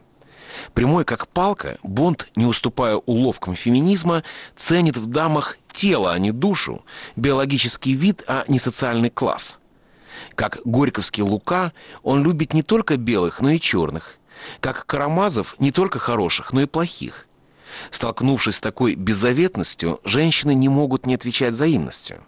Прямой 0.74 1.04
как 1.04 1.28
палка, 1.28 1.78
Бонд, 1.82 2.28
не 2.36 2.44
уступая 2.44 2.96
уловкам 2.96 3.54
феминизма, 3.54 4.24
ценит 4.56 4.96
в 4.96 5.06
дамах 5.06 5.56
тело, 5.72 6.12
а 6.12 6.18
не 6.18 6.30
душу, 6.30 6.84
биологический 7.16 7.94
вид, 7.94 8.22
а 8.26 8.44
не 8.46 8.58
социальный 8.58 9.10
класс. 9.10 9.58
Как 10.34 10.58
Горьковский 10.64 11.22
Лука, 11.22 11.72
он 12.02 12.22
любит 12.22 12.52
не 12.52 12.62
только 12.62 12.98
белых, 12.98 13.40
но 13.40 13.50
и 13.50 13.60
черных. 13.60 14.16
Как 14.60 14.84
Карамазов, 14.86 15.56
не 15.58 15.72
только 15.72 15.98
хороших, 15.98 16.52
но 16.52 16.62
и 16.62 16.66
плохих. 16.66 17.26
Столкнувшись 17.90 18.56
с 18.56 18.60
такой 18.60 18.94
беззаветностью, 18.94 20.00
женщины 20.04 20.54
не 20.54 20.68
могут 20.68 21.06
не 21.06 21.14
отвечать 21.14 21.54
взаимностью. 21.54 22.22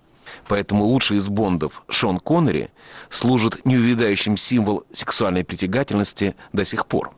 Поэтому 0.48 0.84
лучший 0.84 1.18
из 1.18 1.28
Бондов, 1.28 1.82
Шон 1.88 2.18
Коннери, 2.18 2.70
служит 3.10 3.64
неувядающим 3.64 4.36
символ 4.36 4.84
сексуальной 4.92 5.44
притягательности 5.44 6.34
до 6.52 6.64
сих 6.64 6.86
пор. 6.86 7.14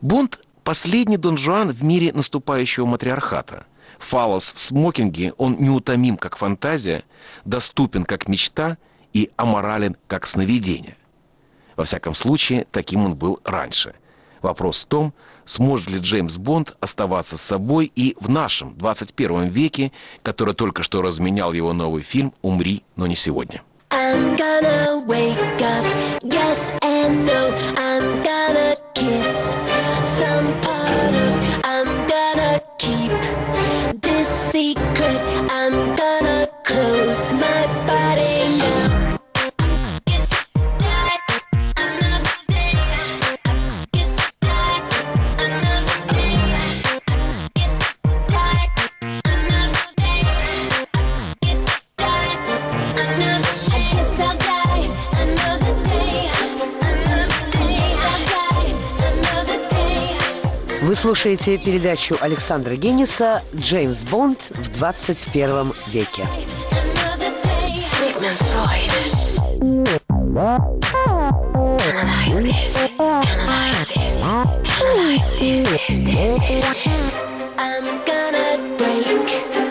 Бонд– 0.00 0.40
последний 0.64 1.16
Дон 1.16 1.38
Жуан 1.38 1.70
в 1.70 1.82
мире 1.82 2.12
наступающего 2.12 2.86
матриархата. 2.86 3.66
Фалос 3.98 4.52
в 4.52 4.58
смокинге, 4.58 5.32
он 5.38 5.56
неутомим 5.58 6.16
как 6.18 6.36
фантазия, 6.36 7.04
доступен 7.44 8.04
как 8.04 8.28
мечта 8.28 8.76
и 9.12 9.30
аморален 9.36 9.96
как 10.06 10.26
сновидение. 10.26 10.96
Во 11.76 11.84
всяком 11.84 12.14
случае, 12.14 12.66
таким 12.70 13.04
он 13.04 13.14
был 13.14 13.40
раньше. 13.44 13.94
Вопрос 14.42 14.84
в 14.84 14.86
том, 14.86 15.12
сможет 15.44 15.90
ли 15.90 15.98
Джеймс 15.98 16.36
Бонд 16.36 16.76
оставаться 16.80 17.36
с 17.36 17.42
собой 17.42 17.90
и 17.94 18.16
в 18.20 18.28
нашем 18.28 18.76
21 18.76 19.48
веке, 19.48 19.92
который 20.22 20.54
только 20.54 20.82
что 20.82 21.02
разменял 21.02 21.52
его 21.52 21.72
новый 21.72 22.02
фильм 22.02 22.32
«Умри, 22.42 22.82
но 22.96 23.06
не 23.06 23.14
сегодня». 23.14 23.62
I'm 23.90 24.36
gonna 24.36 25.04
wake 25.06 25.62
up, 25.62 25.84
yes 26.22 26.72
and 26.82 27.24
no, 27.24 27.54
I'm 27.76 28.22
gonna 28.22 28.74
kiss 28.94 29.48
some 30.18 30.60
part 30.60 31.14
of, 31.14 31.60
I'm 31.64 32.08
gonna 32.08 32.60
keep 32.78 33.12
this 34.02 34.28
secret, 34.50 35.22
I'm 35.50 35.94
gonna 35.94 36.48
close 36.64 37.32
my 37.32 37.66
body 37.86 37.95
слушаете 61.06 61.56
передачу 61.56 62.16
Александра 62.20 62.74
Генниса 62.74 63.40
«Джеймс 63.54 64.02
Бонд 64.02 64.40
в 64.50 64.72
21 64.72 65.72
веке». 65.86 66.26
I'm 77.58 78.04
gonna 78.04 78.76
break 78.76 79.65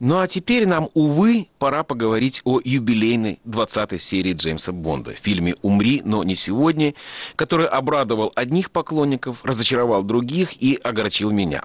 Ну 0.00 0.18
а 0.18 0.26
теперь 0.26 0.66
нам, 0.66 0.88
увы, 0.94 1.48
пора 1.58 1.82
поговорить 1.82 2.40
о 2.44 2.58
юбилейной 2.64 3.38
20-й 3.44 3.98
серии 3.98 4.32
Джеймса 4.32 4.72
Бонда, 4.72 5.12
фильме 5.12 5.56
«Умри, 5.60 6.00
но 6.02 6.24
не 6.24 6.36
сегодня», 6.36 6.94
который 7.36 7.66
обрадовал 7.66 8.32
одних 8.34 8.70
поклонников, 8.70 9.44
разочаровал 9.44 10.02
других 10.02 10.62
и 10.62 10.74
огорчил 10.82 11.30
меня. 11.30 11.64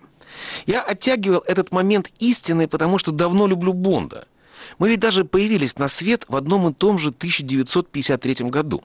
Я 0.66 0.82
оттягивал 0.82 1.46
этот 1.48 1.72
момент 1.72 2.12
истины, 2.20 2.68
потому 2.68 2.98
что 2.98 3.14
давно 3.14 3.48
люблю 3.48 3.72
Бонда. 3.72 4.28
Мы 4.80 4.90
ведь 4.90 5.00
даже 5.00 5.24
появились 5.24 5.78
на 5.78 5.88
свет 5.88 6.26
в 6.28 6.36
одном 6.36 6.68
и 6.68 6.74
том 6.74 7.00
же 7.00 7.10
1953 7.10 8.50
году. 8.50 8.84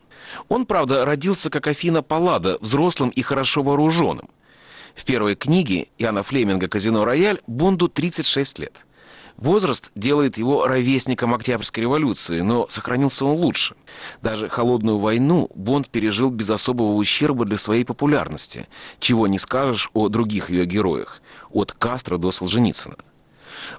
Он, 0.49 0.65
правда, 0.65 1.05
родился 1.05 1.51
как 1.51 1.67
Афина 1.67 2.05
Паллада, 2.05 2.57
взрослым 2.61 3.09
и 3.09 3.23
хорошо 3.23 3.65
вооруженным. 3.65 4.29
В 4.95 5.05
первой 5.05 5.35
книге 5.35 5.89
Иоанна 5.99 6.23
Флеминга 6.23 6.69
«Казино 6.69 7.05
Рояль» 7.05 7.41
Бонду 7.49 7.89
36 7.89 8.61
лет– 8.61 8.75
Возраст 9.41 9.91
делает 9.95 10.37
его 10.37 10.67
ровесником 10.67 11.33
Октябрьской 11.33 11.85
революции, 11.85 12.43
но 12.43 12.67
сохранился 12.69 13.25
он 13.25 13.39
лучше. 13.39 13.75
Даже 14.21 14.51
холодную 14.51 14.99
войну 14.99 15.49
Бонд 15.55 15.89
пережил 15.89 16.29
без 16.29 16.51
особого 16.51 16.93
ущерба 16.93 17.47
для 17.47 17.57
своей 17.57 17.85
популярности, 17.85 18.69
чего 18.99 19.27
не 19.27 19.39
скажешь 19.39 19.89
о 19.95 20.11
других 20.11 20.51
ее 20.51 20.67
героях, 20.67 21.23
от 21.51 21.73
Кастро 21.73 22.19
до 22.19 22.33
Солженицына. 22.33 22.97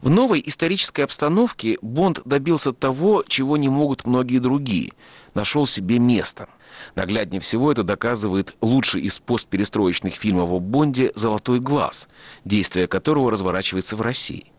В 0.01 0.09
новой 0.09 0.41
исторической 0.43 1.01
обстановке 1.01 1.77
Бонд 1.83 2.21
добился 2.25 2.73
того, 2.73 3.23
чего 3.27 3.55
не 3.55 3.69
могут 3.69 4.03
многие 4.07 4.39
другие. 4.39 4.93
Нашел 5.35 5.67
себе 5.67 5.99
место. 5.99 6.49
Нагляднее 6.95 7.39
всего 7.39 7.71
это 7.71 7.83
доказывает 7.83 8.55
лучший 8.61 9.01
из 9.01 9.19
постперестроечных 9.19 10.15
фильмов 10.15 10.49
о 10.49 10.59
Бонде 10.59 11.11
«Золотой 11.13 11.59
глаз», 11.59 12.07
действие 12.45 12.87
которого 12.87 13.29
разворачивается 13.29 13.95
в 13.95 14.01
России. 14.01 14.51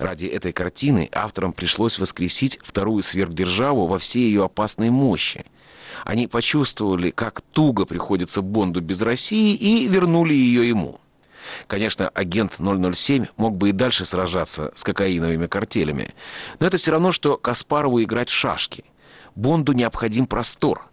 Ради 0.00 0.24
этой 0.24 0.52
картины 0.52 1.10
авторам 1.12 1.52
пришлось 1.52 1.98
воскресить 1.98 2.58
вторую 2.62 3.02
сверхдержаву 3.02 3.86
во 3.86 3.98
всей 3.98 4.30
ее 4.30 4.46
опасной 4.46 4.88
мощи. 4.88 5.44
Они 6.06 6.26
почувствовали, 6.26 7.10
как 7.10 7.42
туго 7.42 7.84
приходится 7.84 8.40
Бонду 8.40 8.80
без 8.80 9.02
России 9.02 9.54
и 9.54 9.86
вернули 9.88 10.32
ее 10.32 10.66
ему. 10.66 11.00
Конечно, 11.66 12.08
агент 12.08 12.54
007 12.58 13.26
мог 13.36 13.58
бы 13.58 13.68
и 13.68 13.72
дальше 13.72 14.06
сражаться 14.06 14.72
с 14.74 14.84
кокаиновыми 14.84 15.46
картелями, 15.46 16.14
но 16.60 16.66
это 16.66 16.78
все 16.78 16.92
равно, 16.92 17.12
что 17.12 17.36
Каспарову 17.36 18.02
играть 18.02 18.30
в 18.30 18.34
шашки. 18.34 18.84
Бонду 19.34 19.72
необходим 19.74 20.26
простор– 20.26 20.86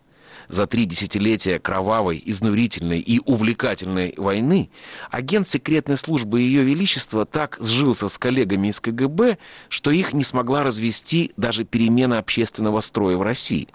за 0.50 0.68
три 0.68 0.86
десятилетия 0.86 1.60
кровавой, 1.60 2.22
изнурительной 2.26 3.00
и 3.00 3.20
увлекательной 3.26 4.14
войны 4.18 4.70
агент 5.10 5.48
секретной 5.48 5.98
службы 5.98 6.41
Ее 6.41 6.64
Величества 6.64 7.26
так 7.26 7.58
сжился 7.60 8.10
с 8.10 8.18
коллегами 8.18 8.70
из 8.70 8.80
КГБ, 8.80 9.38
что 9.70 9.91
их 9.91 10.14
не 10.14 10.24
смогла 10.24 10.64
развести 10.64 11.32
даже 11.38 11.64
перемена 11.64 12.20
общественного 12.20 12.80
строя 12.80 13.18
в 13.18 13.22
России. 13.22 13.68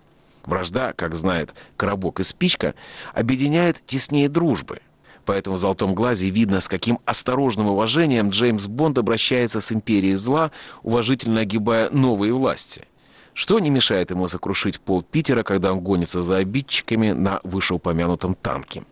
Вражда, 0.45 0.93
как 0.93 1.15
знает 1.15 1.55
Коробок 1.77 2.21
и 2.21 2.25
Спичка, 2.25 2.75
объединяет 3.15 3.81
теснее 3.87 4.29
дружбы. 4.29 4.81
Поэтому 5.25 5.55
в 5.55 5.61
«Золотом 5.61 5.95
глазе» 5.95 6.31
видно, 6.31 6.61
с 6.61 6.67
каким 6.67 6.99
осторожным 7.05 7.69
уважением 7.69 8.31
Джеймс 8.31 8.67
Бонд 8.67 8.99
обращается 8.99 9.61
с 9.61 9.71
империей 9.71 10.17
зла, 10.17 10.51
уважительно 10.83 11.43
огибая 11.43 11.91
новые 11.91 12.33
власти 12.33 12.87
что 13.35 13.59
не 13.59 13.71
мешает 13.71 14.11
ему 14.11 14.29
сокрушить 14.29 14.81
пол 14.81 15.03
Питера, 15.03 15.43
когда 15.43 15.73
он 15.73 15.81
гонится 15.81 16.23
за 16.23 16.37
обидчиками 16.37 17.13
на 17.13 17.41
вышеупомянутом 17.45 18.35
танке. 18.35 18.85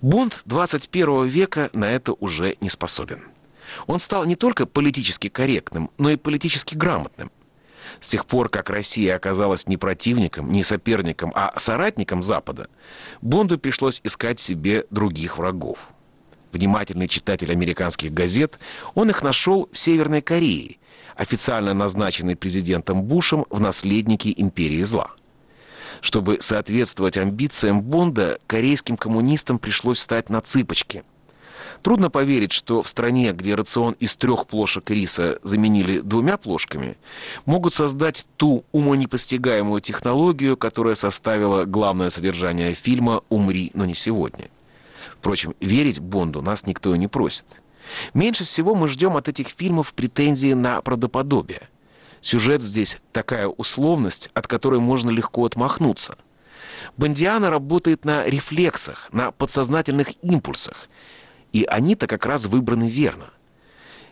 Бонд 0.00 0.42
21 0.44 1.26
века 1.26 1.70
на 1.72 1.90
это 1.90 2.12
уже 2.12 2.56
не 2.60 2.68
способен. 2.68 3.24
Он 3.86 3.98
стал 3.98 4.24
не 4.24 4.36
только 4.36 4.66
политически 4.66 5.28
корректным, 5.28 5.90
но 5.98 6.10
и 6.10 6.16
политически 6.16 6.74
грамотным. 6.74 7.30
С 8.00 8.08
тех 8.08 8.26
пор, 8.26 8.48
как 8.48 8.68
Россия 8.68 9.16
оказалась 9.16 9.66
не 9.66 9.76
противником, 9.76 10.52
не 10.52 10.64
соперником, 10.64 11.32
а 11.34 11.58
соратником 11.58 12.22
Запада, 12.22 12.68
Бонду 13.22 13.58
пришлось 13.58 14.00
искать 14.04 14.38
себе 14.38 14.84
других 14.90 15.38
врагов. 15.38 15.78
Внимательный 16.52 17.08
читатель 17.08 17.50
американских 17.50 18.12
газет, 18.12 18.58
он 18.94 19.10
их 19.10 19.22
нашел 19.22 19.68
в 19.72 19.78
Северной 19.78 20.22
Корее– 20.22 20.76
официально 21.16 21.74
назначенный 21.74 22.36
президентом 22.36 23.02
Бушем 23.02 23.46
в 23.50 23.60
наследники 23.60 24.32
империи 24.36 24.84
зла. 24.84 25.10
Чтобы 26.02 26.38
соответствовать 26.40 27.16
амбициям 27.16 27.80
Бонда, 27.80 28.38
корейским 28.46 28.96
коммунистам 28.96 29.58
пришлось 29.58 29.98
встать 29.98 30.28
на 30.28 30.40
цыпочки. 30.40 31.04
Трудно 31.82 32.10
поверить, 32.10 32.52
что 32.52 32.82
в 32.82 32.88
стране, 32.88 33.32
где 33.32 33.54
рацион 33.54 33.94
из 33.98 34.16
трех 34.16 34.46
плошек 34.46 34.88
риса 34.90 35.38
заменили 35.42 36.00
двумя 36.00 36.36
плошками, 36.36 36.96
могут 37.44 37.74
создать 37.74 38.26
ту 38.36 38.64
умонепостигаемую 38.72 39.80
технологию, 39.80 40.56
которая 40.56 40.94
составила 40.94 41.64
главное 41.64 42.10
содержание 42.10 42.74
фильма 42.74 43.22
«Умри, 43.28 43.70
но 43.74 43.84
не 43.84 43.94
сегодня». 43.94 44.48
Впрочем, 45.18 45.54
верить 45.60 45.98
Бонду 45.98 46.42
нас 46.42 46.66
никто 46.66 46.94
и 46.94 46.98
не 46.98 47.08
просит. 47.08 47.46
Меньше 48.14 48.44
всего 48.44 48.74
мы 48.74 48.88
ждем 48.88 49.16
от 49.16 49.28
этих 49.28 49.48
фильмов 49.48 49.94
претензии 49.94 50.52
на 50.52 50.80
правдоподобие. 50.80 51.68
Сюжет 52.20 52.62
здесь 52.62 52.98
такая 53.12 53.46
условность, 53.46 54.30
от 54.34 54.46
которой 54.46 54.80
можно 54.80 55.10
легко 55.10 55.44
отмахнуться. 55.44 56.16
Бондиана 56.96 57.50
работает 57.50 58.04
на 58.04 58.24
рефлексах, 58.24 59.08
на 59.12 59.30
подсознательных 59.30 60.08
импульсах. 60.22 60.88
И 61.52 61.64
они-то 61.64 62.06
как 62.06 62.26
раз 62.26 62.46
выбраны 62.46 62.88
верно. 62.88 63.30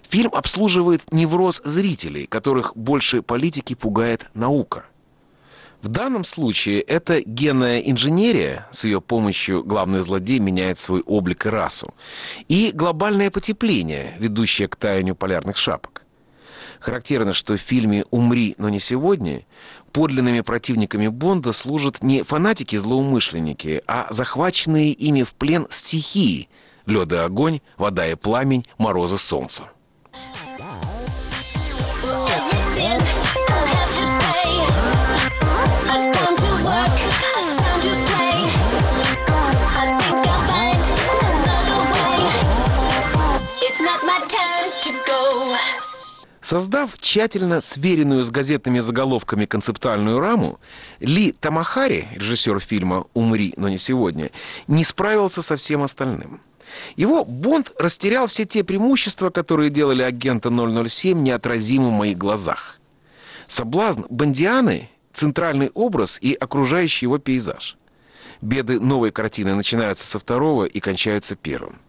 Фильм 0.09 0.31
обслуживает 0.35 1.13
невроз 1.13 1.61
зрителей, 1.65 2.27
которых 2.27 2.77
больше 2.77 3.23
политики 3.23 3.75
пугает 3.75 4.29
наука– 4.35 4.85
в 5.85 5.89
данном 5.89 6.25
случае 6.25 6.81
это 6.81 7.21
генная 7.21 7.79
инженерия, 7.81 8.67
с 8.73 8.85
ее 8.85 9.03
помощью 9.03 9.63
главный 9.63 10.03
злодей 10.03 10.39
меняет 10.39 10.79
свой 10.79 11.03
облик 11.03 11.45
и 11.45 11.51
расу, 11.51 11.93
и 12.49 12.71
глобальное 12.73 13.31
потепление, 13.31 14.17
ведущее 14.19 14.67
к 14.67 14.77
таянию 14.77 15.15
полярных 15.15 15.59
шапок. 15.59 16.03
Характерно, 16.81 17.35
что 17.35 17.57
в 17.57 17.61
фильме 17.61 18.05
«Умри, 18.11 18.55
но 18.57 18.71
не 18.71 18.81
сегодня» 18.81 19.43
подлинными 19.93 20.41
противниками 20.41 21.09
Бонда 21.09 21.53
служат 21.53 22.03
не 22.03 22.23
фанатики-злоумышленники, 22.23 23.83
а 23.87 24.07
захваченные 24.09 24.91
ими 24.91 25.23
в 25.23 25.35
плен 25.35 25.67
стихии– 25.71 26.49
лед 26.87 27.13
и 27.13 27.17
огонь, 27.17 27.61
вода 27.77 28.07
и 28.07 28.15
пламень, 28.15 28.67
морозы 28.79 29.19
солнца. 29.19 29.69
Создав 46.55 46.97
тщательно 47.01 47.61
сверенную 47.61 48.23
с 48.23 48.31
газетными 48.31 48.79
заголовками 48.79 49.45
концептуальную 49.45 50.21
раму, 50.21 50.61
Ли 51.01 51.33
Тамахари, 51.33 52.07
режиссер 52.13 52.61
фильма 52.61 53.07
«Умри, 53.13 53.55
но 53.57 53.69
не 53.69 53.77
сегодня», 53.77 54.31
не 54.69 54.85
справился 54.85 55.43
со 55.43 55.57
всем 55.57 55.83
остальным. 55.83 56.41
Его 56.95 57.25
Бонд 57.25 57.73
растерял 57.77 58.29
все 58.29 58.45
те 58.45 58.63
преимущества, 58.63 59.31
которые 59.31 59.69
делали 59.69 60.03
агента 60.03 60.49
007 60.49 61.25
неотразимым 61.25 61.97
в 61.97 61.99
моих 61.99 62.19
глазах. 62.19 62.79
Соблазн 63.49 64.03
Бондианы– 64.09 64.91
центральный 65.13 65.73
образ 65.75 66.19
и 66.21 66.35
окружающий 66.35 67.07
его 67.07 67.19
пейзаж. 67.19 67.77
Беды 68.41 68.79
новой 68.79 69.11
картины 69.11 69.57
начинаются 69.57 70.07
со 70.07 70.21
второго 70.21 70.67
и 70.67 70.79
кончаются 70.79 71.35
первым. 71.35 71.81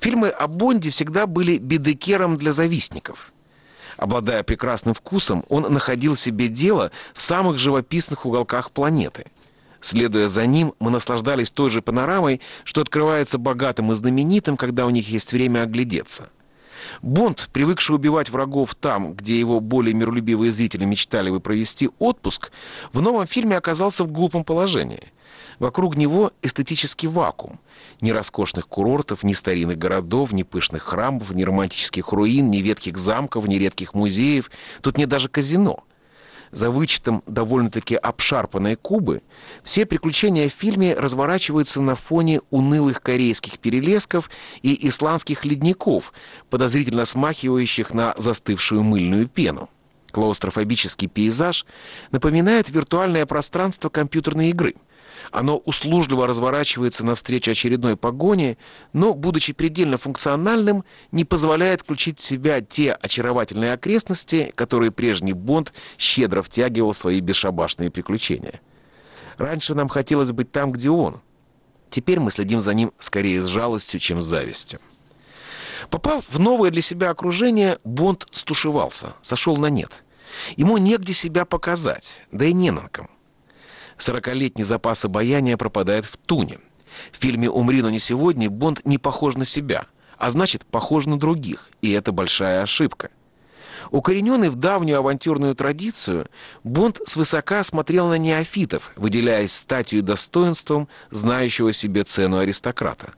Фильмы 0.00 0.28
о 0.28 0.48
Бонде 0.48 0.90
всегда 0.90 1.26
были 1.26 1.56
бедекером 1.56 2.36
для 2.36 2.52
завистников– 2.52 3.32
Обладая 4.02 4.42
прекрасным 4.42 4.94
вкусом, 4.94 5.44
он 5.48 5.72
находил 5.72 6.16
себе 6.16 6.48
дело 6.48 6.90
в 7.14 7.20
самых 7.20 7.60
живописных 7.60 8.26
уголках 8.26 8.72
планеты. 8.72 9.26
Следуя 9.80 10.26
за 10.26 10.44
ним, 10.44 10.74
мы 10.80 10.90
наслаждались 10.90 11.52
той 11.52 11.70
же 11.70 11.82
панорамой, 11.82 12.40
что 12.64 12.80
открывается 12.80 13.38
богатым 13.38 13.92
и 13.92 13.94
знаменитым, 13.94 14.56
когда 14.56 14.86
у 14.86 14.90
них 14.90 15.08
есть 15.08 15.32
время 15.32 15.62
оглядеться. 15.62 16.30
Бонд, 17.00 17.48
привыкший 17.52 17.94
убивать 17.94 18.28
врагов 18.28 18.74
там, 18.74 19.14
где 19.14 19.38
его 19.38 19.60
более 19.60 19.94
миролюбивые 19.94 20.50
зрители 20.50 20.84
мечтали 20.84 21.30
бы 21.30 21.38
провести 21.38 21.88
отпуск, 22.00 22.50
в 22.92 23.00
новом 23.00 23.28
фильме 23.28 23.56
оказался 23.56 24.02
в 24.02 24.10
глупом 24.10 24.42
положении– 24.42 25.12
Вокруг 25.58 25.96
него 25.96 26.32
эстетический 26.42 27.08
вакуум. 27.08 27.60
Ни 28.00 28.10
роскошных 28.10 28.68
курортов, 28.68 29.22
ни 29.22 29.32
старинных 29.32 29.78
городов, 29.78 30.32
ни 30.32 30.42
пышных 30.42 30.82
храмов, 30.82 31.30
ни 31.30 31.42
романтических 31.42 32.12
руин, 32.12 32.50
ни 32.50 32.58
ветхих 32.58 32.98
замков, 32.98 33.46
ни 33.46 33.56
редких 33.56 33.94
музеев. 33.94 34.50
Тут 34.80 34.98
нет 34.98 35.08
даже 35.08 35.28
казино. 35.28 35.84
За 36.50 36.70
вычетом 36.70 37.22
довольно-таки 37.26 37.94
обшарпанной 37.94 38.76
Кубы, 38.76 39.22
все 39.64 39.86
приключения 39.86 40.50
в 40.50 40.52
фильме 40.52 40.94
разворачиваются 40.94 41.80
на 41.80 41.94
фоне 41.94 42.42
унылых 42.50 43.00
корейских 43.00 43.58
перелесков 43.58 44.28
и 44.60 44.86
исландских 44.86 45.46
ледников, 45.46 46.12
подозрительно 46.50 47.06
смахивающих 47.06 47.94
на 47.94 48.14
застывшую 48.18 48.82
мыльную 48.82 49.28
пену. 49.28 49.70
Клаустрофобический 50.10 51.08
пейзаж 51.08 51.64
напоминает 52.10 52.68
виртуальное 52.68 53.24
пространство 53.24 53.88
компьютерной 53.88 54.50
игры– 54.50 54.74
оно 55.30 55.56
услужливо 55.56 56.26
разворачивается 56.26 57.04
навстречу 57.04 57.50
очередной 57.50 57.96
погоне, 57.96 58.58
но, 58.92 59.14
будучи 59.14 59.52
предельно 59.52 59.96
функциональным, 59.96 60.84
не 61.10 61.24
позволяет 61.24 61.82
включить 61.82 62.18
в 62.18 62.22
себя 62.22 62.60
те 62.60 62.92
очаровательные 62.92 63.72
окрестности, 63.72 64.52
которые 64.54 64.90
прежний 64.90 65.32
Бонд 65.32 65.72
щедро 65.98 66.42
втягивал 66.42 66.92
в 66.92 66.96
свои 66.96 67.20
бесшабашные 67.20 67.90
приключения. 67.90 68.60
Раньше 69.38 69.74
нам 69.74 69.88
хотелось 69.88 70.32
быть 70.32 70.52
там, 70.52 70.72
где 70.72 70.90
он. 70.90 71.20
Теперь 71.90 72.20
мы 72.20 72.30
следим 72.30 72.60
за 72.60 72.74
ним 72.74 72.92
скорее 72.98 73.42
с 73.42 73.46
жалостью, 73.46 74.00
чем 74.00 74.22
с 74.22 74.26
завистью. 74.26 74.80
Попав 75.90 76.24
в 76.28 76.38
новое 76.38 76.70
для 76.70 76.80
себя 76.80 77.10
окружение, 77.10 77.78
Бонд 77.84 78.26
стушевался, 78.30 79.14
сошел 79.20 79.56
на 79.56 79.66
нет. 79.66 79.90
Ему 80.56 80.78
негде 80.78 81.12
себя 81.12 81.44
показать, 81.44 82.22
да 82.30 82.46
и 82.46 82.52
не 82.52 82.70
на 82.70 82.88
ком. 82.88 83.10
Сорокалетний 83.98 84.64
запас 84.64 85.04
обаяния 85.04 85.56
пропадает 85.56 86.04
в 86.04 86.16
туне. 86.16 86.58
В 87.10 87.16
фильме 87.16 87.50
«Умри, 87.50 87.82
но 87.82 87.90
не 87.90 87.98
сегодня» 87.98 88.50
Бонд 88.50 88.84
не 88.84 88.98
похож 88.98 89.34
на 89.34 89.44
себя, 89.44 89.86
а 90.18 90.30
значит, 90.30 90.64
похож 90.64 91.06
на 91.06 91.18
других, 91.18 91.68
и 91.80 91.90
это 91.92 92.12
большая 92.12 92.62
ошибка. 92.62 93.10
Укорененный 93.90 94.48
в 94.48 94.56
давнюю 94.56 94.98
авантюрную 94.98 95.54
традицию, 95.54 96.28
Бонд 96.64 97.00
свысока 97.06 97.62
смотрел 97.64 98.08
на 98.08 98.18
неофитов, 98.18 98.92
выделяясь 98.96 99.52
статью 99.52 100.02
достоинством 100.02 100.88
знающего 101.10 101.72
себе 101.72 102.04
цену 102.04 102.38
аристократа. 102.38 103.14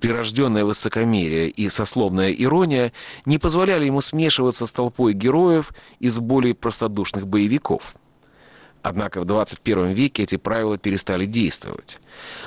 Прирожденное 0.00 0.64
высокомерие 0.64 1.48
и 1.48 1.68
сословная 1.68 2.30
ирония 2.30 2.92
не 3.24 3.38
позволяли 3.38 3.86
ему 3.86 4.00
смешиваться 4.00 4.66
с 4.66 4.72
толпой 4.72 5.14
героев 5.14 5.72
из 6.00 6.18
более 6.18 6.54
простодушных 6.54 7.26
боевиков. 7.26 7.94
Однако 8.88 9.20
в 9.20 9.24
21 9.24 9.88
веке 9.94 10.22
эти 10.22 10.36
правила 10.36 10.78
перестали 10.78 11.24
действовать. 11.24 11.98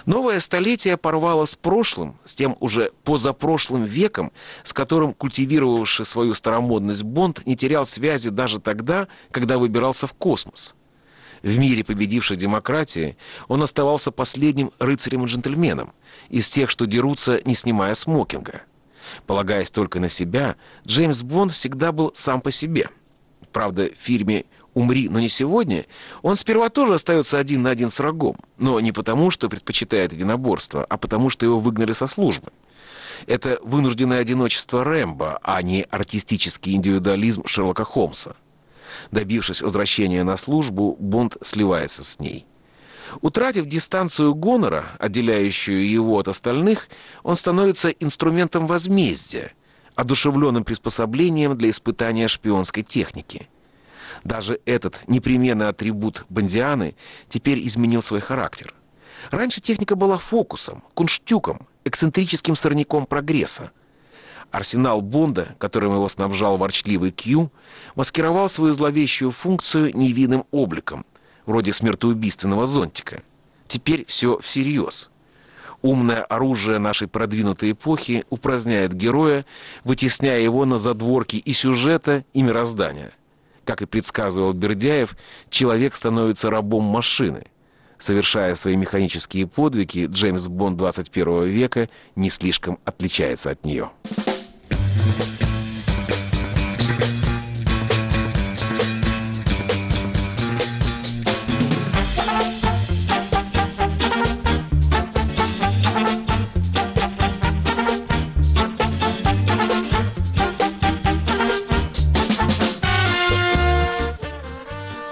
Новое 0.06 0.40
столетие 0.40 0.96
порвало 0.96 1.44
с 1.44 1.58
прошлым, 1.58 2.18
с 2.24 2.34
тем 2.34 2.56
уже 2.62 2.94
позапрошлым 3.04 3.84
веком, 3.84 4.32
с 4.64 4.72
которым 4.72 5.14
культивировавший 5.14 6.06
свою 6.06 6.34
старомодность 6.34 7.04
Бонд 7.04 7.46
не 7.46 7.58
терял 7.58 7.86
связи 7.86 8.30
даже 8.30 8.62
тогда, 8.62 9.10
когда 9.32 9.58
выбирался 9.58 10.08
в 10.08 10.14
космос. 10.14 10.76
В 11.44 11.58
мире 11.58 11.84
победившей 11.84 12.38
демократии 12.38 13.18
он 13.50 13.62
оставался 13.62 14.10
последним 14.10 14.72
рыцарем 14.80 15.26
и 15.26 15.28
джентльменом, 15.28 15.92
из 16.30 16.50
тех, 16.50 16.70
что 16.70 16.86
дерутся, 16.86 17.42
не 17.44 17.54
снимая 17.54 17.96
смокинга. 17.96 18.62
Полагаясь 19.28 19.72
только 19.72 20.00
на 20.00 20.08
себя, 20.08 20.56
Джеймс 20.88 21.22
Бонд 21.22 21.52
всегда 21.52 21.92
был 21.92 22.14
сам 22.16 22.40
по 22.40 22.50
себе. 22.50 22.92
Правда, 23.52 23.90
в 23.90 24.02
фильме 24.02 24.46
«Умри, 24.80 25.10
но 25.10 25.20
не 25.20 25.28
сегодня», 25.28 25.88
он 26.22 26.38
сперва 26.38 26.70
тоже 26.70 26.94
остается 26.94 27.38
один 27.38 27.64
на 27.64 27.70
один 27.70 27.90
с 27.90 28.00
врагом, 28.00 28.38
но 28.58 28.80
не 28.80 28.94
потому, 28.94 29.30
что 29.30 29.50
предпочитает 29.50 30.14
единоборство, 30.14 30.86
а 30.86 30.98
потому, 30.98 31.30
что 31.30 31.46
его 31.46 31.60
выгнали 31.60 31.92
со 31.92 32.08
службы. 32.08 32.54
Это 33.28 33.60
вынужденное 33.62 34.22
одиночество 34.22 34.86
Рэмбо, 34.86 35.40
а 35.44 35.62
не 35.62 35.82
артистический 35.82 36.76
индивидуализм 36.76 37.46
Шерлока 37.46 37.84
Холмса. 37.84 38.38
Добившись 39.12 39.62
возвращения 39.62 40.24
на 40.24 40.38
службу, 40.38 40.96
Бонд 40.98 41.36
сливается 41.42 42.06
с 42.06 42.18
ней. 42.18 42.46
Утратив 43.20 43.66
дистанцию 43.66 44.34
гонора, 44.34 44.86
отделяющую 44.98 45.86
его 45.90 46.18
от 46.20 46.30
остальных, 46.30 46.88
он 47.24 47.36
становится 47.36 47.90
инструментом 47.90 48.66
возмездия, 48.66 49.52
одушевленным 49.96 50.64
приспособлением 50.64 51.58
для 51.58 51.70
испытания 51.70 52.30
шпионской 52.30 52.84
техники– 52.84 53.50
даже 54.24 54.60
этот 54.66 55.00
непременный 55.08 55.70
атрибут 55.70 56.26
Бондианы 56.30 56.96
теперь 57.28 57.66
изменил 57.68 58.02
свой 58.02 58.20
характер. 58.20 58.74
Раньше 59.32 59.62
техника 59.62 59.96
была 59.96 60.18
фокусом, 60.18 60.84
кунштюком, 60.94 61.68
эксцентрическим 61.86 62.56
сорняком 62.56 63.06
прогресса. 63.06 63.72
Арсенал 64.52 65.02
Бонда, 65.02 65.56
которым 65.60 65.94
его 65.94 66.08
снабжал 66.08 66.58
ворчливый 66.58 67.12
Кью, 67.12 67.52
маскировал 67.96 68.50
свою 68.50 68.74
зловещую 68.74 69.32
функцию 69.32 69.96
невинным 69.96 70.46
обликом, 70.52 71.06
вроде 71.46 71.72
смертоубийственного 71.72 72.66
зонтика. 72.66 73.22
Теперь 73.68 74.06
все 74.08 74.40
всерьез. 74.40 75.12
Умное 75.82 76.24
оружие 76.24 76.80
нашей 76.80 77.08
продвинутой 77.08 77.72
эпохи 77.72 78.26
упраздняет 78.30 78.94
героя, 78.94 79.46
вытесняя 79.84 80.40
его 80.40 80.66
на 80.66 80.80
задворки 80.80 81.38
и 81.38 81.54
сюжета, 81.54 82.26
и 82.34 82.42
мироздания. 82.42 83.14
Как 83.70 83.84
и 83.84 83.86
предсказывал 83.86 84.54
Бердяев, 84.54 85.16
человек 85.52 85.96
становится 85.96 86.50
рабом 86.50 86.86
машины. 86.86 87.44
Совершая 88.00 88.56
свои 88.56 88.76
механические 88.76 89.46
подвиги, 89.46 90.08
Джеймс 90.10 90.48
Бонд 90.48 90.76
21 90.78 91.44
века 91.44 91.88
не 92.16 92.32
слишком 92.32 92.80
отличается 92.84 93.52
от 93.52 93.64
нее. 93.66 93.92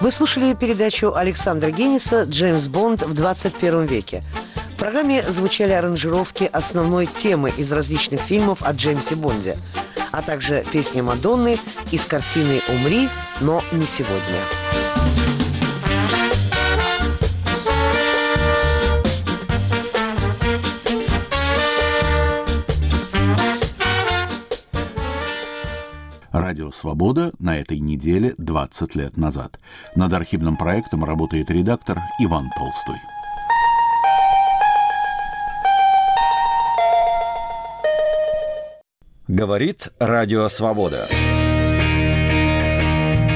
Вы 0.08 0.12
слушали 0.12 0.54
передачу 0.54 1.12
Александра 1.14 1.70
Генниса 1.70 2.22
«Джеймс 2.22 2.68
Бонд 2.68 3.02
в 3.02 3.12
21 3.12 3.84
веке». 3.84 4.24
В 4.72 4.76
программе 4.78 5.22
звучали 5.22 5.72
аранжировки 5.72 6.48
основной 6.50 7.04
темы 7.04 7.52
из 7.54 7.70
различных 7.70 8.18
фильмов 8.18 8.62
о 8.62 8.72
Джеймсе 8.72 9.16
Бонде, 9.16 9.58
а 10.10 10.22
также 10.22 10.64
песни 10.72 11.02
Мадонны 11.02 11.58
из 11.92 12.06
картины 12.06 12.62
«Умри, 12.70 13.10
но 13.42 13.62
не 13.70 13.84
сегодня». 13.84 14.97
Радио 26.38 26.70
«Свобода» 26.70 27.32
на 27.40 27.56
этой 27.58 27.80
неделе 27.80 28.32
20 28.38 28.94
лет 28.94 29.16
назад. 29.16 29.58
Над 29.96 30.12
архивным 30.12 30.56
проектом 30.56 31.02
работает 31.02 31.50
редактор 31.50 31.98
Иван 32.20 32.48
Толстой. 32.56 32.94
Говорит 39.26 39.88
Радио 39.98 40.48
«Свобода». 40.48 41.08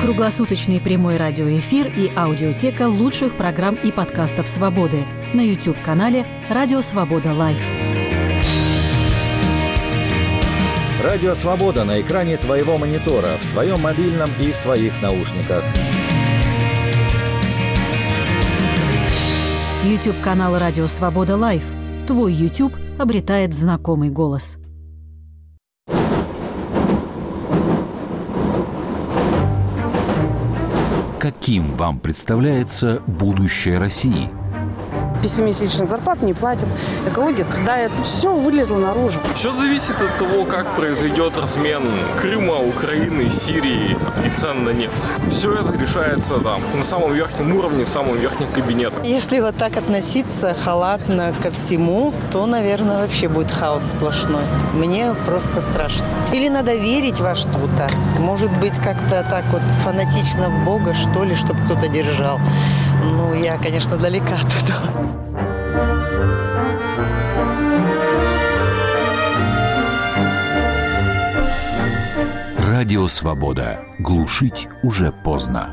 Круглосуточный 0.00 0.80
прямой 0.80 1.16
радиоэфир 1.16 1.88
и 1.88 2.08
аудиотека 2.14 2.88
лучших 2.88 3.36
программ 3.36 3.74
и 3.74 3.90
подкастов 3.90 4.46
«Свободы» 4.46 5.04
на 5.34 5.40
YouTube-канале 5.40 6.24
«Радио 6.48 6.80
Свобода 6.80 7.34
Лайв». 7.34 7.81
Радио 11.02 11.34
«Свобода» 11.34 11.84
на 11.84 12.00
экране 12.00 12.36
твоего 12.36 12.78
монитора, 12.78 13.36
в 13.36 13.50
твоем 13.50 13.80
мобильном 13.80 14.30
и 14.38 14.52
в 14.52 14.58
твоих 14.58 15.02
наушниках. 15.02 15.64
YouTube-канал 19.84 20.58
«Радио 20.60 20.86
Свобода 20.86 21.36
Лайв». 21.36 21.64
Твой 22.06 22.32
YouTube 22.32 22.74
обретает 23.00 23.52
знакомый 23.52 24.10
голос. 24.10 24.58
Каким 31.18 31.74
вам 31.74 31.98
представляется 31.98 33.02
будущее 33.08 33.78
России? 33.78 34.30
Пессимистично. 35.22 35.86
Зарплат 35.86 36.22
не 36.22 36.34
платят, 36.34 36.68
экология 37.06 37.44
страдает. 37.44 37.92
Все 38.02 38.34
вылезло 38.34 38.76
наружу. 38.76 39.20
Все 39.34 39.52
зависит 39.52 40.00
от 40.00 40.16
того, 40.18 40.44
как 40.44 40.74
произойдет 40.74 41.36
размен 41.36 41.88
Крыма, 42.20 42.58
Украины, 42.58 43.30
Сирии 43.30 43.96
и 44.26 44.30
цен 44.30 44.64
на 44.64 44.70
нефть. 44.70 45.02
Все 45.28 45.54
это 45.54 45.76
решается 45.78 46.34
там, 46.40 46.60
на 46.74 46.82
самом 46.82 47.14
верхнем 47.14 47.56
уровне, 47.56 47.84
в 47.84 47.88
самом 47.88 48.18
верхнем 48.18 48.48
кабинете. 48.52 48.96
Если 49.04 49.40
вот 49.40 49.56
так 49.56 49.76
относиться 49.76 50.54
халатно 50.64 51.34
ко 51.42 51.50
всему, 51.50 52.12
то, 52.30 52.46
наверное, 52.46 53.02
вообще 53.02 53.28
будет 53.28 53.50
хаос 53.50 53.90
сплошной. 53.90 54.42
Мне 54.74 55.14
просто 55.26 55.60
страшно. 55.60 56.06
Или 56.32 56.48
надо 56.48 56.74
верить 56.74 57.20
во 57.20 57.34
что-то. 57.34 57.88
Может 58.18 58.50
быть, 58.58 58.76
как-то 58.78 59.24
так 59.28 59.44
вот 59.52 59.62
фанатично 59.84 60.48
в 60.50 60.64
Бога, 60.64 60.94
что 60.94 61.24
ли, 61.24 61.34
чтобы 61.34 61.62
кто-то 61.62 61.88
держал. 61.88 62.40
Ну, 63.02 63.34
я, 63.34 63.58
конечно, 63.58 63.96
далека 63.96 64.36
от 64.36 64.46
этого. 64.62 64.82
Радио 72.58 73.08
«Свобода». 73.08 73.80
Глушить 73.98 74.68
уже 74.82 75.12
поздно. 75.12 75.70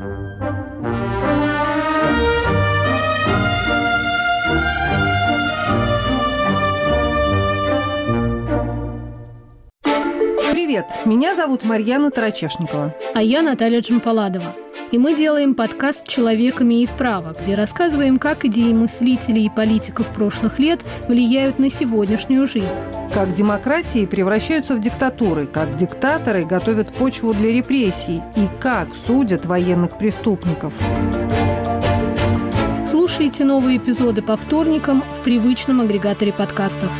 Привет, 10.50 10.86
меня 11.04 11.34
зовут 11.34 11.64
Марьяна 11.64 12.10
Тарачешникова. 12.10 12.94
А 13.14 13.22
я 13.22 13.42
Наталья 13.42 13.80
Джампаладова. 13.80 14.54
И 14.90 14.98
мы 14.98 15.14
делаем 15.14 15.54
подкаст 15.54 16.08
«Человек 16.08 16.60
имеет 16.62 16.90
право», 16.90 17.36
где 17.40 17.54
рассказываем, 17.54 18.18
как 18.18 18.44
идеи 18.44 18.72
мыслителей 18.72 19.46
и 19.46 19.48
политиков 19.48 20.12
прошлых 20.12 20.58
лет 20.58 20.84
влияют 21.06 21.60
на 21.60 21.70
сегодняшнюю 21.70 22.48
жизнь. 22.48 22.78
Как 23.14 23.32
демократии 23.32 24.04
превращаются 24.04 24.74
в 24.74 24.80
диктатуры, 24.80 25.46
как 25.46 25.76
диктаторы 25.76 26.44
готовят 26.44 26.92
почву 26.92 27.34
для 27.34 27.52
репрессий 27.52 28.20
и 28.34 28.48
как 28.58 28.88
судят 29.06 29.46
военных 29.46 29.96
преступников. 29.96 30.74
Слушайте 32.84 33.44
новые 33.44 33.76
эпизоды 33.76 34.22
по 34.22 34.36
вторникам 34.36 35.04
в 35.16 35.22
привычном 35.22 35.82
агрегаторе 35.82 36.32
подкастов. 36.32 36.92